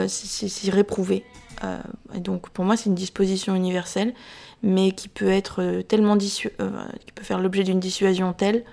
c'est 0.06 0.70
réprouvé. 0.70 1.24
Euh, 1.62 1.78
et 2.14 2.20
donc 2.20 2.50
pour 2.50 2.64
moi 2.64 2.76
c'est 2.76 2.88
une 2.88 2.94
disposition 2.94 3.54
universelle, 3.54 4.14
mais 4.62 4.92
qui 4.92 5.08
peut 5.08 5.28
être 5.28 5.62
euh, 5.62 5.82
tellement 5.82 6.16
dissu 6.16 6.50
euh, 6.60 6.70
qui 7.04 7.12
peut 7.12 7.22
faire 7.22 7.38
l'objet 7.38 7.62
d'une 7.62 7.80
dissuasion 7.80 8.32
telle 8.32 8.64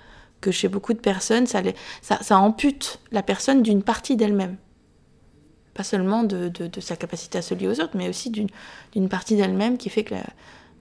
que 0.42 0.50
chez 0.50 0.68
beaucoup 0.68 0.92
de 0.92 0.98
personnes 0.98 1.46
ça, 1.46 1.62
ça 2.02 2.38
ampute 2.38 3.00
la 3.10 3.22
personne 3.22 3.62
d'une 3.62 3.82
partie 3.82 4.16
d'elle-même. 4.16 4.56
Pas 5.72 5.84
seulement 5.84 6.22
de, 6.22 6.52
sa 6.80 6.96
capacité 6.96 7.38
à 7.38 7.42
se 7.42 7.54
lier 7.54 7.68
aux 7.68 7.80
autres, 7.80 7.94
mais 7.94 8.10
aussi 8.10 8.30
d'une 8.30 9.08
partie 9.08 9.36
d'elle-même 9.36 9.78
qui 9.78 9.88
fait 9.88 10.04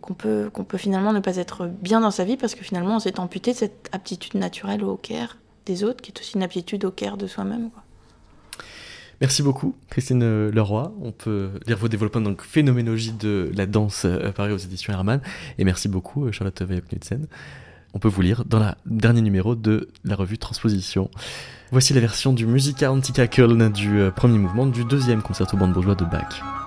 qu'on 0.02 0.14
peut, 0.14 0.52
finalement 0.76 1.14
ne 1.14 1.22
pas 1.22 1.38
être 1.38 1.68
bien 1.68 2.02
dans 2.02 2.12
sa 2.12 2.26
vie 2.26 2.36
parce 2.36 2.56
que 2.56 2.64
finalement 2.64 2.98
on 2.98 3.00
s'est 3.00 3.18
amputé 3.20 3.54
de 3.54 3.58
cette 3.58 3.90
aptitude 3.94 4.36
naturelle 4.36 4.84
au 4.84 4.98
care 4.98 5.38
des 5.66 5.86
autres, 5.86 6.02
qui 6.02 6.12
est 6.12 6.20
aussi 6.20 6.36
une 6.36 6.44
aptitude 6.44 6.84
au 6.84 6.92
care 6.92 7.16
de 7.16 7.28
soi-même. 7.28 7.70
Merci 9.22 9.44
beaucoup, 9.44 9.76
Christine 9.92 10.50
Leroy. 10.50 10.92
On 11.00 11.12
peut 11.12 11.52
lire 11.68 11.78
vos 11.78 11.88
développements 11.88 12.22
donc 12.22 12.42
phénoménologie 12.42 13.14
de 13.14 13.52
la 13.56 13.68
danse 13.68 14.06
à 14.06 14.32
Paris 14.32 14.52
aux 14.52 14.58
éditions 14.58 14.92
Hermann. 14.92 15.22
Et 15.60 15.64
merci 15.64 15.88
beaucoup, 15.88 16.30
Charlotte 16.32 16.60
Weyer-Knudsen. 16.60 17.28
On 17.94 18.00
peut 18.00 18.08
vous 18.08 18.22
lire 18.22 18.46
dans 18.46 18.60
le 18.60 18.66
dernier 18.86 19.22
numéro 19.22 19.56
de 19.56 19.90
la 20.04 20.16
revue 20.16 20.38
Transposition. 20.38 21.10
Voici 21.72 21.94
la 21.94 22.02
version 22.02 22.34
du 22.34 22.46
Musica 22.46 22.92
Antica 22.92 23.28
Köln 23.28 23.70
du 23.72 24.00
euh, 24.00 24.12
premier 24.12 24.38
mouvement 24.38 24.66
du 24.66 24.84
deuxième 24.86 25.22
concerto 25.22 25.58
bande 25.58 25.74
bourgeois 25.74 25.96
de 25.96 26.06
Bach. 26.06 26.61